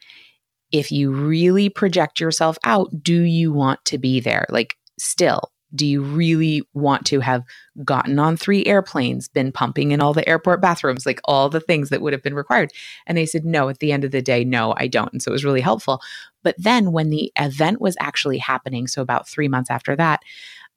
if 0.72 0.92
you 0.92 1.10
really 1.10 1.68
project 1.68 2.20
yourself 2.20 2.56
out, 2.64 3.02
do 3.02 3.22
you 3.22 3.52
want 3.52 3.84
to 3.86 3.98
be 3.98 4.20
there? 4.20 4.46
Like, 4.48 4.76
still, 4.98 5.50
do 5.74 5.86
you 5.86 6.02
really 6.02 6.62
want 6.74 7.06
to 7.06 7.20
have 7.20 7.44
gotten 7.84 8.18
on 8.18 8.36
three 8.36 8.64
airplanes, 8.66 9.28
been 9.28 9.52
pumping 9.52 9.92
in 9.92 10.00
all 10.00 10.12
the 10.12 10.28
airport 10.28 10.60
bathrooms, 10.60 11.06
like 11.06 11.20
all 11.24 11.48
the 11.48 11.60
things 11.60 11.90
that 11.90 12.02
would 12.02 12.12
have 12.12 12.22
been 12.22 12.34
required? 12.34 12.72
And 13.06 13.16
they 13.16 13.26
said, 13.26 13.44
no, 13.44 13.68
at 13.68 13.78
the 13.78 13.92
end 13.92 14.04
of 14.04 14.10
the 14.10 14.22
day, 14.22 14.44
no, 14.44 14.74
I 14.76 14.86
don't. 14.88 15.12
And 15.12 15.22
so 15.22 15.30
it 15.30 15.32
was 15.32 15.44
really 15.44 15.60
helpful. 15.60 16.00
But 16.42 16.56
then 16.58 16.92
when 16.92 17.10
the 17.10 17.32
event 17.36 17.80
was 17.80 17.96
actually 18.00 18.38
happening, 18.38 18.86
so 18.86 19.02
about 19.02 19.28
three 19.28 19.48
months 19.48 19.70
after 19.70 19.94
that, 19.96 20.20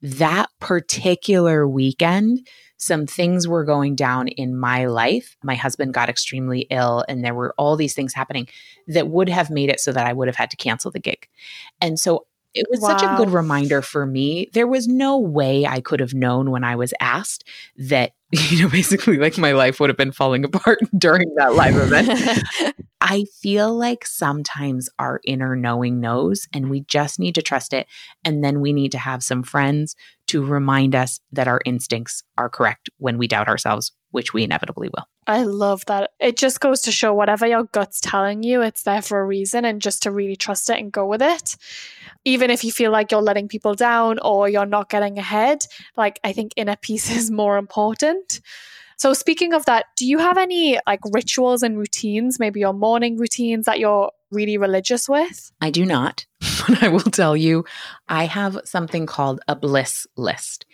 that 0.02 0.50
particular 0.60 1.66
weekend, 1.66 2.46
some 2.76 3.06
things 3.06 3.48
were 3.48 3.64
going 3.64 3.94
down 3.94 4.28
in 4.28 4.58
my 4.58 4.84
life. 4.84 5.36
My 5.42 5.54
husband 5.54 5.94
got 5.94 6.10
extremely 6.10 6.66
ill, 6.70 7.04
and 7.08 7.24
there 7.24 7.34
were 7.34 7.54
all 7.56 7.76
these 7.76 7.94
things 7.94 8.12
happening 8.12 8.48
that 8.88 9.08
would 9.08 9.30
have 9.30 9.48
made 9.48 9.70
it 9.70 9.80
so 9.80 9.92
that 9.92 10.06
I 10.06 10.12
would 10.12 10.28
have 10.28 10.36
had 10.36 10.50
to 10.50 10.56
cancel 10.56 10.90
the 10.90 10.98
gig. 10.98 11.28
And 11.80 11.98
so 11.98 12.26
it 12.54 12.66
was 12.70 12.80
wow. 12.80 12.96
such 12.96 13.02
a 13.02 13.16
good 13.16 13.30
reminder 13.30 13.82
for 13.82 14.06
me. 14.06 14.48
There 14.52 14.66
was 14.66 14.86
no 14.86 15.18
way 15.18 15.66
I 15.66 15.80
could 15.80 16.00
have 16.00 16.14
known 16.14 16.50
when 16.50 16.62
I 16.62 16.76
was 16.76 16.94
asked 17.00 17.44
that, 17.76 18.12
you 18.30 18.62
know, 18.62 18.68
basically 18.68 19.18
like 19.18 19.36
my 19.38 19.52
life 19.52 19.80
would 19.80 19.90
have 19.90 19.96
been 19.96 20.12
falling 20.12 20.44
apart 20.44 20.78
during 20.98 21.34
that 21.36 21.54
live 21.54 21.76
event. 21.76 22.42
I 23.00 23.24
feel 23.42 23.74
like 23.76 24.06
sometimes 24.06 24.88
our 24.98 25.20
inner 25.24 25.56
knowing 25.56 26.00
knows, 26.00 26.48
and 26.54 26.70
we 26.70 26.80
just 26.82 27.18
need 27.18 27.34
to 27.34 27.42
trust 27.42 27.74
it. 27.74 27.86
And 28.24 28.42
then 28.42 28.60
we 28.60 28.72
need 28.72 28.92
to 28.92 28.98
have 28.98 29.22
some 29.22 29.42
friends 29.42 29.94
to 30.28 30.44
remind 30.44 30.94
us 30.94 31.20
that 31.32 31.48
our 31.48 31.60
instincts 31.66 32.22
are 32.38 32.48
correct 32.48 32.88
when 32.96 33.18
we 33.18 33.28
doubt 33.28 33.48
ourselves, 33.48 33.92
which 34.14 34.32
we 34.32 34.44
inevitably 34.44 34.88
will. 34.88 35.06
I 35.26 35.42
love 35.42 35.84
that. 35.86 36.12
It 36.20 36.36
just 36.36 36.60
goes 36.60 36.80
to 36.82 36.92
show 36.92 37.12
whatever 37.12 37.46
your 37.46 37.64
gut's 37.64 38.00
telling 38.00 38.42
you, 38.42 38.62
it's 38.62 38.82
there 38.82 39.02
for 39.02 39.20
a 39.20 39.26
reason, 39.26 39.64
and 39.64 39.82
just 39.82 40.02
to 40.04 40.10
really 40.10 40.36
trust 40.36 40.70
it 40.70 40.78
and 40.78 40.92
go 40.92 41.04
with 41.06 41.20
it. 41.20 41.56
Even 42.24 42.50
if 42.50 42.64
you 42.64 42.72
feel 42.72 42.90
like 42.92 43.10
you're 43.10 43.20
letting 43.20 43.48
people 43.48 43.74
down 43.74 44.18
or 44.20 44.48
you're 44.48 44.66
not 44.66 44.88
getting 44.88 45.18
ahead, 45.18 45.66
like 45.96 46.20
I 46.24 46.32
think 46.32 46.52
inner 46.56 46.76
peace 46.80 47.10
is 47.10 47.30
more 47.30 47.58
important. 47.58 48.40
So 48.96 49.12
speaking 49.12 49.52
of 49.52 49.64
that, 49.64 49.86
do 49.96 50.06
you 50.06 50.18
have 50.18 50.38
any 50.38 50.78
like 50.86 51.00
rituals 51.12 51.62
and 51.62 51.76
routines, 51.76 52.38
maybe 52.38 52.60
your 52.60 52.72
morning 52.72 53.16
routines 53.16 53.66
that 53.66 53.80
you're 53.80 54.12
really 54.30 54.56
religious 54.56 55.08
with? 55.08 55.50
I 55.60 55.70
do 55.70 55.84
not, 55.84 56.26
but 56.68 56.82
I 56.82 56.88
will 56.88 57.00
tell 57.00 57.36
you, 57.36 57.64
I 58.08 58.26
have 58.26 58.60
something 58.64 59.06
called 59.06 59.40
a 59.48 59.56
bliss 59.56 60.06
list. 60.16 60.66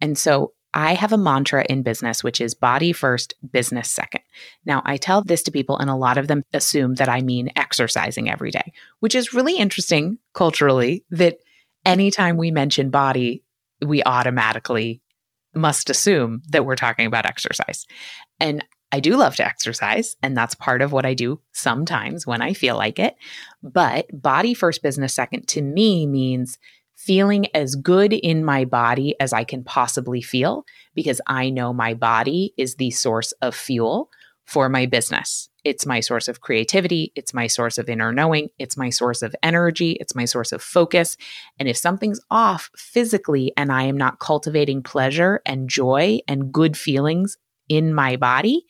And 0.00 0.18
so 0.18 0.52
I 0.74 0.94
have 0.94 1.12
a 1.12 1.18
mantra 1.18 1.64
in 1.68 1.82
business, 1.82 2.24
which 2.24 2.40
is 2.40 2.54
body 2.54 2.92
first, 2.92 3.34
business 3.50 3.90
second. 3.90 4.22
Now, 4.64 4.82
I 4.84 4.96
tell 4.96 5.22
this 5.22 5.42
to 5.44 5.50
people, 5.50 5.78
and 5.78 5.90
a 5.90 5.94
lot 5.96 6.18
of 6.18 6.28
them 6.28 6.44
assume 6.52 6.94
that 6.94 7.08
I 7.08 7.20
mean 7.20 7.50
exercising 7.56 8.30
every 8.30 8.50
day, 8.50 8.72
which 9.00 9.14
is 9.14 9.34
really 9.34 9.56
interesting 9.56 10.18
culturally 10.34 11.04
that 11.10 11.38
anytime 11.84 12.36
we 12.36 12.50
mention 12.50 12.90
body, 12.90 13.44
we 13.84 14.02
automatically 14.04 15.02
must 15.54 15.90
assume 15.90 16.42
that 16.48 16.64
we're 16.64 16.76
talking 16.76 17.06
about 17.06 17.26
exercise. 17.26 17.86
And 18.40 18.64
I 18.90 19.00
do 19.00 19.16
love 19.16 19.36
to 19.36 19.46
exercise, 19.46 20.16
and 20.22 20.36
that's 20.36 20.54
part 20.54 20.82
of 20.82 20.92
what 20.92 21.06
I 21.06 21.14
do 21.14 21.40
sometimes 21.52 22.26
when 22.26 22.42
I 22.42 22.52
feel 22.52 22.76
like 22.76 22.98
it. 22.98 23.16
But 23.62 24.06
body 24.12 24.52
first, 24.52 24.82
business 24.82 25.14
second 25.14 25.48
to 25.48 25.62
me 25.62 26.06
means 26.06 26.58
feeling 27.04 27.46
as 27.54 27.74
good 27.74 28.12
in 28.12 28.44
my 28.44 28.64
body 28.64 29.16
as 29.18 29.32
I 29.32 29.42
can 29.42 29.64
possibly 29.64 30.22
feel 30.22 30.64
because 30.94 31.20
I 31.26 31.50
know 31.50 31.72
my 31.72 31.94
body 31.94 32.54
is 32.56 32.76
the 32.76 32.92
source 32.92 33.32
of 33.42 33.56
fuel 33.56 34.08
for 34.44 34.68
my 34.68 34.86
business. 34.86 35.48
It's 35.64 35.84
my 35.84 35.98
source 35.98 36.28
of 36.28 36.40
creativity. 36.40 37.12
It's 37.16 37.34
my 37.34 37.48
source 37.48 37.76
of 37.76 37.88
inner 37.88 38.12
knowing. 38.12 38.50
It's 38.58 38.76
my 38.76 38.90
source 38.90 39.22
of 39.22 39.34
energy. 39.42 39.96
It's 39.98 40.14
my 40.14 40.26
source 40.26 40.52
of 40.52 40.62
focus. 40.62 41.16
And 41.58 41.68
if 41.68 41.76
something's 41.76 42.20
off 42.30 42.70
physically 42.76 43.52
and 43.56 43.72
I 43.72 43.84
am 43.84 43.96
not 43.96 44.20
cultivating 44.20 44.82
pleasure 44.82 45.40
and 45.44 45.68
joy 45.68 46.20
and 46.28 46.52
good 46.52 46.76
feelings 46.76 47.36
in 47.68 47.94
my 47.94 48.14
body, 48.14 48.64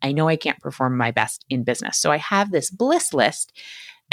I 0.00 0.12
know 0.12 0.28
I 0.28 0.36
can't 0.36 0.60
perform 0.60 0.96
my 0.96 1.10
best 1.10 1.44
in 1.50 1.64
business. 1.64 1.98
So 1.98 2.10
I 2.10 2.18
have 2.18 2.50
this 2.50 2.70
bliss 2.70 3.12
list 3.12 3.52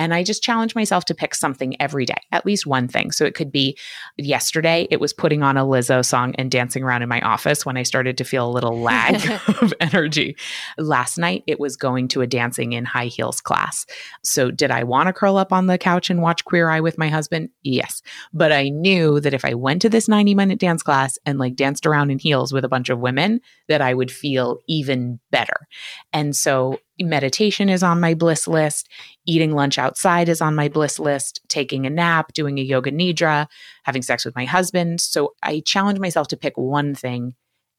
and 0.02 0.16
I 0.16 0.24
just 0.24 0.42
challenge 0.42 0.74
myself 0.74 1.06
to 1.06 1.14
pick 1.14 1.36
something 1.36 1.80
every 1.80 2.06
day, 2.06 2.16
at 2.32 2.44
least 2.44 2.66
one 2.66 2.88
thing. 2.88 3.12
So 3.12 3.24
it 3.24 3.36
could 3.36 3.52
be 3.52 3.78
yesterday, 4.18 4.88
it 4.90 5.00
was 5.00 5.14
putting 5.14 5.44
on 5.44 5.58
a 5.58 5.64
Lizzo 5.64 6.04
song 6.04 6.34
and 6.40 6.50
dancing 6.50 6.82
around 6.82 7.04
in 7.04 7.10
my 7.10 7.22
office 7.22 7.68
when 7.68 7.78
I 7.78 7.84
started 7.84 8.18
to 8.18 8.24
feel 8.24 8.50
a 8.50 8.52
little 8.52 8.80
lag 8.80 9.22
of 9.62 9.76
energy. 9.80 10.36
Last 10.80 11.20
night, 11.20 11.44
it 11.46 11.60
was 11.60 11.78
going 11.78 12.08
to 12.10 12.22
a 12.22 12.28
dancing 12.28 12.74
in 12.74 12.84
high 12.84 13.06
heels 13.06 13.42
class. 13.42 13.86
So 14.24 14.50
did 14.50 14.72
I 14.72 14.84
want 14.84 15.06
to 15.06 15.14
curl 15.14 15.38
up 15.38 15.54
on 15.54 15.68
the 15.68 15.78
couch 15.78 16.10
and 16.10 16.24
watch 16.24 16.46
Queer 16.46 16.68
Eye 16.68 16.80
with 16.80 16.98
my 16.98 17.10
husband? 17.10 17.50
Yes. 17.62 18.02
But 18.34 18.52
I 18.52 18.70
knew 18.70 19.20
that 19.20 19.36
if 19.36 19.46
I 19.46 19.54
went 19.54 19.84
to 19.84 19.90
this 19.90 20.08
90 20.08 20.34
minute 20.34 20.58
dance 20.58 20.82
class 20.82 21.20
and 21.28 21.38
like 21.38 21.56
danced 21.56 21.86
around 21.86 22.10
in 22.10 22.18
heels 22.18 22.52
with 22.52 22.66
a 22.66 22.70
bunch 22.70 22.90
of 22.90 22.98
women, 22.98 23.40
that 23.68 23.82
I 23.82 23.94
would 23.94 24.12
feel 24.12 24.62
even 24.68 25.20
better. 25.30 25.68
And 26.12 26.36
so 26.36 26.80
meditation 27.04 27.70
is 27.70 27.84
on 27.84 28.00
my 28.00 28.14
bliss 28.14 28.48
list. 28.48 28.90
Eating 29.26 29.54
lunch 29.54 29.78
outside 29.78 30.30
is 30.30 30.42
on 30.42 30.56
my 30.56 30.68
bliss 30.68 31.00
list. 31.00 31.42
Taking 31.48 31.86
a 31.86 31.90
nap, 31.90 32.34
doing 32.34 32.60
a 32.60 32.64
yoga 32.64 32.92
nidra, 32.92 33.48
having 33.84 34.02
sex 34.02 34.26
with 34.26 34.36
my 34.36 34.46
husband. 34.46 35.02
So 35.02 35.34
I 35.44 35.62
challenge 35.66 36.00
myself 36.00 36.28
to 36.30 36.38
pick 36.38 36.58
one 36.58 36.96
thing 36.96 37.36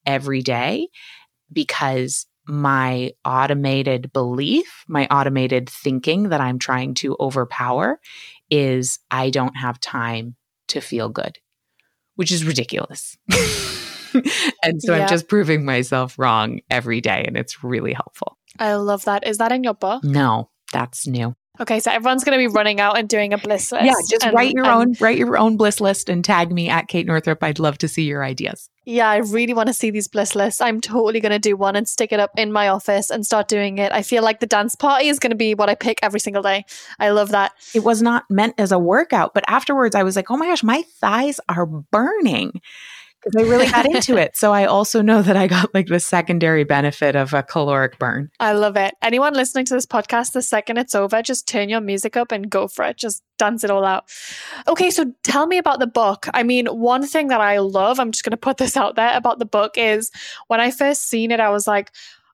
every 0.06 0.42
day 0.42 0.88
because 1.52 2.26
my 2.46 3.12
automated 3.24 4.12
belief, 4.12 4.84
my 4.88 5.06
automated 5.06 5.68
thinking 5.70 6.30
that 6.30 6.40
I'm 6.40 6.58
trying 6.58 6.94
to 6.94 7.16
overpower 7.20 8.00
is 8.50 8.98
I 9.10 9.30
don't 9.30 9.56
have 9.56 9.80
time 9.80 10.36
to 10.68 10.80
feel 10.80 11.08
good, 11.08 11.38
which 12.16 12.32
is 12.32 12.44
ridiculous. 12.44 13.16
and 14.62 14.82
so 14.82 14.94
yeah. 14.94 15.02
I'm 15.02 15.08
just 15.08 15.28
proving 15.28 15.64
myself 15.64 16.18
wrong 16.18 16.60
every 16.70 17.00
day, 17.00 17.24
and 17.26 17.36
it's 17.36 17.62
really 17.62 17.92
helpful. 17.92 18.36
I 18.58 18.74
love 18.74 19.04
that. 19.04 19.26
Is 19.26 19.38
that 19.38 19.52
in 19.52 19.64
your 19.64 19.74
book? 19.74 20.04
No, 20.04 20.50
that's 20.72 21.06
new. 21.06 21.34
Okay, 21.60 21.80
so 21.80 21.90
everyone's 21.90 22.24
going 22.24 22.38
to 22.38 22.48
be 22.48 22.52
running 22.52 22.80
out 22.80 22.98
and 22.98 23.06
doing 23.06 23.34
a 23.34 23.38
bliss 23.38 23.72
list. 23.72 23.84
Yeah, 23.84 23.92
just 24.08 24.24
and, 24.24 24.34
write 24.34 24.52
your 24.52 24.66
own 24.66 24.94
write 25.00 25.18
your 25.18 25.36
own 25.36 25.58
bliss 25.58 25.82
list 25.82 26.08
and 26.08 26.24
tag 26.24 26.50
me 26.50 26.70
at 26.70 26.88
Kate 26.88 27.06
Northrup. 27.06 27.42
I'd 27.42 27.58
love 27.58 27.76
to 27.78 27.88
see 27.88 28.04
your 28.04 28.24
ideas. 28.24 28.70
Yeah, 28.86 29.10
I 29.10 29.18
really 29.18 29.52
want 29.52 29.66
to 29.66 29.74
see 29.74 29.90
these 29.90 30.08
bliss 30.08 30.34
lists. 30.34 30.62
I'm 30.62 30.80
totally 30.80 31.20
going 31.20 31.30
to 31.30 31.38
do 31.38 31.54
one 31.54 31.76
and 31.76 31.86
stick 31.86 32.10
it 32.10 32.18
up 32.18 32.30
in 32.38 32.52
my 32.52 32.68
office 32.68 33.10
and 33.10 33.24
start 33.24 33.48
doing 33.48 33.78
it. 33.78 33.92
I 33.92 34.02
feel 34.02 34.22
like 34.22 34.40
the 34.40 34.46
dance 34.46 34.74
party 34.74 35.08
is 35.08 35.18
going 35.18 35.30
to 35.30 35.36
be 35.36 35.54
what 35.54 35.68
I 35.68 35.74
pick 35.74 35.98
every 36.02 36.20
single 36.20 36.42
day. 36.42 36.64
I 36.98 37.10
love 37.10 37.28
that. 37.28 37.52
It 37.74 37.84
was 37.84 38.00
not 38.00 38.24
meant 38.30 38.54
as 38.58 38.72
a 38.72 38.78
workout, 38.78 39.34
but 39.34 39.44
afterwards 39.46 39.94
I 39.94 40.04
was 40.04 40.16
like, 40.16 40.30
"Oh 40.30 40.38
my 40.38 40.46
gosh, 40.46 40.62
my 40.62 40.82
thighs 41.00 41.38
are 41.50 41.66
burning." 41.66 42.60
Because 43.22 43.44
I 43.44 43.48
really 43.48 43.66
got 43.66 43.86
into 43.86 44.16
it. 44.16 44.36
So 44.36 44.52
I 44.52 44.64
also 44.64 45.02
know 45.02 45.22
that 45.22 45.36
I 45.36 45.46
got 45.46 45.72
like 45.74 45.86
the 45.86 46.00
secondary 46.00 46.64
benefit 46.64 47.14
of 47.14 47.32
a 47.32 47.42
caloric 47.42 47.98
burn. 47.98 48.30
I 48.40 48.52
love 48.52 48.76
it. 48.76 48.94
Anyone 49.02 49.34
listening 49.34 49.64
to 49.66 49.74
this 49.74 49.86
podcast, 49.86 50.32
the 50.32 50.42
second 50.42 50.78
it's 50.78 50.94
over, 50.94 51.22
just 51.22 51.46
turn 51.46 51.68
your 51.68 51.80
music 51.80 52.16
up 52.16 52.32
and 52.32 52.50
go 52.50 52.68
for 52.68 52.84
it. 52.84 52.96
Just 52.96 53.22
dance 53.38 53.64
it 53.64 53.70
all 53.70 53.84
out. 53.84 54.04
Okay, 54.66 54.90
so 54.90 55.12
tell 55.22 55.46
me 55.46 55.58
about 55.58 55.78
the 55.78 55.86
book. 55.86 56.26
I 56.34 56.42
mean, 56.42 56.66
one 56.66 57.06
thing 57.06 57.28
that 57.28 57.40
I 57.40 57.58
love, 57.58 58.00
I'm 58.00 58.12
just 58.12 58.24
going 58.24 58.32
to 58.32 58.36
put 58.36 58.56
this 58.56 58.76
out 58.76 58.96
there 58.96 59.16
about 59.16 59.38
the 59.38 59.46
book 59.46 59.72
is 59.76 60.10
when 60.48 60.60
I 60.60 60.70
first 60.70 61.08
seen 61.08 61.30
it, 61.30 61.40
I 61.40 61.50
was 61.50 61.66
like, 61.66 61.90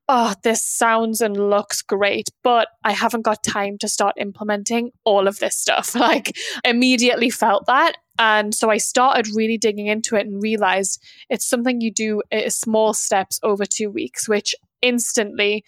oh, 0.08 0.34
this 0.42 0.64
sounds 0.64 1.20
and 1.20 1.50
looks 1.50 1.82
great, 1.82 2.30
but 2.42 2.68
I 2.82 2.92
haven't 2.92 3.22
got 3.22 3.44
time 3.44 3.76
to 3.78 3.88
start 3.88 4.14
implementing 4.18 4.90
all 5.04 5.28
of 5.28 5.38
this 5.38 5.56
stuff. 5.58 5.94
Like, 6.08 6.36
immediately 6.64 7.28
felt 7.28 7.66
that. 7.66 7.96
And 8.18 8.54
so 8.54 8.70
I 8.70 8.78
started 8.78 9.28
really 9.34 9.58
digging 9.58 9.86
into 9.86 10.16
it 10.16 10.26
and 10.26 10.42
realized 10.42 11.02
it's 11.30 11.48
something 11.48 11.80
you 11.80 11.92
do 11.92 12.22
small 12.48 12.92
steps 12.92 13.38
over 13.42 13.64
two 13.64 13.90
weeks, 13.90 14.28
which 14.28 14.54
instantly 14.82 15.64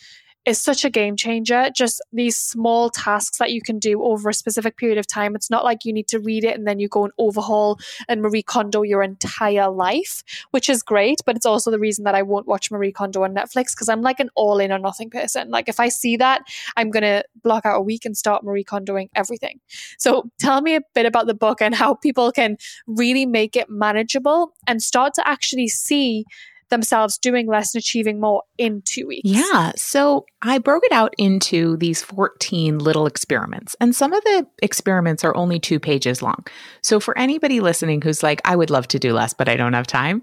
is 0.47 0.61
such 0.61 0.85
a 0.85 0.91
game 0.91 1.17
changer. 1.17 1.71
Just 1.75 2.01
these 2.13 2.37
small 2.37 2.91
tasks 2.91 3.39
that 3.39 3.53
you 3.53 3.61
can 3.61 3.79
do 3.79 4.03
over 4.03 4.31
a 4.31 4.35
specific 4.35 4.77
period 4.77 4.99
of 4.99 5.07
time. 5.07 5.35
It's 5.35 5.51
not 5.51 5.65
like 5.65 5.85
you 5.85 5.93
need 5.93 6.09
to 6.09 6.19
read 6.19 6.45
it 6.45 6.57
and 6.57 6.67
then 6.67 6.79
you 6.79 6.89
go 6.89 7.05
and 7.05 7.13
overhaul 7.19 7.79
and 8.09 8.23
Marie 8.23 8.43
Kondo 8.43 8.83
your 8.83 9.03
entire 9.03 9.71
life, 9.71 10.23
which 10.51 10.69
is 10.69 10.83
great. 10.83 11.21
But 11.27 11.37
it's 11.37 11.47
also 11.47 11.71
the 11.71 11.79
reason 11.79 12.05
that 12.05 12.15
I 12.15 12.23
won't 12.23 12.47
watch 12.47 12.71
Marie 12.71 12.93
Kondo 12.93 13.23
on 13.23 13.35
Netflix 13.35 13.75
because 13.75 13.89
I'm 13.89 14.03
like 14.03 14.19
an 14.21 14.31
all 14.35 14.59
in 14.59 14.73
or 14.73 14.79
nothing 14.79 15.11
person. 15.11 15.51
Like 15.51 15.69
if 15.69 15.79
I 15.79 15.89
see 15.89 16.17
that, 16.17 16.43
I'm 16.77 16.91
going 16.91 17.03
to 17.03 17.23
block 17.43 17.67
out 17.67 17.77
a 17.77 17.83
week 17.83 18.05
and 18.05 18.17
start 18.17 18.43
Marie 18.43 18.65
Kondoing 18.65 19.11
everything. 19.15 19.61
So 19.99 20.31
tell 20.39 20.63
me 20.63 20.75
a 20.75 20.81
bit 20.95 21.07
about 21.07 21.27
the 21.27 21.35
book 21.35 21.61
and 21.61 21.75
how 21.75 21.95
people 21.95 22.33
can 22.33 22.57
really 22.87 23.27
make 23.27 23.57
it 23.57 23.69
manageable 23.69 24.55
and 24.67 24.83
start 24.83 25.15
to 25.15 25.29
actually 25.29 25.69
see 25.69 26.25
themselves 26.71 27.19
doing 27.19 27.47
less 27.47 27.75
and 27.75 27.81
achieving 27.81 28.21
more 28.21 28.43
in 28.59 28.83
two 28.85 29.07
weeks? 29.07 29.29
Yeah. 29.29 29.73
So 29.77 30.25
I 30.43 30.59
broke 30.59 30.85
it 30.85 30.93
out 30.93 31.15
into 31.19 31.77
these 31.77 32.03
14 32.03 32.79
little 32.79 33.07
experiments, 33.07 33.77
and 33.81 33.95
some 33.95 34.13
of 34.13 34.23
the 34.25 34.47
experiments 34.63 35.25
are 35.25 35.37
only 35.37 35.59
two 35.59 35.79
pages 35.79 36.23
long. 36.23 36.47
So 36.83 37.01
for 37.01 37.17
anybody 37.19 37.61
listening 37.61 38.03
who's 38.03 38.23
like, 38.23 38.41
I 38.45 38.57
would 38.57 38.71
love 38.71 38.89
to 38.89 38.99
do 38.99 39.13
less, 39.13 39.35
but 39.35 39.49
I 39.49 39.57
don't 39.57 39.75
have 39.75 39.87
time, 39.87 40.23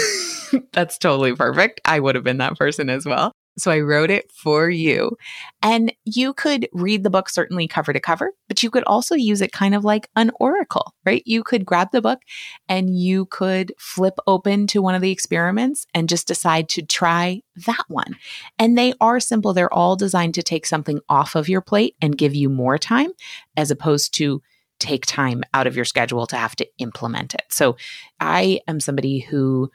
that's 0.72 0.98
totally 0.98 1.34
perfect. 1.34 1.80
I 1.84 2.00
would 2.00 2.14
have 2.14 2.24
been 2.24 2.38
that 2.38 2.56
person 2.58 2.90
as 2.90 3.06
well. 3.06 3.32
So 3.56 3.70
I 3.70 3.80
wrote 3.80 4.10
it 4.10 4.30
for 4.32 4.68
you. 4.68 5.16
And 5.62 5.92
you 6.04 6.34
could 6.34 6.68
read 6.72 7.02
the 7.02 7.10
book 7.10 7.28
certainly 7.28 7.68
cover 7.68 7.92
to 7.92 8.00
cover, 8.00 8.32
but 8.48 8.62
you 8.62 8.70
could 8.70 8.84
also 8.84 9.14
use 9.14 9.40
it 9.40 9.52
kind 9.52 9.74
of 9.74 9.84
like 9.84 10.08
an 10.16 10.32
oracle, 10.40 10.94
right? 11.04 11.22
You 11.24 11.44
could 11.44 11.64
grab 11.64 11.88
the 11.92 12.02
book 12.02 12.20
and 12.68 12.98
you 12.98 13.26
could 13.26 13.72
flip 13.78 14.14
open 14.26 14.66
to 14.68 14.82
one 14.82 14.94
of 14.94 15.02
the 15.02 15.12
experiments 15.12 15.86
and 15.94 16.08
just 16.08 16.26
decide 16.26 16.68
to 16.70 16.82
try 16.82 17.42
that 17.66 17.84
one. 17.88 18.16
And 18.58 18.76
they 18.76 18.94
are 19.00 19.20
simple. 19.20 19.52
They're 19.52 19.72
all 19.72 19.96
designed 19.96 20.34
to 20.34 20.42
take 20.42 20.66
something 20.66 21.00
off 21.08 21.34
of 21.36 21.48
your 21.48 21.60
plate 21.60 21.94
and 22.02 22.18
give 22.18 22.34
you 22.34 22.48
more 22.48 22.76
time 22.76 23.12
as 23.56 23.70
opposed 23.70 24.14
to 24.14 24.42
take 24.80 25.06
time 25.06 25.44
out 25.54 25.66
of 25.66 25.76
your 25.76 25.84
schedule 25.84 26.26
to 26.26 26.36
have 26.36 26.56
to 26.56 26.66
implement 26.78 27.34
it. 27.34 27.44
So 27.48 27.76
I 28.20 28.60
am 28.66 28.80
somebody 28.80 29.20
who 29.20 29.70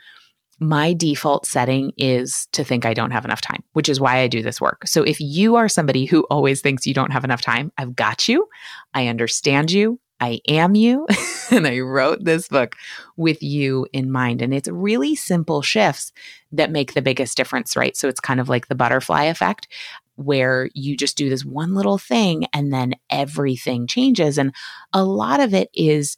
my 0.60 0.94
default 0.94 1.46
setting 1.46 1.92
is 1.98 2.48
to 2.52 2.64
think 2.64 2.86
I 2.86 2.94
don't 2.94 3.12
have 3.12 3.26
enough 3.26 3.42
time, 3.42 3.64
which 3.74 3.90
is 3.90 4.00
why 4.00 4.18
I 4.18 4.28
do 4.28 4.42
this 4.42 4.60
work. 4.60 4.88
So 4.88 5.04
if 5.04 5.20
you 5.20 5.56
are 5.56 5.70
somebody 5.70 6.06
who 6.06 6.24
always 6.30 6.62
thinks 6.62 6.86
you 6.86 6.94
don't 6.94 7.12
have 7.12 7.24
enough 7.24 7.42
time, 7.42 7.72
I've 7.78 7.96
got 7.96 8.28
you. 8.28 8.48
I 8.94 9.08
understand 9.08 9.72
you. 9.72 10.00
I 10.20 10.42
am 10.50 10.76
you. 10.76 11.08
and 11.52 11.66
I 11.66 11.80
wrote 11.80 12.26
this 12.26 12.50
book 12.50 12.76
with 13.16 13.42
you 13.42 13.88
in 13.94 14.12
mind. 14.12 14.42
And 14.42 14.54
it's 14.54 14.68
really 14.68 15.16
simple 15.16 15.62
shifts 15.62 16.12
that 16.52 16.72
make 16.72 16.94
the 16.94 17.02
biggest 17.02 17.38
difference, 17.38 17.78
right? 17.78 17.96
So 17.96 18.10
it's 18.10 18.20
kind 18.20 18.40
of 18.40 18.50
like 18.50 18.68
the 18.68 18.76
butterfly 18.76 19.24
effect 19.24 19.68
where 20.16 20.70
you 20.74 20.98
just 20.98 21.18
do 21.18 21.30
this 21.30 21.46
one 21.46 21.74
little 21.74 21.98
thing 21.98 22.46
and 22.54 22.74
then 22.74 22.94
everything 23.10 23.88
changes. 23.88 24.38
And 24.38 24.54
a 24.92 25.06
lot 25.06 25.40
of 25.40 25.54
it 25.54 25.70
is 25.74 26.18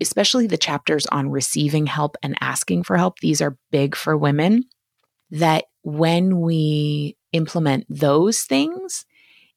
especially 0.00 0.46
the 0.46 0.58
chapters 0.58 1.06
on 1.06 1.30
receiving 1.30 1.86
help 1.86 2.16
and 2.22 2.36
asking 2.40 2.82
for 2.82 2.96
help, 2.96 3.18
these 3.20 3.40
are 3.40 3.56
big 3.70 3.94
for 3.94 4.16
women. 4.16 4.64
That 5.30 5.64
when 5.82 6.40
we 6.40 7.16
implement 7.32 7.86
those 7.88 8.42
things, 8.42 9.04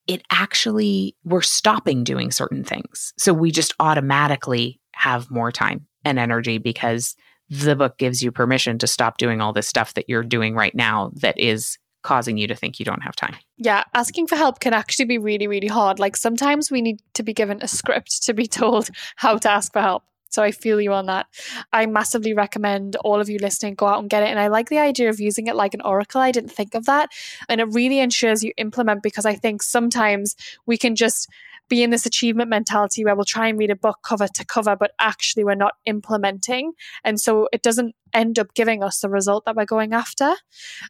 it 0.08 0.24
actually, 0.32 1.16
we're 1.24 1.42
stopping 1.42 2.04
doing 2.04 2.32
certain 2.32 2.64
things. 2.64 3.14
So 3.18 3.34
we 3.34 3.52
just 3.52 3.74
automatically 3.80 4.80
have 4.94 5.30
more 5.30 5.52
time 5.52 5.86
and 6.04 6.18
energy 6.18 6.58
because 6.58 7.16
the 7.50 7.76
book 7.76 7.98
gives 7.98 8.22
you 8.22 8.32
permission 8.32 8.78
to 8.80 8.88
stop 8.88 9.18
doing 9.18 9.42
all 9.42 9.54
this 9.54 9.68
stuff 9.68 9.94
that 9.94 10.10
you're 10.10 10.24
doing 10.24 10.56
right 10.56 10.76
now 10.76 11.12
that 11.16 11.40
is 11.40 11.78
causing 12.04 12.38
you 12.38 12.48
to 12.48 12.56
think 12.56 12.80
you 12.80 12.86
don't 12.86 13.04
have 13.04 13.16
time. 13.16 13.36
Yeah, 13.58 13.84
asking 13.94 14.28
for 14.28 14.36
help 14.36 14.60
can 14.60 14.74
actually 14.74 15.06
be 15.06 15.18
really, 15.18 15.48
really 15.48 15.68
hard. 15.68 16.00
Like 16.00 16.16
sometimes 16.16 16.72
we 16.72 16.82
need 16.82 17.00
to 17.16 17.24
be 17.24 17.34
given 17.34 17.60
a 17.62 17.68
script 17.68 18.24
to 18.24 18.34
be 18.34 18.48
told 18.48 18.90
how 19.18 19.38
to 19.38 19.50
ask 19.50 19.74
for 19.74 19.82
help. 19.82 20.04
So 20.30 20.44
I 20.44 20.52
feel 20.52 20.80
you 20.80 20.94
on 20.94 21.06
that. 21.08 21.28
I 21.74 21.86
massively 21.86 22.34
recommend 22.34 22.96
all 22.98 23.20
of 23.20 23.30
you 23.30 23.40
listening 23.40 23.76
go 23.76 23.88
out 23.88 24.00
and 24.00 24.10
get 24.10 24.24
it. 24.24 24.30
And 24.30 24.40
I 24.40 24.48
like 24.48 24.70
the 24.70 24.80
idea 24.80 25.10
of 25.10 25.20
using 25.20 25.48
it 25.48 25.56
like 25.56 25.74
an 25.74 25.82
oracle. 25.82 26.22
I 26.22 26.32
didn't 26.32 26.52
think 26.52 26.76
of 26.76 26.86
that. 26.86 27.10
And 27.50 27.62
it 27.62 27.66
really 27.66 28.00
ensures 28.00 28.44
you 28.44 28.54
implement 28.58 29.04
because 29.04 29.26
I 29.26 29.36
think 29.36 29.64
sometimes 29.64 30.36
we 30.66 30.78
can 30.78 30.96
just 30.96 31.28
be 31.70 31.84
in 31.84 31.90
this 31.90 32.06
achievement 32.06 32.50
mentality 32.50 33.04
where 33.04 33.16
we'll 33.16 33.26
try 33.26 33.48
and 33.48 33.60
read 33.60 33.72
a 33.72 33.76
book 33.76 34.00
cover 34.04 34.28
to 34.28 34.46
cover, 34.46 34.76
but 34.76 34.92
actually 35.00 35.44
we're 35.44 35.56
not 35.56 35.74
implementing. 35.86 36.74
And 37.04 37.20
so 37.20 37.50
it 37.52 37.62
doesn't 37.62 37.96
end 38.14 38.40
up 38.40 38.54
giving 38.54 38.84
us 38.84 39.02
the 39.02 39.10
result 39.10 39.46
that 39.46 39.56
we're 39.56 39.66
going 39.66 39.94
after. 39.94 40.34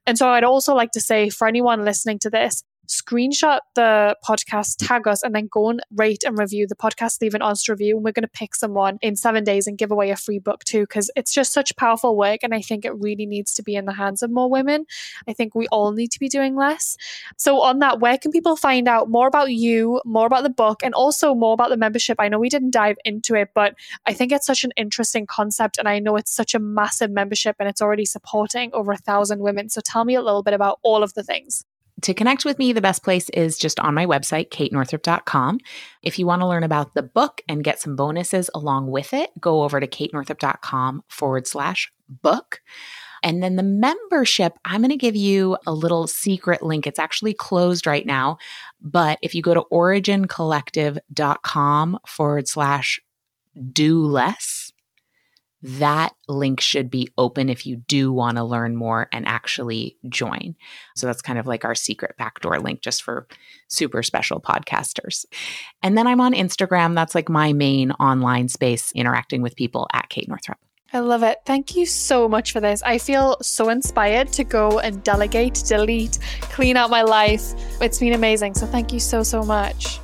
And 0.05 0.17
so 0.17 0.29
I'd 0.29 0.43
also 0.43 0.75
like 0.75 0.91
to 0.91 1.01
say 1.01 1.29
for 1.29 1.47
anyone 1.47 1.83
listening 1.83 2.19
to 2.19 2.29
this, 2.29 2.63
screenshot 2.87 3.59
the 3.75 4.15
podcast, 4.27 4.75
tag 4.79 5.07
us, 5.07 5.23
and 5.23 5.35
then 5.35 5.47
go 5.51 5.69
and 5.69 5.81
rate 5.91 6.23
and 6.25 6.37
review 6.37 6.67
the 6.67 6.75
podcast, 6.75 7.21
leave 7.21 7.33
an 7.33 7.41
honest 7.41 7.69
review. 7.69 7.95
And 7.95 8.03
we're 8.03 8.11
going 8.11 8.23
to 8.23 8.29
pick 8.29 8.55
someone 8.55 8.97
in 9.01 9.15
seven 9.15 9.43
days 9.43 9.67
and 9.67 9.77
give 9.77 9.91
away 9.91 10.09
a 10.11 10.15
free 10.15 10.39
book 10.39 10.63
too, 10.63 10.81
because 10.81 11.11
it's 11.15 11.33
just 11.33 11.53
such 11.53 11.75
powerful 11.75 12.17
work. 12.17 12.39
And 12.43 12.53
I 12.53 12.61
think 12.61 12.85
it 12.85 12.95
really 12.95 13.25
needs 13.25 13.53
to 13.55 13.63
be 13.63 13.75
in 13.75 13.85
the 13.85 13.93
hands 13.93 14.23
of 14.23 14.31
more 14.31 14.49
women. 14.49 14.85
I 15.27 15.33
think 15.33 15.53
we 15.53 15.67
all 15.67 15.91
need 15.91 16.11
to 16.11 16.19
be 16.19 16.29
doing 16.29 16.55
less. 16.55 16.97
So, 17.37 17.61
on 17.61 17.79
that, 17.79 17.99
where 17.99 18.17
can 18.17 18.31
people 18.31 18.55
find 18.55 18.87
out 18.87 19.09
more 19.09 19.27
about 19.27 19.51
you, 19.51 20.01
more 20.05 20.27
about 20.27 20.43
the 20.43 20.49
book, 20.49 20.81
and 20.83 20.93
also 20.93 21.35
more 21.35 21.53
about 21.53 21.69
the 21.69 21.77
membership? 21.77 22.17
I 22.19 22.29
know 22.29 22.39
we 22.39 22.49
didn't 22.49 22.71
dive 22.71 22.97
into 23.05 23.35
it, 23.35 23.49
but 23.53 23.75
I 24.05 24.13
think 24.13 24.31
it's 24.31 24.45
such 24.45 24.63
an 24.63 24.71
interesting 24.77 25.25
concept. 25.25 25.77
And 25.77 25.87
I 25.87 25.99
know 25.99 26.15
it's 26.15 26.33
such 26.33 26.55
a 26.55 26.59
massive 26.59 27.11
membership 27.11 27.55
and 27.59 27.67
it's 27.67 27.81
already 27.81 28.05
supporting 28.05 28.71
over 28.73 28.91
a 28.91 28.97
thousand 28.97 29.39
women. 29.39 29.69
So, 29.69 29.81
tell 29.81 30.05
me 30.05 30.15
a 30.15 30.21
little 30.21 30.43
bit 30.43 30.53
about 30.53 30.79
all 30.83 31.03
of 31.03 31.13
the 31.13 31.23
things 31.23 31.65
to 32.03 32.13
connect 32.13 32.45
with 32.45 32.59
me, 32.59 32.73
the 32.73 32.81
best 32.81 33.03
place 33.03 33.27
is 33.29 33.57
just 33.57 33.79
on 33.79 33.95
my 33.95 34.05
website, 34.05 34.49
katenorthrup.com. 34.49 35.59
If 36.03 36.19
you 36.19 36.27
want 36.27 36.41
to 36.41 36.47
learn 36.47 36.63
about 36.63 36.93
the 36.93 37.03
book 37.03 37.41
and 37.49 37.63
get 37.63 37.79
some 37.79 37.95
bonuses 37.95 38.51
along 38.53 38.91
with 38.91 39.13
it, 39.13 39.31
go 39.39 39.63
over 39.63 39.79
to 39.79 39.87
katenorthrup.com 39.87 41.03
forward 41.07 41.47
slash 41.47 41.91
book. 42.07 42.61
And 43.23 43.41
then 43.41 43.55
the 43.55 43.63
membership, 43.63 44.53
I'm 44.63 44.81
going 44.81 44.91
to 44.91 44.97
give 44.97 45.15
you 45.15 45.57
a 45.65 45.73
little 45.73 46.05
secret 46.05 46.61
link. 46.61 46.85
It's 46.85 46.99
actually 46.99 47.33
closed 47.33 47.87
right 47.87 48.05
now. 48.05 48.37
But 48.79 49.17
if 49.23 49.33
you 49.33 49.41
go 49.41 49.55
to 49.55 49.65
origincollective.com 49.71 51.99
forward 52.05 52.47
slash 52.47 53.01
do 53.71 54.05
less, 54.05 54.66
that 55.61 56.13
link 56.27 56.61
should 56.61 56.89
be 56.89 57.09
open 57.17 57.49
if 57.49 57.65
you 57.65 57.77
do 57.77 58.11
want 58.11 58.37
to 58.37 58.43
learn 58.43 58.75
more 58.75 59.07
and 59.11 59.27
actually 59.27 59.97
join. 60.07 60.55
So 60.95 61.07
that's 61.07 61.21
kind 61.21 61.39
of 61.39 61.47
like 61.47 61.65
our 61.65 61.75
secret 61.75 62.15
backdoor 62.17 62.59
link 62.59 62.81
just 62.81 63.03
for 63.03 63.27
super 63.67 64.03
special 64.03 64.39
podcasters. 64.39 65.25
And 65.81 65.97
then 65.97 66.07
I'm 66.07 66.21
on 66.21 66.33
Instagram. 66.33 66.95
That's 66.95 67.15
like 67.15 67.29
my 67.29 67.53
main 67.53 67.91
online 67.93 68.49
space 68.49 68.91
interacting 68.93 69.41
with 69.41 69.55
people 69.55 69.87
at 69.93 70.09
Kate 70.09 70.27
Northrup. 70.27 70.59
I 70.93 70.99
love 70.99 71.21
it. 71.21 71.39
Thank 71.45 71.75
you 71.75 71.85
so 71.85 72.29
much 72.29 72.53
for 72.53 72.61
this. 72.61 72.81
I 72.81 72.97
feel 72.97 73.37
so 73.41 73.69
inspired 73.69 74.31
to 74.33 74.43
go 74.43 74.79
and 74.79 75.03
delegate, 75.03 75.61
delete, 75.67 76.17
clean 76.41 76.77
out 76.77 76.89
my 76.89 77.01
life. 77.01 77.53
It's 77.81 77.99
been 77.99 78.13
amazing. 78.13 78.53
So 78.53 78.65
thank 78.65 78.93
you 78.93 78.99
so, 78.99 79.21
so 79.21 79.43
much. 79.43 79.99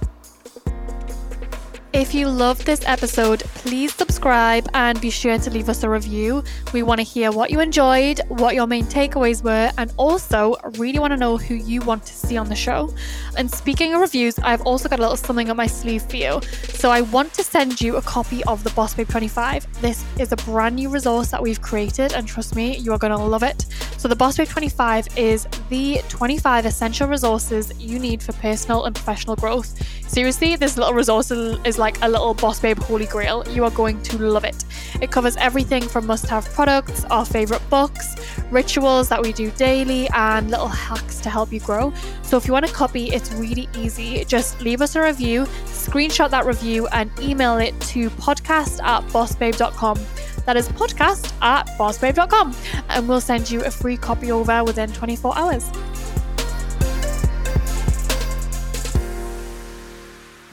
If 1.94 2.16
you 2.16 2.28
loved 2.28 2.66
this 2.66 2.82
episode, 2.88 3.42
please 3.54 3.94
subscribe 3.94 4.68
and 4.74 5.00
be 5.00 5.12
sure 5.12 5.38
to 5.38 5.50
leave 5.52 5.70
us 5.70 5.84
a 5.84 5.90
review. 5.90 6.44
We 6.74 6.82
want 6.82 6.98
to 6.98 7.04
hear 7.04 7.32
what 7.32 7.52
you 7.52 7.60
enjoyed, 7.60 8.20
what 8.30 8.56
your 8.56 8.66
main 8.66 8.86
takeaways 8.86 9.44
were, 9.44 9.72
and 9.78 9.94
also 9.98 10.56
really 10.80 10.98
want 10.98 11.12
to 11.12 11.18
know 11.18 11.38
who 11.38 11.54
you 11.54 11.82
want 11.82 12.04
to 12.08 12.14
see 12.14 12.36
on 12.36 12.50
the 12.50 12.56
show. 12.56 12.92
And 13.38 13.50
speaking 13.50 13.94
of 13.94 14.02
reviews, 14.02 14.40
I've 14.40 14.64
also 14.64 14.90
got 14.90 14.98
a 14.98 15.04
little 15.04 15.18
something 15.18 15.52
up 15.52 15.56
my 15.56 15.68
sleeve 15.68 16.02
for 16.10 16.16
you. 16.16 16.42
So 16.70 16.90
I 16.90 17.02
want 17.02 17.32
to 17.36 17.44
send 17.44 17.80
you 17.80 17.98
a 17.98 18.02
copy 18.02 18.44
of 18.46 18.64
the 18.64 18.72
Boss 18.72 18.96
Babe 18.96 19.08
25. 19.08 19.82
This 19.82 20.04
is 20.20 20.32
a 20.32 20.38
brand 20.38 20.78
new 20.78 20.90
resource 20.90 21.30
that 21.30 21.44
we've 21.44 21.62
created, 21.62 22.14
and 22.14 22.28
trust 22.28 22.56
me, 22.56 22.76
you 22.78 22.92
are 22.92 22.98
going 22.98 23.16
to 23.16 23.24
love 23.24 23.44
it. 23.44 23.68
So 23.98 24.08
the 24.08 24.16
Boss 24.16 24.38
Babe 24.38 24.48
25 24.48 25.16
is 25.16 25.48
the 25.70 26.02
25 26.10 26.66
essential 26.66 27.08
resources 27.08 27.72
you 27.80 28.00
need 28.00 28.24
for 28.24 28.34
personal 28.34 28.86
and 28.86 28.96
professional 28.96 29.36
growth. 29.36 29.80
Seriously, 30.10 30.56
this 30.56 30.76
little 30.78 30.94
resource 30.94 31.32
is 31.32 31.83
like 31.84 32.02
a 32.02 32.08
little 32.08 32.34
Boss 32.34 32.62
Babe 32.62 32.80
holy 32.80 33.06
grail. 33.06 33.44
You 33.50 33.66
are 33.66 33.72
going 33.72 34.02
to 34.04 34.18
love 34.18 34.46
it. 34.46 34.64
It 35.02 35.12
covers 35.12 35.36
everything 35.36 35.84
from 35.84 36.08
must 36.08 36.28
have 36.28 36.46
products, 36.54 37.04
our 37.12 37.26
favorite 37.26 37.62
books, 37.70 38.16
rituals 38.52 39.10
that 39.10 39.22
we 39.22 39.34
do 39.34 39.52
daily, 39.52 40.08
and 40.14 40.50
little 40.50 40.70
hacks 40.70 41.20
to 41.20 41.30
help 41.30 41.52
you 41.52 41.60
grow. 41.60 41.94
So 42.22 42.38
if 42.38 42.48
you 42.48 42.54
want 42.54 42.66
a 42.66 42.72
copy, 42.72 43.12
it's 43.12 43.34
really 43.34 43.68
easy. 43.76 44.24
Just 44.24 44.62
leave 44.62 44.82
us 44.82 44.96
a 44.96 45.02
review, 45.04 45.44
screenshot 45.66 46.30
that 46.30 46.46
review, 46.46 46.88
and 46.88 47.12
email 47.20 47.58
it 47.58 47.78
to 47.92 48.10
podcast 48.12 48.82
at 48.82 49.04
bossbabe.com. 49.10 50.00
That 50.46 50.56
is 50.56 50.70
podcast 50.70 51.34
at 51.42 51.68
bossbabe.com. 51.78 52.56
And 52.90 53.10
we'll 53.10 53.20
send 53.20 53.52
you 53.52 53.62
a 53.66 53.72
free 53.72 53.98
copy 53.98 54.32
over 54.32 54.64
within 54.64 54.90
24 54.94 55.38
hours. 55.38 55.70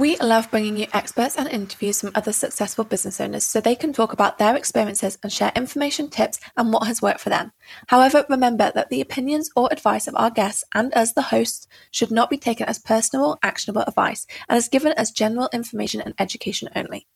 We 0.01 0.17
love 0.17 0.51
bringing 0.51 0.79
you 0.79 0.87
experts 0.95 1.37
and 1.37 1.47
interviews 1.47 2.01
from 2.01 2.13
other 2.15 2.33
successful 2.33 2.85
business 2.85 3.21
owners 3.21 3.45
so 3.45 3.61
they 3.61 3.75
can 3.75 3.93
talk 3.93 4.15
about 4.15 4.39
their 4.39 4.57
experiences 4.57 5.19
and 5.23 5.31
share 5.31 5.53
information, 5.55 6.09
tips, 6.09 6.41
and 6.57 6.73
what 6.73 6.87
has 6.87 7.03
worked 7.03 7.21
for 7.21 7.29
them. 7.29 7.53
However, 7.89 8.25
remember 8.31 8.73
that 8.75 8.89
the 8.89 9.03
opinions 9.03 9.51
or 9.55 9.69
advice 9.71 10.07
of 10.07 10.17
our 10.17 10.31
guests 10.31 10.65
and 10.75 10.91
us, 10.95 11.13
the 11.13 11.21
hosts, 11.21 11.69
should 11.91 12.11
not 12.11 12.31
be 12.31 12.39
taken 12.39 12.65
as 12.65 12.79
personal 12.79 13.39
actionable 13.43 13.83
advice 13.83 14.27
and 14.49 14.57
is 14.57 14.71
given 14.71 14.95
as 14.97 15.11
general 15.11 15.51
information 15.53 16.01
and 16.01 16.15
education 16.19 16.71
only. 16.75 17.07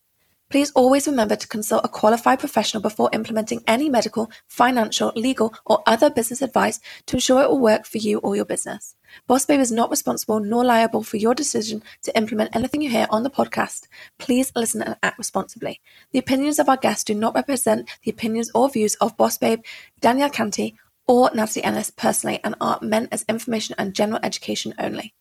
Please 0.51 0.71
always 0.73 1.07
remember 1.07 1.37
to 1.37 1.49
consult 1.49 1.87
a 1.87 1.89
qualified 1.89 2.39
professional 2.39 2.83
before 2.83 3.09
implementing 3.15 3.65
any 3.67 3.89
medical, 3.89 4.31
financial, 4.47 5.11
legal, 5.17 5.55
or 5.65 5.83
other 5.87 6.11
business 6.11 6.43
advice 6.43 6.81
to 7.07 7.17
ensure 7.17 7.43
it 7.43 7.49
will 7.49 7.59
work 7.59 7.87
for 7.87 7.97
you 7.97 8.19
or 8.19 8.37
your 8.37 8.45
business. 8.45 8.95
Boss 9.27 9.47
Babe 9.47 9.61
is 9.61 9.73
not 9.73 9.91
responsible 9.91 10.41
nor 10.41 10.65
liable 10.65 11.03
for 11.03 11.17
your 11.17 11.35
decision 11.35 11.83
to 12.03 12.17
implement 12.17 12.55
anything 12.55 12.83
you 12.83 12.91
hear 12.91 13.07
on 13.11 13.23
the 13.23 13.31
podcast. 13.31 13.87
Please 14.19 14.53
listen 14.55 14.83
and 14.83 14.97
act 15.03 15.19
responsibly. 15.19 15.81
The 16.13 16.19
opinions 16.19 16.59
of 16.59 16.69
our 16.69 16.77
guests 16.77 17.05
do 17.05 17.15
not 17.15 17.35
represent 17.35 17.89
the 18.03 18.11
opinions 18.11 18.51
or 18.55 18.69
views 18.69 18.95
of 18.97 19.17
Boss 19.17 19.39
Babe, 19.39 19.61
Danielle 20.01 20.31
Canty, 20.31 20.77
or 21.07 21.31
Natalie 21.35 21.65
Ellis 21.65 21.91
personally 21.91 22.41
and 22.45 22.55
are 22.61 22.79
meant 22.81 23.09
as 23.13 23.25
information 23.29 23.75
and 23.79 23.95
general 23.95 24.21
education 24.23 24.75
only. 24.79 25.15